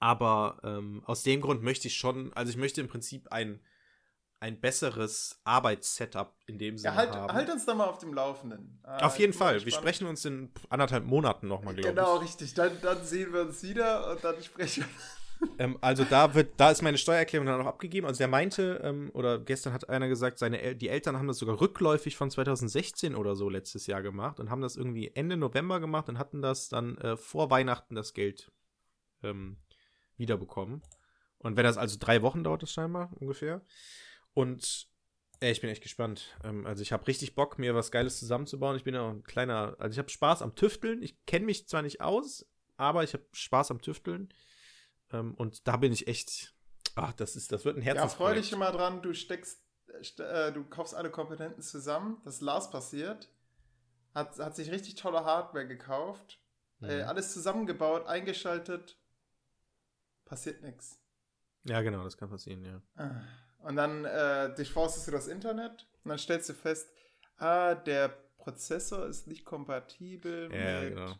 [0.00, 3.60] aber ähm, aus dem Grund möchte ich schon, also ich möchte im Prinzip ein
[4.42, 7.32] ein besseres Arbeitssetup in dem Sinne ja, halt, haben.
[7.32, 8.80] Halt uns da mal auf dem Laufenden.
[8.82, 9.64] Ah, auf jeden Fall.
[9.64, 12.08] Wir sprechen uns in anderthalb Monaten nochmal, glaube genau, ich.
[12.08, 12.54] Genau, richtig.
[12.54, 14.84] Dann, dann sehen wir uns wieder und dann sprechen
[15.38, 15.48] wir.
[15.58, 18.04] ähm, also da wird, da ist meine Steuererklärung dann auch abgegeben.
[18.04, 21.38] Also der meinte, ähm, oder gestern hat einer gesagt, seine El die Eltern haben das
[21.38, 25.78] sogar rückläufig von 2016 oder so letztes Jahr gemacht und haben das irgendwie Ende November
[25.78, 28.50] gemacht und hatten das dann äh, vor Weihnachten das Geld
[29.22, 29.58] ähm,
[30.16, 30.82] wiederbekommen.
[31.38, 33.62] Und wenn das also drei Wochen dauert, das scheinbar ungefähr.
[34.34, 34.88] Und
[35.40, 36.36] ey, ich bin echt gespannt.
[36.44, 38.76] Ähm, also ich habe richtig Bock, mir was Geiles zusammenzubauen.
[38.76, 41.02] Ich bin ja auch ein kleiner, also ich habe Spaß am Tüfteln.
[41.02, 42.46] Ich kenne mich zwar nicht aus,
[42.76, 44.32] aber ich habe Spaß am Tüfteln.
[45.12, 46.54] Ähm, und da bin ich echt,
[46.94, 47.96] ach, das ist, das wird ein Herz.
[47.96, 49.60] Ja, freu dich immer dran, du steckst,
[50.18, 53.30] äh, du kaufst alle Komponenten zusammen, das Lars passiert.
[54.14, 56.40] hat, hat sich richtig tolle Hardware gekauft,
[56.80, 56.90] mhm.
[56.90, 58.98] äh, alles zusammengebaut, eingeschaltet,
[60.24, 60.98] passiert nichts.
[61.64, 62.82] Ja, genau, das kann passieren, ja.
[62.96, 63.22] Ah.
[63.62, 66.90] Und dann äh, durchforstest du das Internet und dann stellst du fest,
[67.38, 68.08] ah, der
[68.38, 71.14] Prozessor ist nicht kompatibel ja, mit, genau.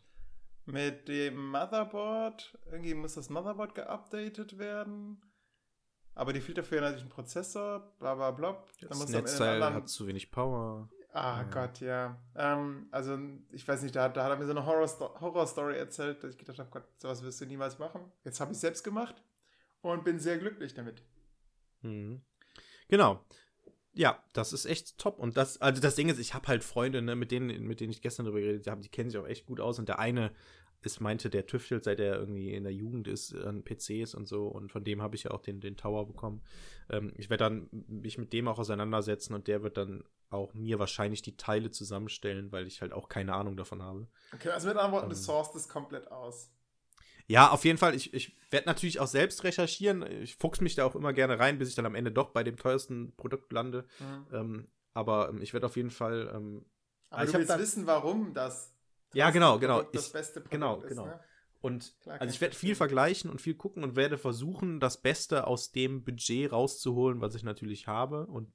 [0.67, 2.59] mit dem Motherboard.
[2.67, 5.23] Irgendwie muss das Motherboard geupdatet werden.
[6.15, 8.65] Aber die fehlt dafür natürlich ein Prozessor, bla bla bla.
[8.81, 10.91] Das Netzteil hat zu wenig Power.
[11.13, 11.43] Ah ja.
[11.45, 12.19] Gott, ja.
[12.35, 13.19] Ähm, also,
[13.51, 16.39] ich weiß nicht, da, da, hat er mir so eine Horror-Story Horror erzählt, dass ich
[16.39, 18.11] gedacht habe, Gott, sowas wirst du niemals machen.
[18.25, 19.23] Jetzt habe ich es selbst gemacht
[19.83, 21.03] und bin sehr glücklich damit.
[21.83, 22.23] Mhm.
[22.93, 23.25] Genau.
[23.95, 25.19] Ja, das ist echt top.
[25.19, 27.91] Und das, also das Ding ist, ich habe halt Freunde, ne, mit denen, mit denen
[27.91, 29.79] ich gestern darüber geredet habe, die kennen sich auch echt gut aus.
[29.79, 30.31] Und der eine
[30.83, 34.47] ist, meinte, der tüftelt, seit er irgendwie in der Jugend ist, an PCs und so.
[34.47, 36.43] Und von dem habe ich ja auch den, den Tower bekommen.
[36.91, 40.79] Ähm, ich werde dann mich mit dem auch auseinandersetzen und der wird dann auch mir
[40.79, 44.07] wahrscheinlich die Teile zusammenstellen, weil ich halt auch keine Ahnung davon habe.
[44.35, 46.51] Okay, also mit anderen Worten, ähm, du sourcest das komplett aus.
[47.27, 47.95] Ja, auf jeden Fall.
[47.95, 50.03] Ich, ich werde natürlich auch selbst recherchieren.
[50.23, 52.45] Ich fuchs mich da auch immer gerne rein, bis ich dann am Ende doch bei
[52.45, 53.87] dem teuersten Produkt lande.
[53.99, 54.27] Mhm.
[54.33, 56.31] Ähm, aber ähm, ich werde auf jeden Fall.
[56.35, 56.65] Ähm,
[57.11, 58.75] aber du willst wissen, warum das.
[59.15, 59.77] Ja, genau, genau.
[59.77, 61.07] Produkt das beste Produkt genau, ist, genau.
[61.07, 61.21] Ne?
[61.61, 65.47] Und Klar, also ich werde viel vergleichen und viel gucken und werde versuchen, das Beste
[65.47, 68.27] aus dem Budget rauszuholen, was ich natürlich habe.
[68.27, 68.53] Und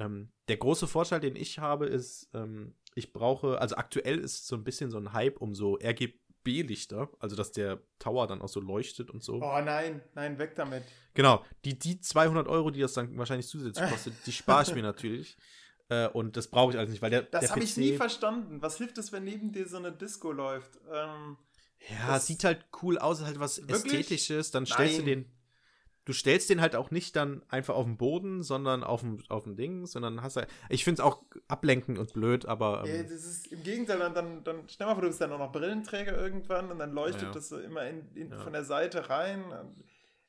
[0.00, 4.56] ähm, der große Vorteil, den ich habe, ist, ähm, ich brauche, also aktuell ist so
[4.56, 8.48] ein bisschen so ein Hype um so RGB B-Lichter, also dass der Tower dann auch
[8.48, 9.42] so leuchtet und so.
[9.42, 10.84] Oh nein, nein, weg damit.
[11.14, 14.82] Genau, die, die 200 Euro, die das dann wahrscheinlich zusätzlich kostet, die spare ich mir
[14.82, 15.36] natürlich.
[15.88, 17.22] Äh, und das brauche ich alles nicht, weil der.
[17.22, 18.62] Das habe ich nie verstanden.
[18.62, 20.78] Was hilft es, wenn neben dir so eine Disco läuft?
[20.92, 21.36] Ähm,
[21.90, 24.00] ja, sieht halt cool aus, halt was wirklich?
[24.00, 24.52] Ästhetisches.
[24.52, 25.04] Dann stellst Nein.
[25.04, 25.35] du den
[26.06, 29.42] du stellst den halt auch nicht dann einfach auf den Boden, sondern auf dem, auf
[29.42, 32.84] dem Ding, sondern hast halt, ich finde es auch ablenkend und blöd, aber.
[32.86, 35.32] Ähm, ja, das ist im Gegenteil, dann, dann, dann stell mal vor, du bist dann
[35.32, 37.32] auch noch Brillenträger irgendwann und dann leuchtet ja.
[37.32, 38.38] das so immer in, in ja.
[38.38, 39.44] von der Seite rein.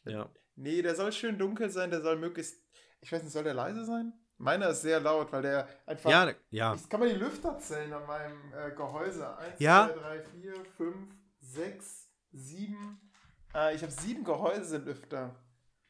[0.04, 0.30] Ja.
[0.56, 2.60] Nee, der soll schön dunkel sein, der soll möglichst,
[2.99, 4.14] ich weiß nicht, soll der leise sein?
[4.40, 6.10] Meiner ist sehr laut, weil der einfach.
[6.10, 6.76] Ja, ja.
[6.76, 9.36] Ich kann man die Lüfter zählen an meinem äh, Gehäuse.
[9.38, 9.90] Eins, ja.
[9.91, 13.12] zwei, drei, vier, fünf, sechs, sieben.
[13.54, 15.36] Äh, ich habe sieben Gehäuselüfter.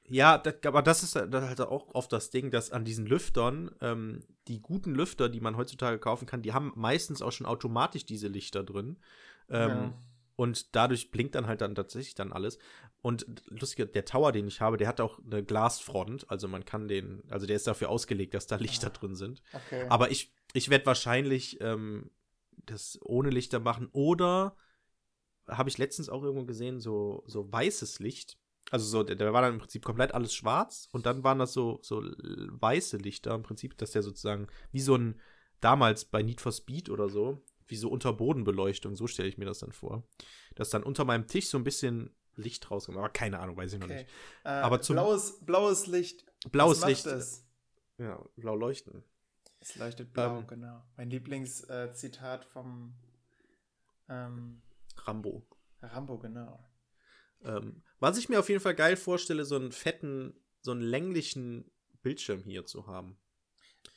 [0.10, 4.24] Ja, das, aber das ist halt auch oft das Ding, dass an diesen Lüftern, ähm,
[4.48, 8.28] die guten Lüfter, die man heutzutage kaufen kann, die haben meistens auch schon automatisch diese
[8.28, 8.98] Lichter drin.
[9.50, 9.94] Ähm, ja.
[10.38, 12.60] Und dadurch blinkt dann halt dann tatsächlich dann alles.
[13.02, 16.30] Und lustig, der Tower, den ich habe, der hat auch eine Glasfront.
[16.30, 19.42] Also man kann den, also der ist dafür ausgelegt, dass da Lichter ah, drin sind.
[19.52, 19.88] Okay.
[19.90, 22.12] Aber ich, ich werde wahrscheinlich ähm,
[22.52, 23.90] das ohne Lichter machen.
[23.94, 24.56] Oder
[25.48, 28.38] habe ich letztens auch irgendwo gesehen, so, so weißes Licht
[28.72, 31.54] also so, der, der, war dann im Prinzip komplett alles schwarz und dann waren das
[31.54, 35.20] so, so weiße Lichter im Prinzip, dass der sozusagen wie so ein,
[35.62, 39.60] damals bei Need for Speed oder so, wie so Unterbodenbeleuchtung, so stelle ich mir das
[39.60, 40.08] dann vor.
[40.56, 43.80] Dass dann unter meinem Tisch so ein bisschen Licht rauskommt, aber keine Ahnung, weiß ich
[43.80, 44.04] noch okay.
[44.04, 44.10] nicht.
[44.44, 46.26] Äh, aber zum blaues, blaues Licht.
[46.52, 47.06] Blaues Licht.
[47.06, 47.46] Es?
[47.98, 49.04] Ja, blau leuchten.
[49.60, 50.84] Es leuchtet blau, ähm, genau.
[50.98, 52.94] Mein Lieblingszitat äh, vom
[54.08, 54.62] ähm,
[54.98, 55.48] Rambo.
[55.82, 56.64] Rambo, genau.
[57.44, 61.70] Ähm, was ich mir auf jeden Fall geil vorstelle, so einen fetten, so einen länglichen
[62.02, 63.18] Bildschirm hier zu haben.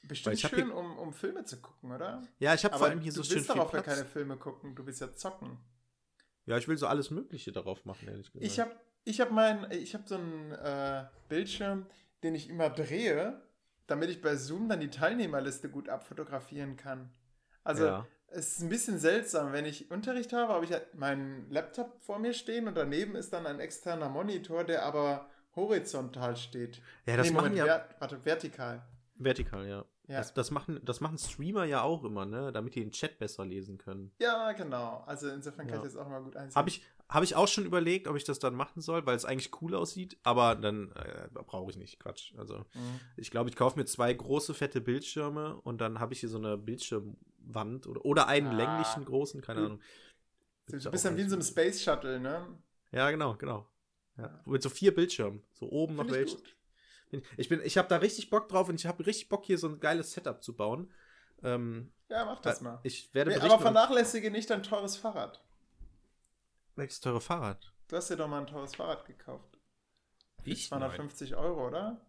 [0.05, 2.23] Bestimmt schön, um, um Filme zu gucken, oder?
[2.39, 4.37] Ja, ich habe vor allem hier so schön viel Du willst darauf ja keine Filme
[4.37, 5.59] gucken, du willst ja zocken.
[6.47, 8.45] Ja, ich will so alles Mögliche darauf machen, ehrlich gesagt.
[8.45, 8.75] Ich habe
[9.05, 11.87] ich hab mein, ich habe so einen äh, Bildschirm,
[12.23, 13.43] den ich immer drehe,
[13.87, 17.13] damit ich bei Zoom dann die Teilnehmerliste gut abfotografieren kann.
[17.63, 21.51] Also ja es ist ein bisschen seltsam, wenn ich Unterricht habe, habe ich halt meinen
[21.51, 26.81] Laptop vor mir stehen und daneben ist dann ein externer Monitor, der aber horizontal steht.
[27.07, 27.65] Ja, das nee, machen Moment, ja.
[27.67, 28.83] Ver warte, vertikal.
[29.17, 29.85] Vertikal, ja.
[30.07, 30.19] ja.
[30.19, 32.53] Das, das, machen, das machen Streamer ja auch immer, ne?
[32.53, 34.13] Damit die den Chat besser lesen können.
[34.19, 35.03] Ja, genau.
[35.07, 35.85] Also insofern kann ja.
[35.85, 36.55] ich das auch mal gut einsehen.
[36.55, 39.25] Habe ich, hab ich auch schon überlegt, ob ich das dann machen soll, weil es
[39.25, 41.99] eigentlich cool aussieht, aber dann äh, brauche ich nicht.
[41.99, 42.33] Quatsch.
[42.39, 43.01] Also, mhm.
[43.17, 46.39] ich glaube, ich kaufe mir zwei große, fette Bildschirme und dann habe ich hier so
[46.39, 49.81] eine Bildschirm Wand oder, oder einen ah, länglichen großen, keine Ahnung.
[50.67, 52.47] So ein bisschen wie in so einem Space Shuttle, ne?
[52.93, 53.69] Ja, genau, genau.
[54.17, 54.41] Ja.
[54.45, 55.43] Mit so vier Bildschirmen.
[55.53, 56.37] So oben Find noch welche.
[57.37, 59.69] Ich bin, ich habe da richtig Bock drauf und ich habe richtig Bock, hier so
[59.69, 60.93] ein geiles Setup zu bauen.
[61.43, 62.79] Ähm, ja, mach das mal.
[62.85, 65.43] Ich werde nee, aber vernachlässige nicht dein teures Fahrrad.
[66.77, 67.73] Welches teure Fahrrad?
[67.89, 69.59] Du hast dir doch mal ein teures Fahrrad gekauft.
[70.45, 70.55] Wie?
[70.55, 71.41] 250 Nein.
[71.41, 72.01] Euro, oder?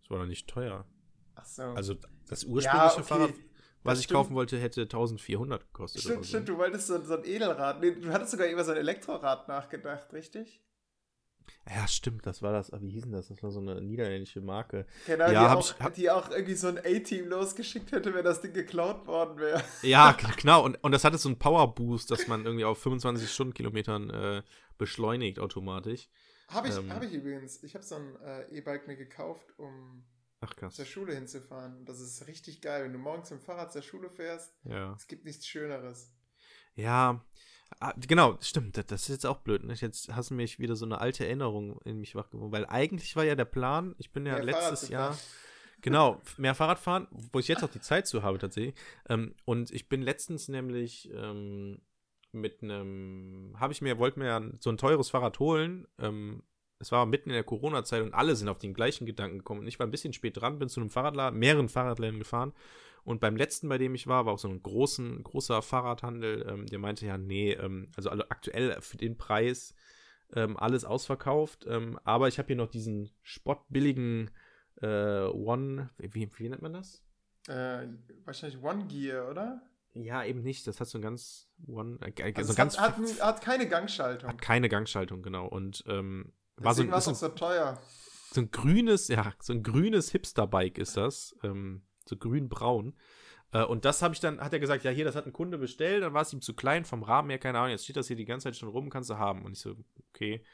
[0.00, 0.86] Das war doch nicht teuer.
[1.34, 1.62] Ach so.
[1.62, 1.94] Also
[2.28, 3.02] das ursprüngliche ja, okay.
[3.02, 3.34] Fahrrad
[3.82, 6.02] was ich kaufen wollte, hätte 1400 gekostet.
[6.02, 6.20] Stimmt, so.
[6.20, 6.26] Ne?
[6.26, 6.46] stimmt.
[6.46, 6.52] So.
[6.52, 7.80] Du wolltest so, so, ein Edelrad.
[7.80, 10.62] Nee, du hattest sogar über so ein Elektrorad nachgedacht, richtig?
[10.62, 10.62] Ja, stimmt, stimmt.
[10.62, 10.70] Du wolltest so, so ein Edelrad.
[10.70, 11.72] Nee, du hattest sogar über so ein Elektrorad nachgedacht, richtig?
[11.72, 13.28] Ja, stimmt, das war das, wie hieß denn das?
[13.28, 14.86] Das war so eine niederländische Marke.
[15.06, 18.40] Genau, ja, die, auch, ich, die auch irgendwie so ein A-Team losgeschickt hätte, wenn das
[18.40, 19.62] Ding geklaut worden wäre.
[19.82, 20.64] Ja, genau.
[20.64, 24.42] Und, und das hatte so einen Power-Boost, dass man irgendwie auf 25 Stundenkilometern äh,
[24.78, 26.08] beschleunigt automatisch.
[26.48, 27.62] Habe ich, ähm, hab ich übrigens.
[27.62, 30.04] Ich habe so ein äh, E-Bike mir gekauft, um
[30.40, 30.74] Ach, krass.
[30.74, 31.84] zur Schule hinzufahren.
[31.84, 34.54] Das ist richtig geil, wenn du morgens mit dem Fahrrad zur Schule fährst.
[34.64, 34.94] Ja.
[34.94, 36.12] Es gibt nichts Schöneres.
[36.74, 37.22] Ja,
[37.78, 38.76] ah, genau, stimmt.
[38.90, 39.64] Das ist jetzt auch blöd.
[39.64, 39.74] Ne?
[39.74, 42.52] Jetzt hast du mich wieder so eine alte Erinnerung in mich wachgewogen.
[42.52, 45.18] Weil eigentlich war ja der Plan, ich bin ja mehr letztes Jahr.
[45.82, 48.74] Genau, mehr Fahrrad fahren, wo ich jetzt auch die Zeit zu habe tatsächlich.
[49.08, 51.80] Ähm, und ich bin letztens nämlich ähm,
[52.32, 55.86] mit einem, habe ich mir, wollte mir ja so ein teures Fahrrad holen.
[55.98, 56.42] Ähm,
[56.80, 59.60] es war mitten in der Corona-Zeit und alle sind auf den gleichen Gedanken gekommen.
[59.60, 62.54] Und ich war ein bisschen spät dran, bin zu einem Fahrradladen, mehreren Fahrradläden gefahren.
[63.04, 66.66] Und beim letzten, bei dem ich war, war auch so ein großen, großer Fahrradhandel, ähm,
[66.66, 69.74] der meinte ja, nee, ähm, also aktuell für den Preis
[70.34, 71.66] ähm, alles ausverkauft.
[71.68, 74.30] Ähm, aber ich habe hier noch diesen spottbilligen
[74.80, 77.02] äh, One, wie, wie nennt man das?
[77.46, 77.88] Äh,
[78.24, 79.62] wahrscheinlich One Gear, oder?
[79.92, 80.66] Ja, eben nicht.
[80.66, 81.98] Das hat so ein ganz One.
[82.00, 84.30] Äh, also so ganz hat, hat, hat, keine Gangschaltung.
[84.30, 85.46] Hat keine Gangschaltung, genau.
[85.46, 86.32] Und ähm,
[86.64, 87.80] war so, war so, so teuer.
[88.32, 91.34] So ein grünes, ja, so ein grünes Hipster-Bike ist das.
[91.42, 92.94] Ähm, so grün-braun.
[93.52, 95.58] Äh, und das habe ich dann, hat er gesagt, ja, hier, das hat ein Kunde
[95.58, 98.06] bestellt, dann war es ihm zu klein vom Rahmen her, keine Ahnung, jetzt steht das
[98.06, 99.44] hier die ganze Zeit schon rum, kannst du haben.
[99.44, 99.76] Und ich so,
[100.10, 100.44] okay.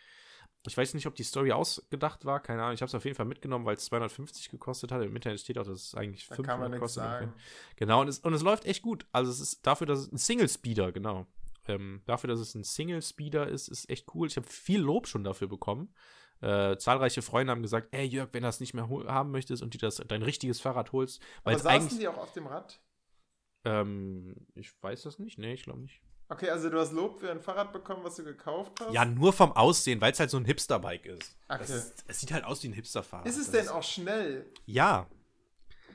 [0.69, 2.75] Ich weiß nicht, ob die Story ausgedacht war, keine Ahnung.
[2.75, 5.01] Ich habe es auf jeden Fall mitgenommen, weil es 250 gekostet hat.
[5.01, 7.05] Im Internet steht auch, dass es eigentlich 500 kostet.
[7.77, 9.07] Genau, und es, und es läuft echt gut.
[9.13, 11.29] Also es ist dafür, dass es ein Single-Speeder, genau.
[11.69, 14.27] Ähm, dafür, dass es ein Single-Speeder ist, ist echt cool.
[14.29, 15.95] Ich habe viel Lob schon dafür bekommen.
[16.41, 19.73] Äh, zahlreiche Freunde haben gesagt, ey Jörg, wenn du das nicht mehr haben möchtest und
[19.73, 21.23] dir das dein richtiges Fahrrad holst.
[21.45, 22.81] Weil Aber saßen die auch auf dem Rad?
[23.65, 25.39] Ähm, ich weiß das nicht.
[25.39, 26.03] Nee, ich glaube nicht.
[26.29, 28.93] Okay, also du hast Lob für ein Fahrrad bekommen, was du gekauft hast?
[28.93, 31.37] Ja, nur vom Aussehen, weil es halt so ein Hipster-Bike ist.
[31.49, 31.65] Okay.
[32.09, 33.27] Es sieht halt aus wie ein Hipster-Fahrrad.
[33.27, 34.51] Ist es denn auch schnell?
[34.67, 35.09] Ja.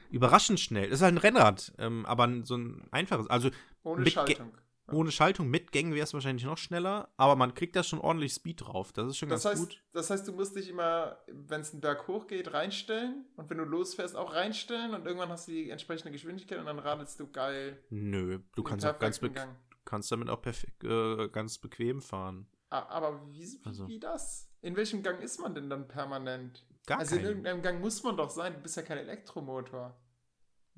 [0.09, 0.85] Überraschend schnell.
[0.85, 3.29] Es ist halt ein Rennrad, ähm, aber so ein einfaches.
[3.29, 3.49] Also
[3.83, 4.53] Ohne Schaltung.
[4.93, 8.33] Ohne Schaltung mit Gängen wäre es wahrscheinlich noch schneller, aber man kriegt da schon ordentlich
[8.33, 8.91] Speed drauf.
[8.91, 9.83] Das ist schon das ganz heißt, gut.
[9.93, 13.57] Das heißt, du musst dich immer, wenn es einen Berg hoch geht, reinstellen und wenn
[13.57, 17.31] du losfährst, auch reinstellen und irgendwann hast du die entsprechende Geschwindigkeit und dann radelst du
[17.31, 17.83] geil.
[17.89, 19.55] Nö, du kannst auch ganz Gang.
[19.85, 22.47] kannst damit auch perfekt, äh, ganz bequem fahren.
[22.69, 23.87] Aber wie, wie, also.
[23.87, 24.49] wie das?
[24.61, 26.65] In welchem Gang ist man denn dann permanent?
[26.85, 27.21] Gar also keinen.
[27.21, 29.95] in irgendeinem Gang muss man doch sein, du bist ja kein Elektromotor.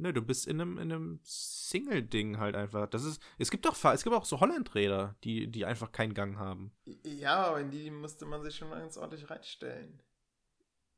[0.04, 2.90] Nö, du bist in einem, in einem Single-Ding halt einfach.
[2.90, 6.38] Das ist, es gibt doch, es gibt auch so Holland-Räder, die, die einfach keinen Gang
[6.38, 6.74] haben.
[7.06, 10.02] Ja, aber in die musste man sich schon ganz ordentlich reinstellen.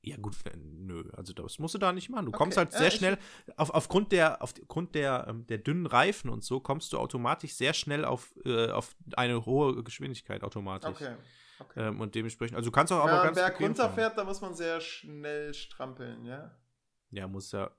[0.02, 2.26] Ja, gut, nö, also das musst du da nicht machen.
[2.26, 2.38] Du okay.
[2.40, 3.18] kommst halt sehr ja, schnell,
[3.58, 7.76] auf, aufgrund der, aufgrund der, ähm, der dünnen Reifen und so, kommst du automatisch sehr
[7.76, 10.90] schnell auf, äh, auf eine hohe Geschwindigkeit automatisch.
[10.90, 11.16] Okay.
[11.60, 11.88] okay.
[11.88, 13.38] Ähm, und dementsprechend, also du kannst auch aber ja, ganz.
[13.38, 16.56] Wer runterfährt, da muss man sehr schnell strampeln, ja?
[17.12, 17.72] Ja, muss ja,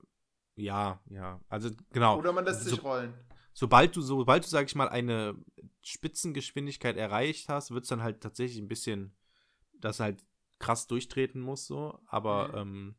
[0.57, 1.39] ja, ja.
[1.47, 2.17] Also genau.
[2.17, 3.13] Oder man lässt also, sich rollen.
[3.53, 5.35] Sobald du, sobald du, sag ich mal, eine
[5.81, 9.15] Spitzengeschwindigkeit erreicht hast, wird es dann halt tatsächlich ein bisschen,
[9.73, 10.23] dass halt
[10.59, 11.99] krass durchtreten muss, so.
[12.07, 12.55] Aber mhm.
[12.55, 12.95] ähm,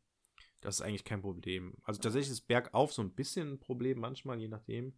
[0.61, 1.75] das ist eigentlich kein Problem.
[1.83, 4.97] Also tatsächlich ist bergauf so ein bisschen ein Problem manchmal, je nachdem.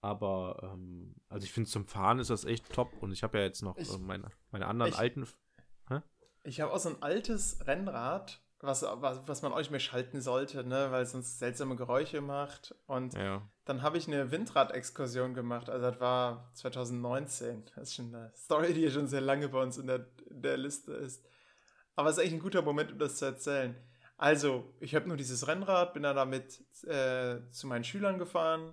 [0.00, 3.44] Aber ähm, also ich finde zum Fahren ist das echt top und ich habe ja
[3.44, 5.28] jetzt noch ich, äh, meine, meine anderen ich, alten.
[5.88, 6.00] Hä?
[6.42, 10.64] Ich habe auch so ein altes Rennrad was, was, was man euch mehr schalten sollte,
[10.64, 10.90] ne?
[10.90, 12.74] weil es sonst seltsame Geräusche macht.
[12.86, 13.42] Und ja.
[13.64, 15.68] dann habe ich eine Windrad-Exkursion gemacht.
[15.68, 17.64] Also das war 2019.
[17.74, 20.56] Das ist schon eine Story, die schon sehr lange bei uns in der, in der
[20.56, 21.24] Liste ist.
[21.96, 23.76] Aber es ist eigentlich ein guter Moment, um das zu erzählen.
[24.16, 28.72] Also, ich habe nur dieses Rennrad, bin dann damit äh, zu meinen Schülern gefahren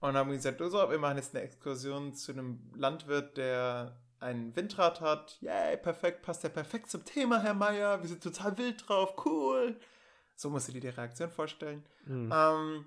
[0.00, 5.00] und haben gesagt, so, wir machen jetzt eine Exkursion zu einem Landwirt, der ein Windrad
[5.00, 5.36] hat.
[5.40, 8.00] Yay, perfekt, passt ja perfekt zum Thema, Herr Meier.
[8.00, 9.76] Wir sind total wild drauf, cool.
[10.36, 11.84] So musst du dir die Reaktion vorstellen.
[12.06, 12.32] Mhm.
[12.34, 12.86] Ähm,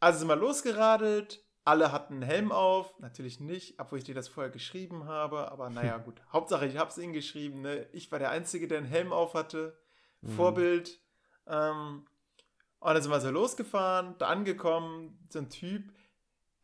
[0.00, 1.42] also sind wir losgeradelt.
[1.64, 2.98] Alle hatten einen Helm auf.
[2.98, 5.50] Natürlich nicht, obwohl ich dir das vorher geschrieben habe.
[5.50, 6.20] Aber naja, gut.
[6.32, 7.62] Hauptsache, ich habe es ihnen geschrieben.
[7.62, 7.86] Ne?
[7.92, 9.78] Ich war der Einzige, der einen Helm auf hatte.
[10.20, 10.30] Mhm.
[10.30, 11.00] Vorbild.
[11.46, 12.06] Ähm,
[12.80, 15.18] und dann sind wir so losgefahren, da angekommen.
[15.30, 15.90] So ein Typ,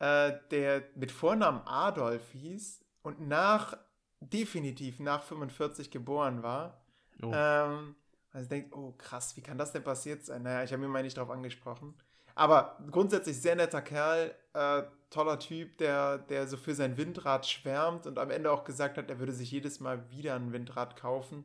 [0.01, 3.79] äh, der mit Vornamen Adolf hieß und nach
[4.21, 6.81] definitiv nach 45 geboren war.
[7.23, 7.31] Oh.
[7.35, 7.97] Ähm,
[8.33, 10.43] also denkt, oh krass, wie kann das denn passiert sein?
[10.43, 11.95] Naja, ich habe mir mal nicht drauf angesprochen.
[12.35, 18.07] Aber grundsätzlich sehr netter Kerl, äh, toller Typ, der, der so für sein Windrad schwärmt
[18.07, 21.45] und am Ende auch gesagt hat, er würde sich jedes Mal wieder ein Windrad kaufen.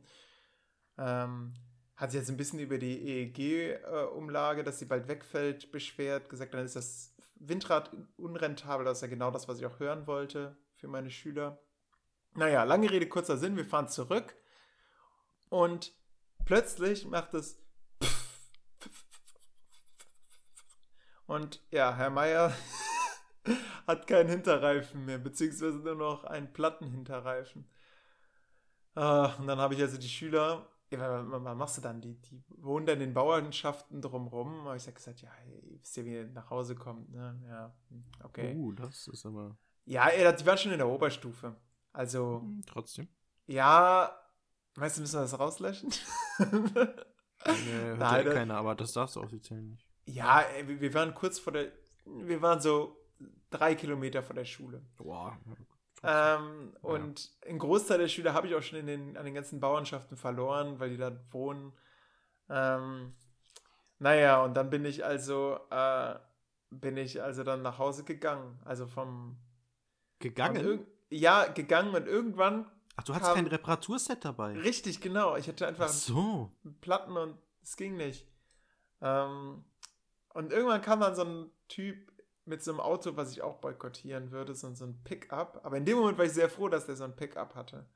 [0.96, 1.54] Ähm,
[1.96, 6.54] hat sich jetzt ein bisschen über die EEG-Umlage, äh, dass sie bald wegfällt, beschwert, gesagt,
[6.54, 8.84] dann ist das Windrad unrentabel.
[8.84, 11.58] Das ist ja genau das, was ich auch hören wollte für meine Schüler.
[12.36, 14.36] Naja, lange Rede, kurzer Sinn, wir fahren zurück.
[15.48, 15.94] Und
[16.44, 17.58] plötzlich macht es.
[21.26, 22.54] Und ja, Herr Meier
[23.86, 27.68] hat keinen Hinterreifen mehr, beziehungsweise nur noch einen Plattenhinterreifen.
[28.94, 32.00] Ah, und dann habe ich also die Schüler, was machst du dann?
[32.00, 34.60] Die, die wohnen dann in den Bauernschaften drumherum.
[34.60, 37.10] Aber ich habe gesagt, ja, ihr wisst ja, wie ihr nach Hause kommt.
[37.10, 37.42] Ne?
[37.48, 38.54] Ja, hm, okay.
[38.54, 39.56] Uh, das ist aber.
[39.84, 41.56] Ja, die waren schon in der Oberstufe.
[41.96, 42.40] Also.
[42.42, 43.08] Hm, trotzdem.
[43.46, 44.14] Ja,
[44.74, 45.90] weißt du, müssen wir das rauslöschen?
[46.38, 49.88] nee, hört ja keiner, aber das darfst du offiziell nicht.
[50.04, 51.72] Ja, wir waren kurz vor der.
[52.04, 52.96] Wir waren so
[53.50, 54.82] drei Kilometer vor der Schule.
[54.96, 55.38] Boah.
[56.02, 56.80] Ähm, ja.
[56.82, 60.16] Und ein Großteil der Schüler habe ich auch schon in den, an den ganzen Bauernschaften
[60.16, 61.72] verloren, weil die da wohnen.
[62.50, 63.14] Ähm,
[63.98, 66.14] naja, und dann bin ich also, äh,
[66.70, 68.60] bin ich also dann nach Hause gegangen.
[68.64, 69.38] Also vom.
[70.18, 70.86] Gegangen?
[71.10, 72.70] Ja, gegangen und irgendwann.
[72.96, 74.52] Ach, du hattest kein Reparaturset dabei.
[74.52, 75.36] Richtig, genau.
[75.36, 76.50] Ich hatte einfach so.
[76.80, 78.26] Platten und es ging nicht.
[79.00, 79.64] Ähm,
[80.32, 82.10] und irgendwann kam dann so ein Typ
[82.46, 85.60] mit so einem Auto, was ich auch boykottieren würde, so, so ein Pickup.
[85.64, 87.86] Aber in dem Moment war ich sehr froh, dass der so ein Pickup hatte.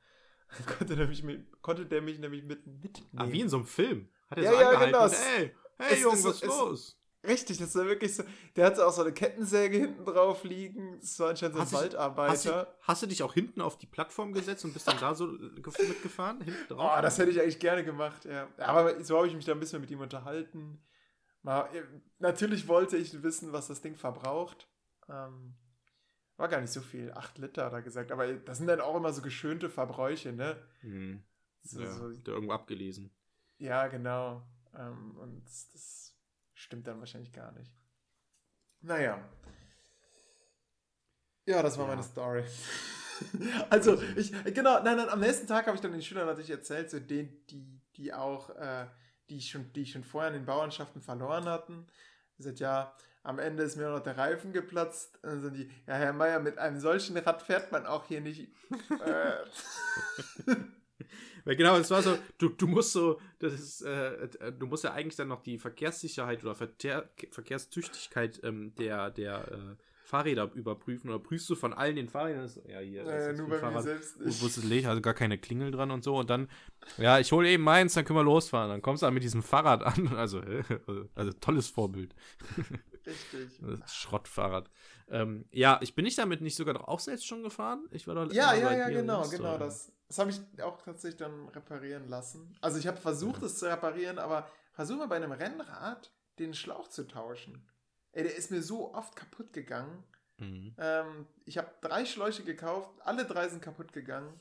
[0.78, 1.24] konnte, der mich,
[1.62, 3.09] konnte der mich nämlich mit mitnehmen.
[3.16, 4.09] Ah, wie in so einem Film.
[4.28, 5.09] Hat er ja, so ja, genau.
[5.09, 7.00] Hey, hey Junge, was ist los?
[7.23, 8.23] Richtig, das war wirklich so.
[8.57, 10.99] Der hatte auch so eine Kettensäge hinten drauf liegen.
[11.01, 12.33] Das war anscheinend so ein Waldarbeiter.
[12.33, 15.15] Hast du, hast du, dich auch hinten auf die Plattform gesetzt und bist dann da
[15.15, 16.41] so mitgefahren?
[16.41, 16.95] Hinten drauf?
[16.97, 18.49] Oh, das hätte ich eigentlich gerne gemacht, ja.
[18.57, 20.83] Aber so habe ich mich da ein bisschen mit ihm unterhalten.
[21.43, 21.69] Mal,
[22.19, 24.69] natürlich wollte ich wissen, was das Ding verbraucht.
[25.09, 25.57] Ähm,
[26.37, 28.13] war gar nicht so viel, 8 Liter hat er gesagt.
[28.13, 30.57] Aber das sind dann auch immer so geschönte Verbräuche, ne?
[30.81, 31.23] Hm.
[31.63, 33.11] So, ja, so, irgendwo abgelesen.
[33.59, 34.43] Ja, genau.
[34.75, 36.10] Ähm, und das
[36.61, 37.73] stimmt dann wahrscheinlich gar nicht.
[38.81, 39.19] Naja.
[41.47, 41.95] Ja, das war ja.
[41.95, 42.45] meine Story.
[43.70, 46.91] also, ich, genau, nein, nein, am nächsten Tag habe ich dann den Schülern natürlich erzählt,
[46.91, 48.87] so den, die, die auch äh,
[49.31, 51.87] die schon, die schon vorher in den Bauernschaften verloren hatten.
[52.32, 55.19] Ich gesagt, ja, am Ende ist mir noch der Reifen geplatzt.
[55.23, 58.49] dann sind die, ja, Herr Meier, mit einem solchen Rad fährt man auch hier nicht.
[61.43, 61.47] äh.
[61.47, 64.93] Weil genau, es war so, du, du musst so, das ist, äh, du musst ja
[64.93, 69.77] eigentlich dann noch die Verkehrssicherheit oder Verkehr, Verkehrstüchtigkeit ähm, der, der äh,
[70.11, 72.51] Fahrräder überprüfen oder prüfst du von allen den Fahrrädern?
[72.69, 73.07] Ja, hier.
[73.07, 74.43] Äh, nur bei Fahrrad, mir selbst nicht.
[74.43, 74.89] Wo ist es leer?
[74.89, 76.17] Also gar keine Klingel dran und so.
[76.17, 76.49] Und dann,
[76.99, 78.71] ja, ich hole eben meins, dann können wir losfahren.
[78.71, 80.09] Dann kommst du dann mit diesem Fahrrad an.
[80.21, 80.43] Also,
[81.15, 82.15] also tolles Vorbild.
[83.07, 83.61] Richtig.
[83.87, 84.71] Schrottfahrrad.
[85.09, 87.87] Ähm, ja, ich bin ich damit nicht sogar doch auch selbst schon gefahren?
[87.91, 89.59] Ich war doch Ja, ja, ja, genau, genau.
[89.59, 92.57] Das, das habe ich auch tatsächlich dann reparieren lassen.
[92.61, 96.89] Also ich habe versucht, es zu reparieren, aber versuch mal bei einem Rennrad den Schlauch
[96.89, 97.67] zu tauschen.
[98.13, 100.05] Ey, der ist mir so oft kaputt gegangen.
[100.39, 100.75] Mhm.
[100.79, 104.41] Ähm, ich habe drei Schläuche gekauft, alle drei sind kaputt gegangen.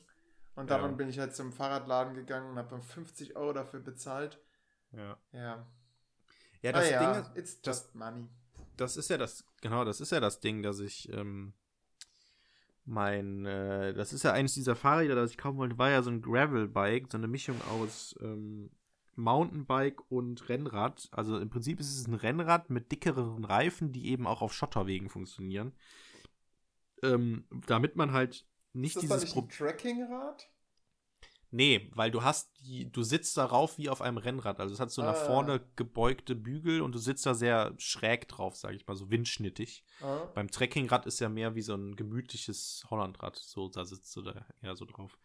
[0.56, 0.88] Und dann ja.
[0.88, 4.38] bin ich halt zum Fahrradladen gegangen und habe dann 50 Euro dafür bezahlt.
[4.92, 5.16] Ja.
[5.32, 5.66] Ja.
[6.62, 7.36] Ja, das ah, Ding ist.
[7.36, 8.28] It's just das, money.
[8.76, 11.52] Das ist ja das, genau, das ist ja das Ding, dass ich, ähm,
[12.84, 16.10] mein, äh, das ist ja eines dieser Fahrräder, das ich kaufen wollte, war ja so
[16.10, 18.70] ein Gravel-Bike, so eine Mischung aus ähm,
[19.16, 21.08] Mountainbike und Rennrad.
[21.12, 25.08] Also im Prinzip ist es ein Rennrad mit dickeren Reifen, die eben auch auf Schotterwegen
[25.08, 25.72] funktionieren.
[27.02, 30.48] Ähm, damit man halt nicht ist das dieses nicht ein Trackingrad?
[31.52, 34.60] Nee, weil du hast die, du sitzt darauf wie auf einem Rennrad.
[34.60, 35.26] Also es hat so nach ah.
[35.26, 39.84] vorne gebeugte Bügel und du sitzt da sehr schräg drauf, sage ich mal, so windschnittig.
[40.00, 40.26] Ah.
[40.34, 43.36] Beim Trekkingrad ist ja mehr wie so ein gemütliches Hollandrad.
[43.36, 45.18] So, da sitzt du da eher so drauf.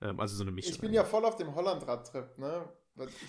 [0.00, 0.74] Ähm, also so eine Mischung.
[0.74, 2.68] Ich bin ja voll auf dem Hollandrad-Trip, ne?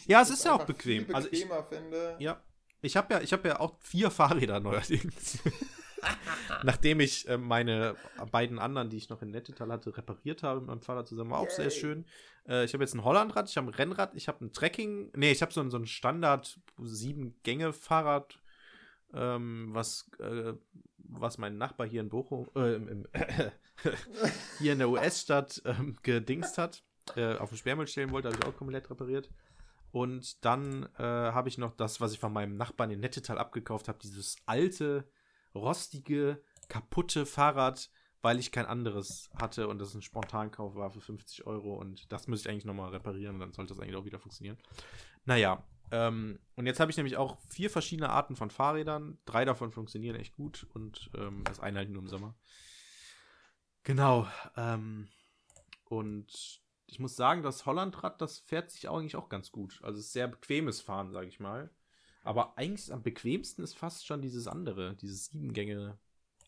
[0.06, 1.14] ja, es ist ja auch bequem.
[1.14, 2.16] also ich, finde.
[2.20, 2.44] Ja.
[2.82, 5.40] Ich habe ja, ich ja auch vier Fahrräder neuerdings.
[6.64, 7.96] Nachdem ich äh, meine
[8.32, 11.40] beiden anderen, die ich noch in Nettetal hatte, repariert habe mit meinem Fahrrad zusammen, war
[11.40, 11.56] auch Yay.
[11.56, 12.06] sehr schön.
[12.48, 15.32] Äh, ich habe jetzt ein Hollandrad, ich habe ein Rennrad, ich habe ein Trekking, nee,
[15.32, 18.40] ich habe so, so ein Standard sieben Gänge Fahrrad,
[19.14, 20.54] ähm, was äh,
[21.10, 23.08] was mein Nachbar hier in Bochum, äh, im,
[24.60, 26.84] hier in der US-Stadt ähm, gedingst hat,
[27.16, 29.30] äh, auf den Sperrmüll stellen wollte, habe ich auch komplett repariert.
[29.92, 33.88] Und dann äh, habe ich noch das, was ich von meinem Nachbarn in Nettetal abgekauft
[33.88, 35.08] habe, dieses alte,
[35.56, 37.90] rostige, kaputte Fahrrad,
[38.22, 41.76] weil ich kein anderes hatte und das ein Spontankauf war für 50 Euro.
[41.76, 44.58] Und das müsste ich eigentlich nochmal reparieren, dann sollte das eigentlich auch wieder funktionieren.
[45.26, 49.20] Naja, ähm, und jetzt habe ich nämlich auch vier verschiedene Arten von Fahrrädern.
[49.26, 52.36] Drei davon funktionieren echt gut und ähm, das eine halt nur im Sommer.
[53.84, 54.28] Genau.
[54.58, 55.08] Ähm,
[55.86, 59.80] und ich muss sagen, das Hollandrad, das fährt sich eigentlich auch ganz gut.
[59.84, 61.70] Also es ist sehr bequemes Fahren, sage ich mal.
[62.26, 65.98] Aber eigentlich am bequemsten ist fast schon dieses andere, dieses Siebengänge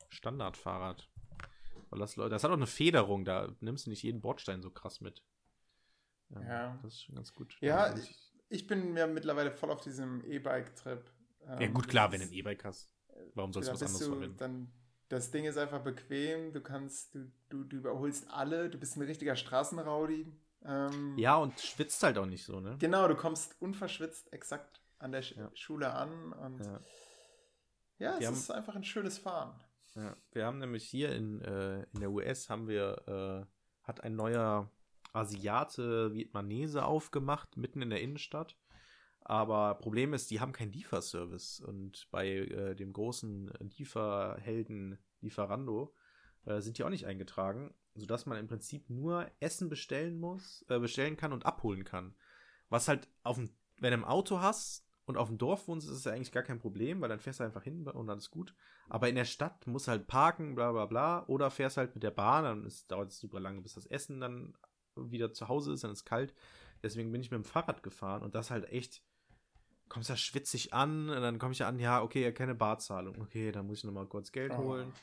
[0.10, 1.08] Standardfahrrad.
[1.90, 5.02] Weil das, das hat auch eine Federung, da nimmst du nicht jeden Bordstein so krass
[5.02, 5.24] mit.
[6.36, 6.80] Ähm, ja.
[6.82, 7.56] Das ist schon ganz gut.
[7.62, 11.06] Ja, also ich, ich bin mir mittlerweile voll auf diesem E-Bike-Trip.
[11.46, 12.92] Ähm, ja, gut, klar, wenn du ein E-Bike hast.
[13.36, 14.38] Warum sollst du was anderes du, verwenden?
[14.38, 14.72] Dann,
[15.10, 19.04] das Ding ist einfach bequem, du kannst, du, du, du überholst alle, du bist ein
[19.04, 20.26] richtiger Straßenraudi.
[20.66, 22.78] Ähm, ja, und schwitzt halt auch nicht so, ne?
[22.80, 25.50] Genau, du kommst unverschwitzt exakt an der ja.
[25.54, 26.82] Schule an und ja,
[28.00, 29.60] ja es wir ist haben, einfach ein schönes Fahren.
[29.96, 34.16] Ja, wir haben nämlich hier in, äh, in der US haben wir, äh, hat ein
[34.16, 34.72] neuer
[35.14, 38.58] Asiate Vietnamese aufgemacht, mitten in der Innenstadt.
[39.22, 41.60] Aber Problem ist, die haben keinen Lieferservice.
[41.60, 45.94] Und bei äh, dem großen Lieferhelden Lieferando
[46.46, 50.80] äh, sind die auch nicht eingetragen, sodass man im Prinzip nur Essen bestellen muss, äh,
[50.80, 52.16] bestellen kann und abholen kann.
[52.70, 53.50] Was halt auf dem,
[53.80, 56.44] wenn du ein Auto hast und auf dem Dorf wohnst, ist es ja eigentlich gar
[56.44, 58.54] kein Problem, weil dann fährst du einfach hin und alles gut.
[58.90, 62.04] Aber in der Stadt musst du halt parken, bla bla bla, oder fährst halt mit
[62.04, 64.54] der Bahn, dann ist, dauert es super lange, bis das Essen dann
[64.98, 66.34] wieder zu Hause ist, dann ist es kalt.
[66.84, 69.02] Deswegen bin ich mit dem Fahrrad gefahren und das halt echt,
[69.88, 73.22] kommst da schwitzig an und dann komme ich an, ja, okay, keine Barzahlung.
[73.22, 74.58] Okay, dann muss ich nochmal kurz Geld oh.
[74.58, 74.94] holen.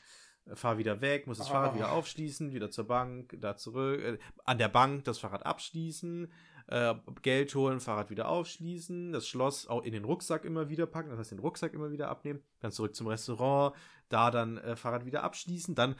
[0.53, 1.53] Fahr wieder weg, muss das oh.
[1.53, 6.31] Fahrrad wieder aufschließen, wieder zur Bank, da zurück, äh, an der Bank das Fahrrad abschließen,
[6.67, 11.09] äh, Geld holen, Fahrrad wieder aufschließen, das Schloss auch in den Rucksack immer wieder packen,
[11.09, 13.75] das heißt den Rucksack immer wieder abnehmen, dann zurück zum Restaurant,
[14.09, 15.95] da dann äh, Fahrrad wieder abschließen, dann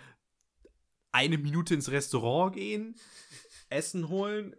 [1.12, 2.96] eine Minute ins Restaurant gehen,
[3.70, 4.56] Essen holen,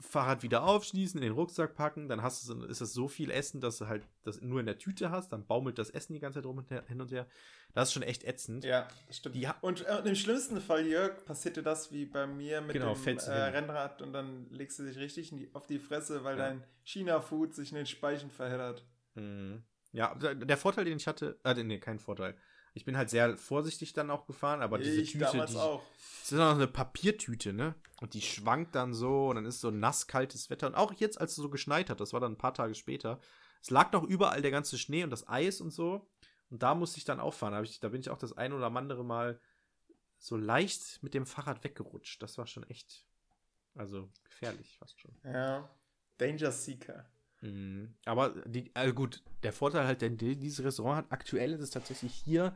[0.00, 3.60] Fahrrad wieder aufschließen, in den Rucksack packen, dann hast du, ist das so viel Essen,
[3.60, 6.38] dass du halt das nur in der Tüte hast, dann baumelt das Essen die ganze
[6.38, 7.26] Zeit rum und her, hin und her.
[7.74, 8.64] Das ist schon echt ätzend.
[8.64, 9.34] Ja, stimmt.
[9.34, 13.18] Die und, äh, im schlimmsten Fall, Jörg, passierte das wie bei mir mit genau, dem
[13.18, 16.48] äh, Rennrad und dann legst du dich richtig die, auf die Fresse, weil ja.
[16.48, 18.84] dein China-Food sich in den Speichen verheddert.
[19.14, 19.62] Mhm.
[19.92, 22.36] Ja, der Vorteil, den ich hatte, äh, nee, kein Vorteil.
[22.80, 25.82] Ich bin halt sehr vorsichtig dann auch gefahren, aber diese ich Tüte, damals die, auch.
[26.22, 27.74] das ist noch eine Papiertüte, ne?
[28.00, 30.66] Und die schwankt dann so und dann ist so nass kaltes Wetter.
[30.66, 33.20] Und auch jetzt, als es so geschneit hat, das war dann ein paar Tage später,
[33.60, 36.08] es lag noch überall der ganze Schnee und das Eis und so.
[36.48, 37.52] Und da musste ich dann auffahren.
[37.52, 39.38] Da, ich, da bin ich auch das ein oder andere Mal
[40.16, 42.22] so leicht mit dem Fahrrad weggerutscht.
[42.22, 43.04] Das war schon echt,
[43.74, 45.14] also gefährlich fast schon.
[45.22, 45.68] Ja,
[46.16, 47.04] Danger Seeker.
[47.40, 47.94] Mhm.
[48.04, 52.12] Aber die, also gut, der Vorteil halt, den dieses Restaurant hat, aktuell ist es tatsächlich
[52.12, 52.54] hier,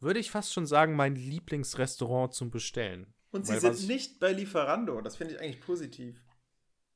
[0.00, 3.12] würde ich fast schon sagen, mein Lieblingsrestaurant zum Bestellen.
[3.30, 6.24] Und sie Weil sind nicht bei Lieferando, das finde ich eigentlich positiv.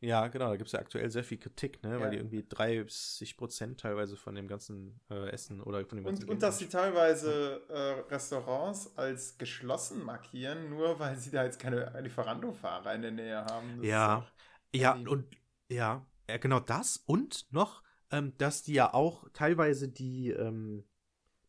[0.01, 1.93] Ja, genau, da gibt es ja aktuell sehr viel Kritik, ne?
[1.93, 2.01] Ja.
[2.01, 6.25] weil die irgendwie 30 Prozent teilweise von dem ganzen äh, Essen oder von dem ganzen
[6.25, 11.59] Und, und dass sie teilweise äh, Restaurants als geschlossen markieren, nur weil sie da jetzt
[11.59, 13.83] keine Lieferando-Fahrer in der Nähe haben.
[13.83, 14.27] ja,
[14.75, 15.25] ja, und
[15.71, 20.85] ja, ja, genau das und noch, ähm, dass die ja auch teilweise die, ähm,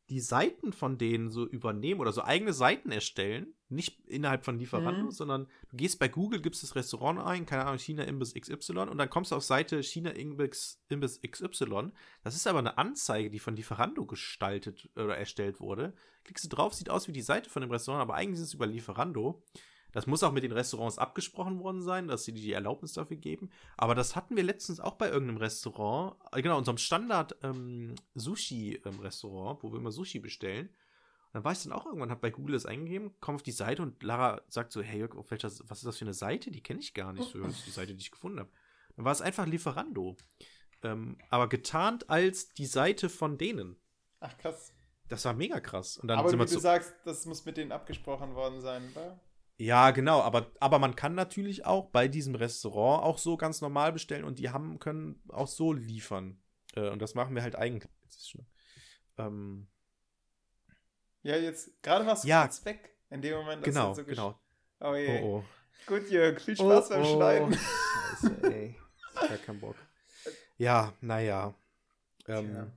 [0.09, 3.53] die Seiten von denen so übernehmen oder so eigene Seiten erstellen.
[3.69, 5.11] Nicht innerhalb von Lieferanten, mhm.
[5.11, 8.99] sondern du gehst bei Google, gibst das Restaurant ein, keine Ahnung, China Imbiss XY und
[8.99, 11.91] dann kommst du auf Seite China Imbiss, Imbiss XY.
[12.23, 15.93] Das ist aber eine Anzeige, die von Lieferando gestaltet oder erstellt wurde.
[16.23, 18.53] Klickst du drauf, sieht aus wie die Seite von dem Restaurant, aber eigentlich ist es
[18.53, 19.43] über Lieferando.
[19.95, 23.49] Das muss auch mit den Restaurants abgesprochen worden sein, dass sie die Erlaubnis dafür geben.
[23.77, 29.71] Aber das hatten wir letztens auch bei irgendeinem Restaurant, äh, genau, unserem Standard-Sushi-Restaurant, ähm, wo
[29.71, 30.67] wir immer Sushi bestellen.
[30.67, 30.75] Und
[31.31, 33.83] dann war ich dann auch irgendwann, habe bei Google das eingegeben, komme auf die Seite
[33.83, 36.51] und Lara sagt so, hey Jörg, welcher, was ist das für eine Seite?
[36.51, 37.39] Die kenne ich gar nicht so.
[37.39, 38.49] Das ist die Seite, die ich gefunden habe.
[38.97, 40.17] Dann war es einfach Lieferando.
[40.83, 43.77] Ähm, aber getarnt als die Seite von denen.
[44.19, 44.73] Ach, krass.
[45.07, 45.97] Das war mega krass.
[45.97, 49.21] Und dann aber wie du sagst, das muss mit denen abgesprochen worden sein, oder?
[49.57, 53.93] Ja, genau, aber, aber man kann natürlich auch bei diesem Restaurant auch so ganz normal
[53.93, 56.41] bestellen und die haben, können auch so liefern.
[56.75, 57.89] Äh, und das machen wir halt eigentlich.
[59.17, 59.67] Ähm,
[61.23, 62.95] ja, jetzt gerade warst du ja, kurz weg.
[63.09, 63.63] In dem Moment.
[63.63, 64.39] Genau, so genau.
[64.81, 65.21] Oh je.
[65.21, 65.43] Oh, oh.
[65.87, 67.15] Gut, Jörg, viel Spaß oh, beim oh.
[67.15, 67.53] Schneiden.
[67.53, 68.75] Scheiße, ey.
[69.13, 69.75] Ich hab keinen Bock.
[70.57, 71.53] Ja, naja.
[72.27, 72.71] Ähm,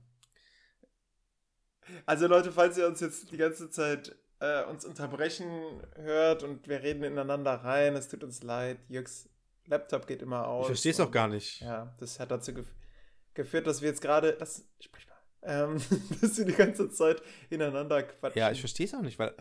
[2.05, 6.81] also Leute, falls ihr uns jetzt die ganze Zeit äh, uns unterbrechen hört und wir
[6.81, 7.95] reden ineinander rein.
[7.95, 8.77] Es tut uns leid.
[8.87, 9.29] Jürgs
[9.65, 10.65] Laptop geht immer aus.
[10.65, 11.61] Ich verstehe es auch gar nicht.
[11.61, 12.67] Ja, das hat dazu gef
[13.33, 14.33] geführt, dass wir jetzt gerade.
[14.33, 15.15] Das, sprich mal.
[15.41, 15.81] Ähm,
[16.21, 18.37] dass wir die ganze Zeit ineinander quatschen.
[18.37, 19.33] Ja, ich verstehe es auch nicht, weil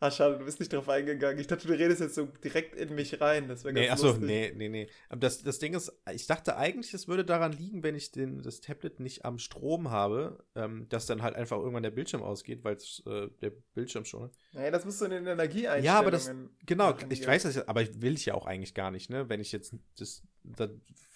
[0.00, 1.38] Ah, schade, du bist nicht drauf eingegangen.
[1.38, 3.48] Ich dachte, du redest jetzt so direkt in mich rein.
[3.48, 4.88] Das wäre ganz nee, achso, nee, nee, nee.
[5.08, 8.42] Aber das, das Ding ist, ich dachte eigentlich, es würde daran liegen, wenn ich den,
[8.42, 12.64] das Tablet nicht am Strom habe, ähm, dass dann halt einfach irgendwann der Bildschirm ausgeht,
[12.64, 12.76] weil
[13.06, 14.30] äh, der Bildschirm schon.
[14.52, 15.84] Nee, das musst du in den Energieeinstellungen.
[15.84, 16.30] Ja, aber das,
[16.66, 19.28] genau, ich weiß das, aber ich will ich ja auch eigentlich gar nicht, ne?
[19.28, 20.68] Wenn ich jetzt, das, da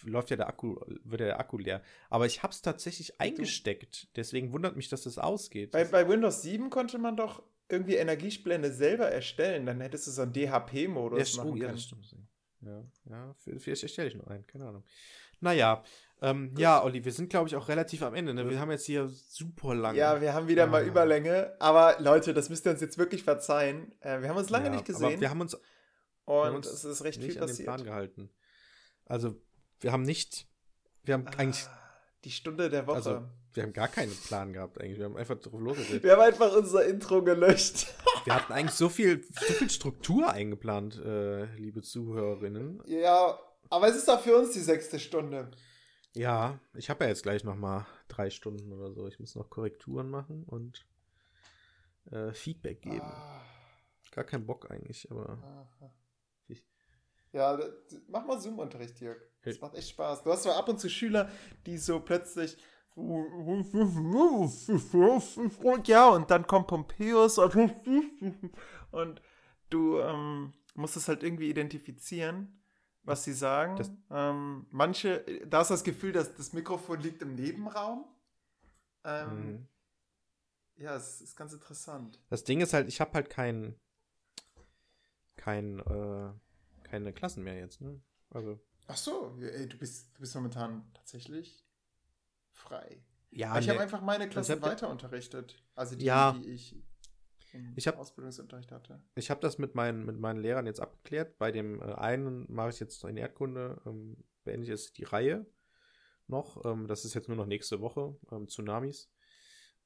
[0.05, 1.83] läuft ja der Akku, wird ja der Akku leer.
[2.11, 4.09] Aber ich habe es tatsächlich eingesteckt.
[4.17, 5.73] Deswegen wundert mich, dass das ausgeht.
[5.73, 10.23] Bei, bei Windows 7 konnte man doch irgendwie Energiesplende selber erstellen, dann hättest du so
[10.23, 11.63] einen DHP-Modus ja, machen können.
[11.63, 12.15] Ja, das stimmt.
[12.61, 14.85] Ja, ja, vielleicht erstelle ich noch einen, keine Ahnung.
[15.41, 15.85] Naja,
[16.21, 18.35] ähm, ja, Olli, wir sind, glaube ich, auch relativ am Ende.
[18.35, 18.49] Ne?
[18.51, 19.99] Wir haben jetzt hier super lange.
[19.99, 20.67] Ja, wir haben wieder ah.
[20.67, 21.55] mal Überlänge.
[21.61, 23.93] Aber Leute, das müsst ihr uns jetzt wirklich verzeihen.
[24.01, 25.05] Äh, wir haben uns lange ja, nicht gesehen.
[25.05, 25.63] Aber wir haben uns, und
[26.25, 27.67] wir haben uns es ist recht viel passiert.
[27.67, 28.31] Plan gehalten.
[29.07, 29.41] Also,
[29.81, 30.49] wir haben nicht,
[31.05, 31.67] wir haben ah, eigentlich.
[32.25, 32.97] Die Stunde der Woche.
[32.97, 33.23] Also,
[33.59, 34.99] wir haben gar keinen Plan gehabt eigentlich.
[34.99, 36.05] Wir haben einfach drauf losgeredet.
[36.05, 37.89] Wir haben einfach unser Intro gelöscht.
[38.25, 42.81] wir hatten eigentlich so viel, so viel Struktur eingeplant, äh, liebe Zuhörerinnen.
[42.87, 43.37] Ja,
[43.69, 45.51] aber es ist doch für uns die sechste Stunde.
[46.15, 49.09] Ja, ich habe ja jetzt gleich noch mal drei Stunden oder so.
[49.09, 50.87] Ich muss noch Korrekturen machen und
[52.13, 53.01] äh, Feedback geben.
[53.03, 53.43] Ah.
[54.13, 55.69] Gar keinen Bock eigentlich, aber.
[57.33, 57.59] Ja,
[58.07, 59.19] mach mal Zoom-Unterricht, Jörg.
[59.43, 60.23] Das macht echt Spaß.
[60.23, 61.29] Du hast zwar ab und zu Schüler,
[61.67, 62.57] die so plötzlich.
[65.87, 67.39] Ja, und dann kommt Pompeius
[68.91, 69.23] und
[69.71, 72.59] du ähm, musst es halt irgendwie identifizieren
[73.09, 73.99] was sie sagen.
[74.11, 78.05] Ähm, manche, da ist das Gefühl, dass das Mikrofon liegt im Nebenraum.
[79.05, 79.69] Ähm, mhm.
[80.77, 82.21] Ja, es ist ganz interessant.
[82.29, 83.75] Das Ding ist halt, ich habe halt kein,
[85.37, 86.31] kein, äh,
[86.85, 88.01] keine Klassen mehr jetzt, ne?
[88.31, 88.61] Also.
[88.87, 91.67] Ach so, ey, du bist, du bist momentan tatsächlich
[92.59, 93.03] frei.
[93.31, 95.63] Ja, ich ne, habe einfach meine Klasse weiter unterrichtet.
[95.75, 96.77] Also die, ja, die ich
[97.77, 99.01] ich hab, Ausbildungsunterricht hatte.
[99.15, 101.39] Ich habe das mit meinen, mit meinen Lehrern jetzt abgeklärt.
[101.39, 105.47] Bei dem äh, einen mache ich jetzt in Erdkunde, ähm, beende ich jetzt die Reihe
[106.27, 106.65] noch.
[106.65, 109.11] Ähm, das ist jetzt nur noch nächste Woche, ähm, Tsunamis.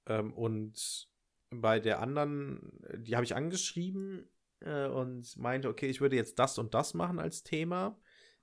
[0.07, 1.09] Ähm, und
[1.51, 4.29] bei der anderen, die habe ich angeschrieben
[4.61, 7.99] äh, und meinte, okay, ich würde jetzt das und das machen als Thema.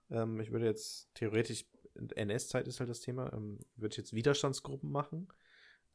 [0.10, 4.91] Ähm, ich würde jetzt theoretisch, NS-Zeit ist halt das Thema, ähm, würde ich jetzt Widerstandsgruppen
[4.91, 5.28] machen.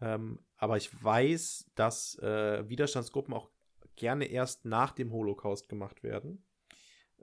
[0.01, 3.51] Ähm, aber ich weiß, dass äh, Widerstandsgruppen auch
[3.97, 6.45] gerne erst nach dem Holocaust gemacht werden.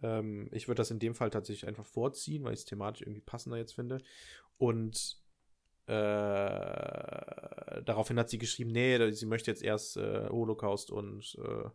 [0.02, 3.22] Ähm, ich würde das in dem Fall tatsächlich einfach vorziehen, weil ich es thematisch irgendwie
[3.22, 4.00] passender jetzt finde.
[4.58, 5.22] Und
[5.88, 5.92] äh,
[7.84, 11.70] daraufhin hat sie geschrieben, nee, sie möchte jetzt erst äh, Holocaust und äh,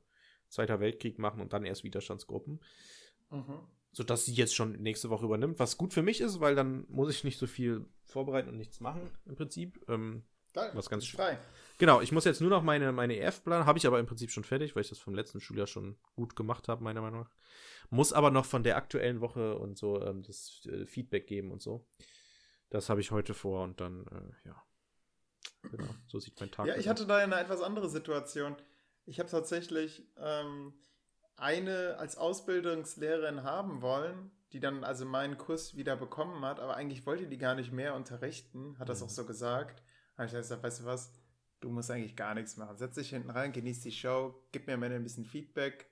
[0.49, 2.61] Zweiter Weltkrieg machen und dann erst Widerstandsgruppen.
[3.31, 3.61] Mhm.
[3.97, 7.09] Sodass sie jetzt schon nächste Woche übernimmt, was gut für mich ist, weil dann muss
[7.09, 9.83] ich nicht so viel vorbereiten und nichts machen im Prinzip.
[9.89, 11.39] Ähm, Geil, was ganz frei.
[11.79, 14.31] Genau, ich muss jetzt nur noch meine, meine EF planen, habe ich aber im Prinzip
[14.31, 17.31] schon fertig, weil ich das vom letzten Schuljahr schon gut gemacht habe, meiner Meinung nach.
[17.89, 21.63] Muss aber noch von der aktuellen Woche und so ähm, das äh, Feedback geben und
[21.63, 21.89] so.
[22.69, 24.63] Das habe ich heute vor und dann, äh, ja.
[25.71, 26.69] Genau, so sieht mein Tag aus.
[26.69, 28.57] Ja, ich hatte da eine etwas andere Situation.
[29.07, 30.75] Ich habe tatsächlich ähm,
[31.37, 37.05] eine als Ausbildungslehrerin haben wollen, die dann also meinen Kurs wieder bekommen hat, aber eigentlich
[37.07, 39.07] wollte die gar nicht mehr unterrichten, hat das mhm.
[39.07, 39.83] auch so gesagt
[40.17, 41.13] habe ich gesagt, weißt du was,
[41.61, 42.77] du musst eigentlich gar nichts machen.
[42.77, 45.91] Setz dich hinten rein, genieß die Show, gib mir am Ende ein bisschen Feedback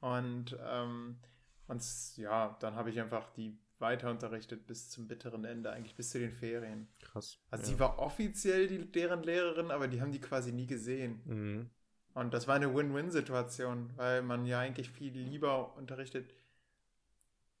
[0.00, 1.18] und, ähm,
[1.66, 6.10] und ja, dann habe ich einfach die weiter unterrichtet bis zum bitteren Ende, eigentlich bis
[6.10, 6.88] zu den Ferien.
[7.00, 7.38] Krass.
[7.50, 7.68] Also ja.
[7.68, 11.22] sie war offiziell die, deren Lehrerin, aber die haben die quasi nie gesehen.
[11.24, 11.70] Mhm.
[12.14, 16.32] Und das war eine Win-Win-Situation, weil man ja eigentlich viel lieber unterrichtet,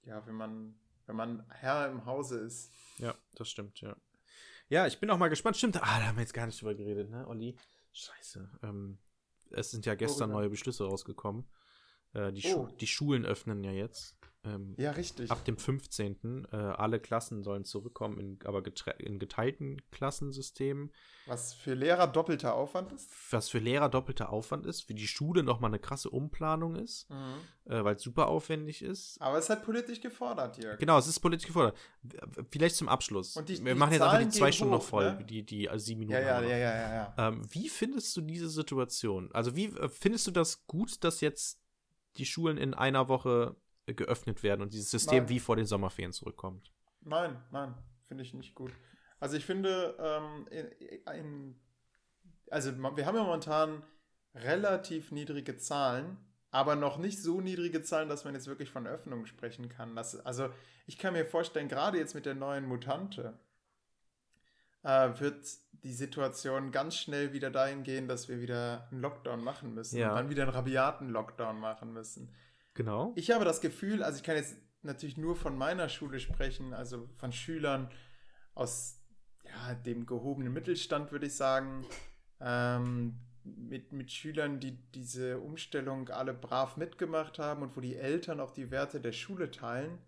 [0.04, 0.74] ja, wenn man,
[1.06, 2.72] wenn man Herr im Hause ist.
[2.98, 3.96] Ja, das stimmt, ja.
[4.68, 5.56] Ja, ich bin auch mal gespannt.
[5.56, 7.56] Stimmt, ah, da haben wir jetzt gar nicht drüber geredet, ne, Olli?
[7.92, 8.48] Scheiße.
[8.62, 8.98] Ähm,
[9.50, 11.44] es sind ja gestern oh, neue Beschlüsse rausgekommen.
[12.12, 12.68] Äh, die, oh.
[12.68, 14.16] Schu die Schulen öffnen ja jetzt.
[14.44, 15.30] Ähm, ja, richtig.
[15.30, 16.46] Ab dem 15.
[16.52, 18.62] Äh, alle Klassen sollen zurückkommen, in, aber
[18.98, 20.92] in geteilten Klassensystemen.
[21.26, 23.10] Was für Lehrer doppelter Aufwand ist?
[23.30, 27.72] Was für Lehrer doppelter Aufwand ist, für die Schule nochmal eine krasse Umplanung ist, mhm.
[27.72, 29.18] äh, weil es super aufwendig ist.
[29.22, 30.78] Aber es ist halt politisch gefordert, Jörg.
[30.78, 31.78] Genau, es ist politisch gefordert.
[32.50, 33.36] Vielleicht zum Abschluss.
[33.36, 35.24] Und die, Wir die machen jetzt einfach die zwei Stunden hoch, noch voll, ne?
[35.24, 36.20] die, die also sieben Minuten.
[36.20, 37.28] Ja, ja, ja, ja, ja, ja.
[37.28, 39.30] Ähm, wie findest du diese Situation?
[39.32, 41.58] Also, wie äh, findest du das gut, dass jetzt
[42.18, 45.28] die Schulen in einer Woche geöffnet werden und dieses System nein.
[45.28, 46.72] wie vor den Sommerferien zurückkommt.
[47.00, 48.72] Nein, nein, finde ich nicht gut.
[49.20, 51.60] Also ich finde, ähm, in, in,
[52.50, 53.82] also wir haben ja momentan
[54.34, 56.16] relativ niedrige Zahlen,
[56.50, 59.94] aber noch nicht so niedrige Zahlen, dass man jetzt wirklich von Öffnung sprechen kann.
[59.96, 60.50] Das, also
[60.86, 63.38] ich kann mir vorstellen, gerade jetzt mit der neuen Mutante
[64.82, 65.46] äh, wird
[65.82, 70.14] die Situation ganz schnell wieder dahin gehen, dass wir wieder einen Lockdown machen müssen ja.
[70.14, 72.32] dann wieder einen rabiaten Lockdown machen müssen.
[72.74, 73.12] Genau.
[73.16, 77.08] Ich habe das Gefühl, also ich kann jetzt natürlich nur von meiner Schule sprechen, also
[77.16, 77.90] von Schülern
[78.54, 79.00] aus
[79.44, 81.86] ja, dem gehobenen Mittelstand, würde ich sagen,
[82.40, 88.40] ähm, mit, mit Schülern, die diese Umstellung alle brav mitgemacht haben und wo die Eltern
[88.40, 89.98] auch die Werte der Schule teilen.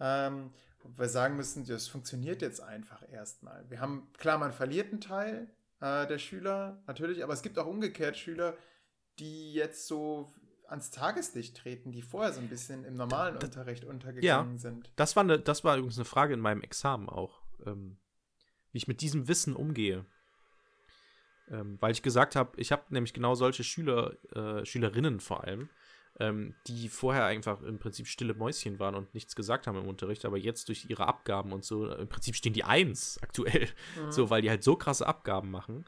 [0.00, 0.52] Ähm,
[0.96, 3.68] wir sagen müssen, das funktioniert jetzt einfach erstmal.
[3.68, 5.48] Wir haben, klar, man verliert einen Teil
[5.80, 8.56] äh, der Schüler, natürlich, aber es gibt auch umgekehrt Schüler,
[9.18, 10.30] die jetzt so
[10.68, 14.90] ans Tageslicht treten, die vorher so ein bisschen im normalen Unterricht untergegangen ja, sind.
[14.96, 17.98] Das war, eine, das war übrigens eine Frage in meinem Examen auch, ähm,
[18.72, 20.04] wie ich mit diesem Wissen umgehe.
[21.50, 25.70] Ähm, weil ich gesagt habe, ich habe nämlich genau solche Schüler, äh, Schülerinnen vor allem,
[26.20, 30.26] ähm, die vorher einfach im Prinzip stille Mäuschen waren und nichts gesagt haben im Unterricht,
[30.26, 34.12] aber jetzt durch ihre Abgaben und so, im Prinzip stehen die eins aktuell, mhm.
[34.12, 35.86] so, weil die halt so krasse Abgaben machen.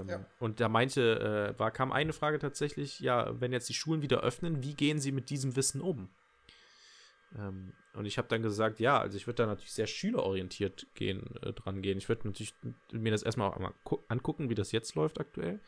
[0.00, 0.24] Ähm, ja.
[0.38, 4.20] Und da meinte, äh, war, kam eine Frage tatsächlich, ja, wenn jetzt die Schulen wieder
[4.20, 6.08] öffnen, wie gehen sie mit diesem Wissen um?
[7.36, 11.36] Ähm, und ich habe dann gesagt, ja, also ich würde da natürlich sehr schülerorientiert gehen,
[11.42, 11.98] äh, dran gehen.
[11.98, 12.54] Ich würde natürlich
[12.92, 13.74] mir das erstmal auch einmal
[14.08, 15.60] angucken, wie das jetzt läuft aktuell,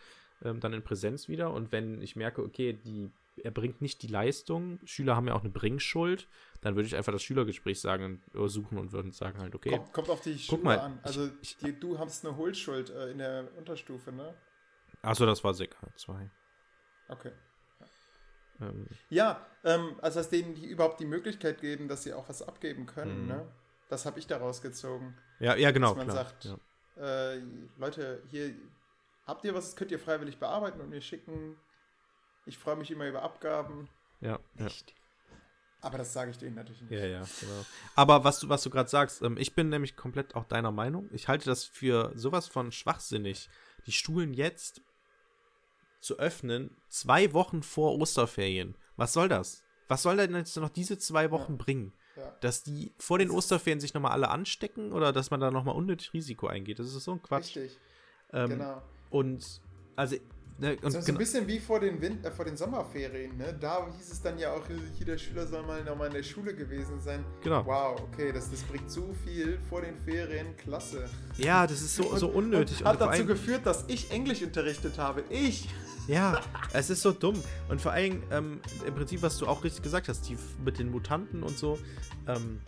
[0.43, 1.53] ähm, dann in Präsenz wieder.
[1.53, 3.11] Und wenn ich merke, okay, die
[3.43, 4.81] er bringt nicht die Leistung.
[4.85, 6.29] Schüler haben ja auch eine Bringschuld.
[6.61, 9.71] Dann würde ich einfach das Schülergespräch sagen, äh, suchen und würden sagen halt, okay.
[9.71, 10.99] Kommt, kommt auf die Schule mal, an.
[11.03, 14.35] Also ich, die, du hast eine Hohlschuld äh, in der Unterstufe, ne?
[15.03, 16.31] Achso, das war Sek 2.
[17.09, 17.33] Okay.
[18.59, 18.87] Ja, ähm.
[19.11, 22.87] ja ähm, also dass denen die überhaupt die Möglichkeit geben, dass sie auch was abgeben
[22.87, 23.29] können, mhm.
[23.29, 23.47] ne?
[23.89, 25.17] Das habe ich daraus gezogen.
[25.39, 25.95] Ja, ja, genau.
[25.95, 27.35] Dass man klar, sagt, ja.
[27.35, 27.41] äh,
[27.77, 28.53] Leute, hier
[29.27, 31.57] habt ihr was, könnt ihr freiwillig bearbeiten und mir schicken
[32.47, 33.89] ich freue mich immer über Abgaben.
[34.21, 34.39] Ja.
[34.55, 34.91] Nicht.
[34.91, 34.97] Ja.
[35.83, 36.91] Aber das sage ich denen natürlich nicht.
[36.91, 37.65] Ja, ja, genau.
[37.95, 41.09] Aber was du, was du gerade sagst, ähm, ich bin nämlich komplett auch deiner Meinung.
[41.13, 43.49] Ich halte das für sowas von schwachsinnig,
[43.87, 44.81] die Schulen jetzt
[46.01, 48.77] zu öffnen, zwei Wochen vor Osterferien.
[48.97, 49.65] Was soll das?
[49.89, 51.59] Was soll denn jetzt noch diese zwei Wochen ja.
[51.59, 51.93] bringen?
[52.17, 52.35] Ja.
[52.41, 56.13] Dass die vor den Osterferien sich nochmal alle anstecken oder dass man da nochmal unnötig
[56.15, 56.79] Risiko eingeht?
[56.79, 57.57] Das ist so ein Quatsch.
[57.57, 57.79] Richtig.
[58.33, 58.83] Ähm, genau.
[59.11, 59.61] Und
[59.95, 60.17] also
[60.59, 63.37] Ne, so, so, ein bisschen wie vor den, Wind, äh, vor den Sommerferien.
[63.37, 63.55] Ne?
[63.61, 64.63] Da hieß es dann ja auch,
[64.99, 67.23] jeder Schüler soll mal nochmal in der Schule gewesen sein.
[67.43, 67.67] Genau.
[67.67, 70.57] Wow, okay, das, das bringt so viel vor den Ferien.
[70.57, 71.11] Klasse.
[71.37, 72.81] Ja, das ist so, und, so unnötig.
[72.81, 75.25] Und hat und dazu geführt, dass ich Englisch unterrichtet habe.
[75.29, 75.69] Ich!
[76.09, 76.41] Ja,
[76.73, 77.43] es ist so dumm.
[77.69, 80.91] Und vor allem, ähm, im Prinzip, was du auch richtig gesagt hast, die mit den
[80.91, 81.79] Mutanten und so,
[82.27, 82.61] ähm,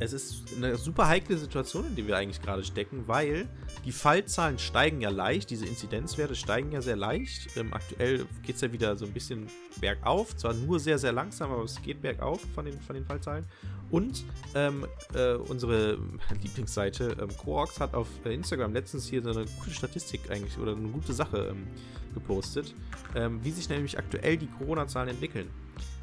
[0.00, 3.48] es ist eine super heikle Situation, in der wir eigentlich gerade stecken, weil
[3.84, 7.56] die Fallzahlen steigen ja leicht, diese Inzidenzwerte steigen ja sehr leicht.
[7.56, 9.48] Ähm, aktuell geht es ja wieder so ein bisschen
[9.80, 13.44] bergauf, zwar nur sehr, sehr langsam, aber es geht bergauf von den, von den Fallzahlen.
[13.90, 15.98] Und ähm, äh, unsere
[16.42, 20.88] Lieblingsseite ähm, Coorx hat auf Instagram letztens hier so eine gute Statistik eigentlich oder eine
[20.88, 21.66] gute Sache ähm,
[22.14, 22.74] gepostet,
[23.14, 25.48] ähm, wie sich nämlich aktuell die Corona-Zahlen entwickeln.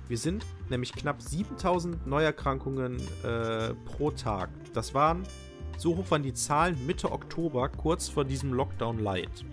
[0.07, 4.49] Wir sind nämlich knapp 7000 Neuerkrankungen äh, pro Tag.
[4.73, 5.23] Das waren,
[5.77, 9.45] so hoch waren die Zahlen Mitte Oktober, kurz vor diesem Lockdown Light.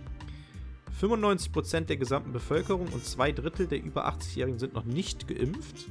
[1.01, 5.87] 95% der gesamten Bevölkerung und zwei Drittel der über 80-Jährigen sind noch nicht geimpft.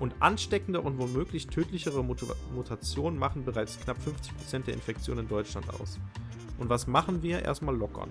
[0.00, 5.66] Und ansteckende und womöglich tödlichere Mut Mutationen machen bereits knapp 50% der Infektionen in Deutschland
[5.80, 6.00] aus.
[6.58, 7.42] Und was machen wir?
[7.42, 8.10] Erstmal lockern.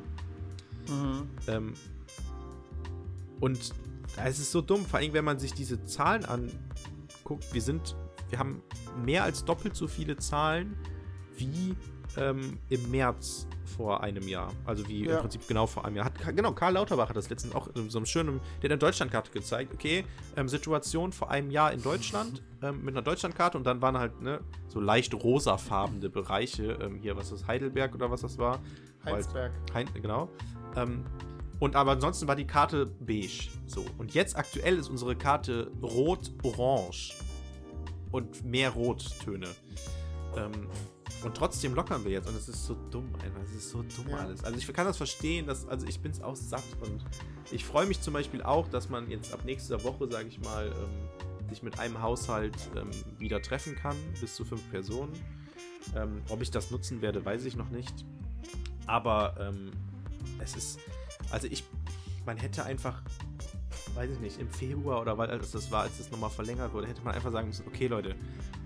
[0.88, 1.28] Mhm.
[1.48, 1.74] Ähm,
[3.42, 3.74] und
[4.18, 7.54] es ist so dumm, vor allem wenn man sich diese Zahlen anguckt.
[7.54, 7.96] Wir sind,
[8.30, 8.62] wir haben
[9.04, 10.76] mehr als doppelt so viele Zahlen
[11.36, 11.76] wie
[12.18, 14.52] ähm, im März vor einem Jahr.
[14.66, 15.16] Also wie ja.
[15.16, 16.06] im Prinzip genau vor einem Jahr.
[16.06, 18.78] Hat, genau, Karl Lauterbach hat das letztens auch in so einem schönen, der hat eine
[18.78, 19.74] Deutschlandkarte gezeigt.
[19.74, 23.98] Okay, ähm, Situation vor einem Jahr in Deutschland ähm, mit einer Deutschlandkarte und dann waren
[23.98, 26.78] halt ne, so leicht rosafarbene Bereiche.
[26.82, 28.60] Ähm, hier, was ist das, Heidelberg oder was das war?
[29.06, 29.52] Heinsberg.
[29.74, 30.30] Hein, genau.
[31.64, 33.48] Und aber ansonsten war die Karte beige.
[33.68, 33.86] So.
[33.98, 37.16] Und jetzt aktuell ist unsere Karte rot-orange.
[38.12, 39.48] Und mehr Rottöne.
[40.36, 40.68] Ähm,
[41.24, 42.28] und trotzdem lockern wir jetzt.
[42.28, 43.42] Und es ist so dumm einfach.
[43.44, 44.18] Es ist so dumm ja.
[44.18, 44.44] alles.
[44.44, 46.66] Also ich kann das verstehen, dass, also ich bin es auch satt.
[46.82, 47.06] Und
[47.50, 50.66] ich freue mich zum Beispiel auch, dass man jetzt ab nächster Woche, sage ich mal,
[50.66, 53.96] ähm, sich mit einem Haushalt ähm, wieder treffen kann.
[54.20, 55.14] Bis zu fünf Personen.
[55.96, 58.04] Ähm, ob ich das nutzen werde, weiß ich noch nicht.
[58.86, 59.72] Aber ähm,
[60.40, 60.80] es ist
[61.32, 61.64] also ich,
[62.26, 63.02] man hätte einfach,
[63.96, 66.88] weiß ich nicht, im Februar oder weil als das war, als das nochmal verlängert wurde,
[66.88, 68.16] hätte man einfach sagen müssen, okay Leute,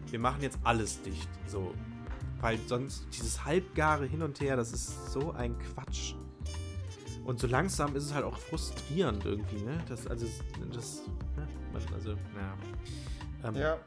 [0.09, 1.29] wir machen jetzt alles dicht.
[1.47, 1.73] So.
[2.39, 6.13] Weil sonst dieses halbgare Hin und Her, das ist so ein Quatsch.
[7.25, 9.77] Und so langsam ist es halt auch frustrierend irgendwie, ne?
[9.89, 10.25] Das, also,
[10.71, 11.01] das,
[11.35, 11.47] ne?
[11.93, 12.53] Also, naja.
[13.43, 13.77] Ähm, ja.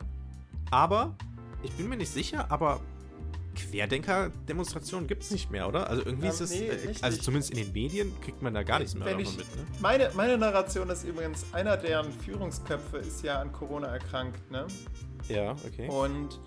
[0.70, 1.14] Aber,
[1.62, 2.80] ich bin mir nicht sicher, aber
[3.68, 5.88] Querdenker-Demonstrationen gibt es nicht mehr, oder?
[5.88, 8.62] Also irgendwie ähm, ist es, nee, äh, also zumindest in den Medien kriegt man da
[8.62, 9.56] gar nichts mehr davon ich, mit.
[9.56, 9.66] Ne?
[9.80, 14.66] Meine, meine Narration ist übrigens, einer deren Führungsköpfe ist ja an Corona erkrankt, ne?
[15.28, 15.88] Ja, okay.
[15.88, 16.40] Und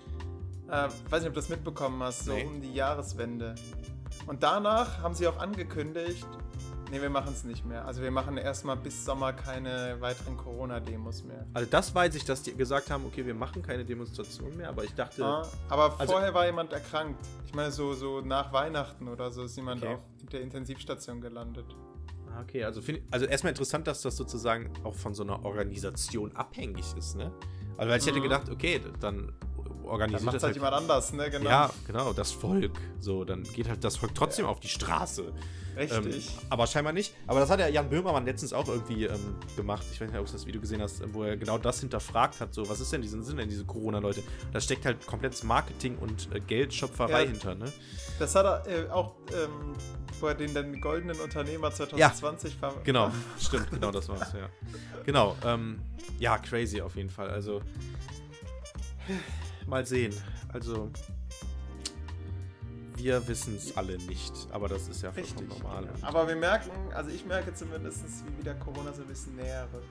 [0.70, 2.46] äh, weiß nicht, ob du das mitbekommen hast, so nee.
[2.46, 3.56] um die Jahreswende.
[4.28, 6.28] Und danach haben sie auch angekündigt,
[6.94, 7.84] Nee, wir machen es nicht mehr.
[7.86, 11.44] Also wir machen erstmal bis Sommer keine weiteren Corona-Demos mehr.
[11.52, 14.84] Also das weiß ich, dass die gesagt haben, okay, wir machen keine Demonstrationen mehr, aber
[14.84, 15.26] ich dachte.
[15.26, 17.20] Ah, aber also vorher war jemand erkrankt.
[17.48, 19.96] Ich meine, so, so nach Weihnachten oder so ist jemand okay.
[19.96, 21.66] auf der Intensivstation gelandet.
[22.32, 26.32] Ah, okay, also, find, also erstmal interessant, dass das sozusagen auch von so einer Organisation
[26.36, 27.32] abhängig ist, ne?
[27.76, 28.10] Also weil ich mhm.
[28.10, 29.34] hätte gedacht, okay, dann
[29.86, 31.30] organisiert dann macht das halt, halt jemand anders, ne?
[31.30, 31.50] Genau.
[31.50, 32.80] Ja, genau, das Volk.
[33.00, 34.52] So, dann geht halt das Volk trotzdem ja.
[34.52, 35.34] auf die Straße.
[35.76, 36.28] Richtig.
[36.28, 37.16] Ähm, aber scheinbar nicht.
[37.26, 39.84] Aber das hat ja Jan Böhmermann letztens auch irgendwie ähm, gemacht.
[39.92, 42.54] Ich weiß nicht, ob du das Video gesehen hast, wo er genau das hinterfragt hat.
[42.54, 44.22] So, was ist denn diesen sind denn diese Corona-Leute?
[44.52, 47.72] Da steckt halt komplettes Marketing und äh, Geldschöpferei ja, hinter, ne?
[48.20, 49.74] Das hat er äh, auch ähm,
[50.24, 54.50] wo er den, den goldenen Unternehmer 2020 ja, Genau, stimmt, genau das war's, ja.
[55.06, 55.82] Genau, ähm,
[56.18, 57.30] ja, crazy auf jeden Fall.
[57.30, 57.62] Also,
[59.68, 60.14] mal sehen.
[60.50, 60.92] Also,
[62.96, 65.86] wir wissen es alle nicht, aber das ist ja vollkommen Richtig, normal.
[65.94, 66.08] Genau.
[66.08, 69.88] Aber wir merken, also ich merke zumindest, wie wieder Corona so ein bisschen näher rückt.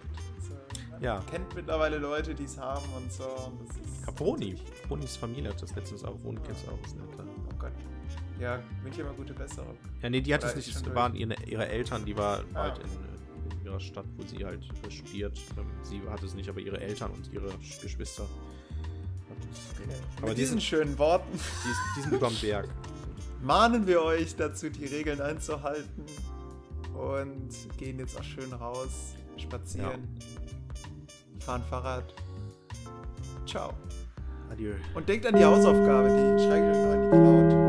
[0.90, 1.20] Man ja.
[1.30, 3.24] kennt mittlerweile Leute, die es haben und so.
[3.24, 4.54] Und das ist Caproni.
[4.82, 7.08] Capronis Familie hat das letztens auch, wohnt du auch, ist nett.
[7.18, 7.72] Oh Gott.
[8.40, 9.76] Ja, wünsche dir mal gute Besserung.
[10.00, 12.62] Ja, nee, die hat es nicht, es waren ihre, ihre, Eltern, die war ah.
[12.62, 15.38] halt in, in, ihrer Stadt, wo sie halt studiert.
[15.56, 17.50] Ähm, sie hat es nicht, aber ihre Eltern und ihre
[17.80, 18.24] Geschwister.
[20.18, 21.32] Aber Mit diesen schönen Worten.
[21.32, 22.68] Die, die sind überm Berg
[23.42, 26.04] mahnen wir euch dazu, die Regeln einzuhalten
[26.94, 31.44] und gehen jetzt auch schön raus, spazieren, ja.
[31.44, 32.14] fahren Fahrrad.
[33.46, 33.72] Ciao.
[34.50, 34.74] Adieu.
[34.94, 37.61] Und denkt an die Hausaufgabe, die schreibe ich euch noch in die Cloud.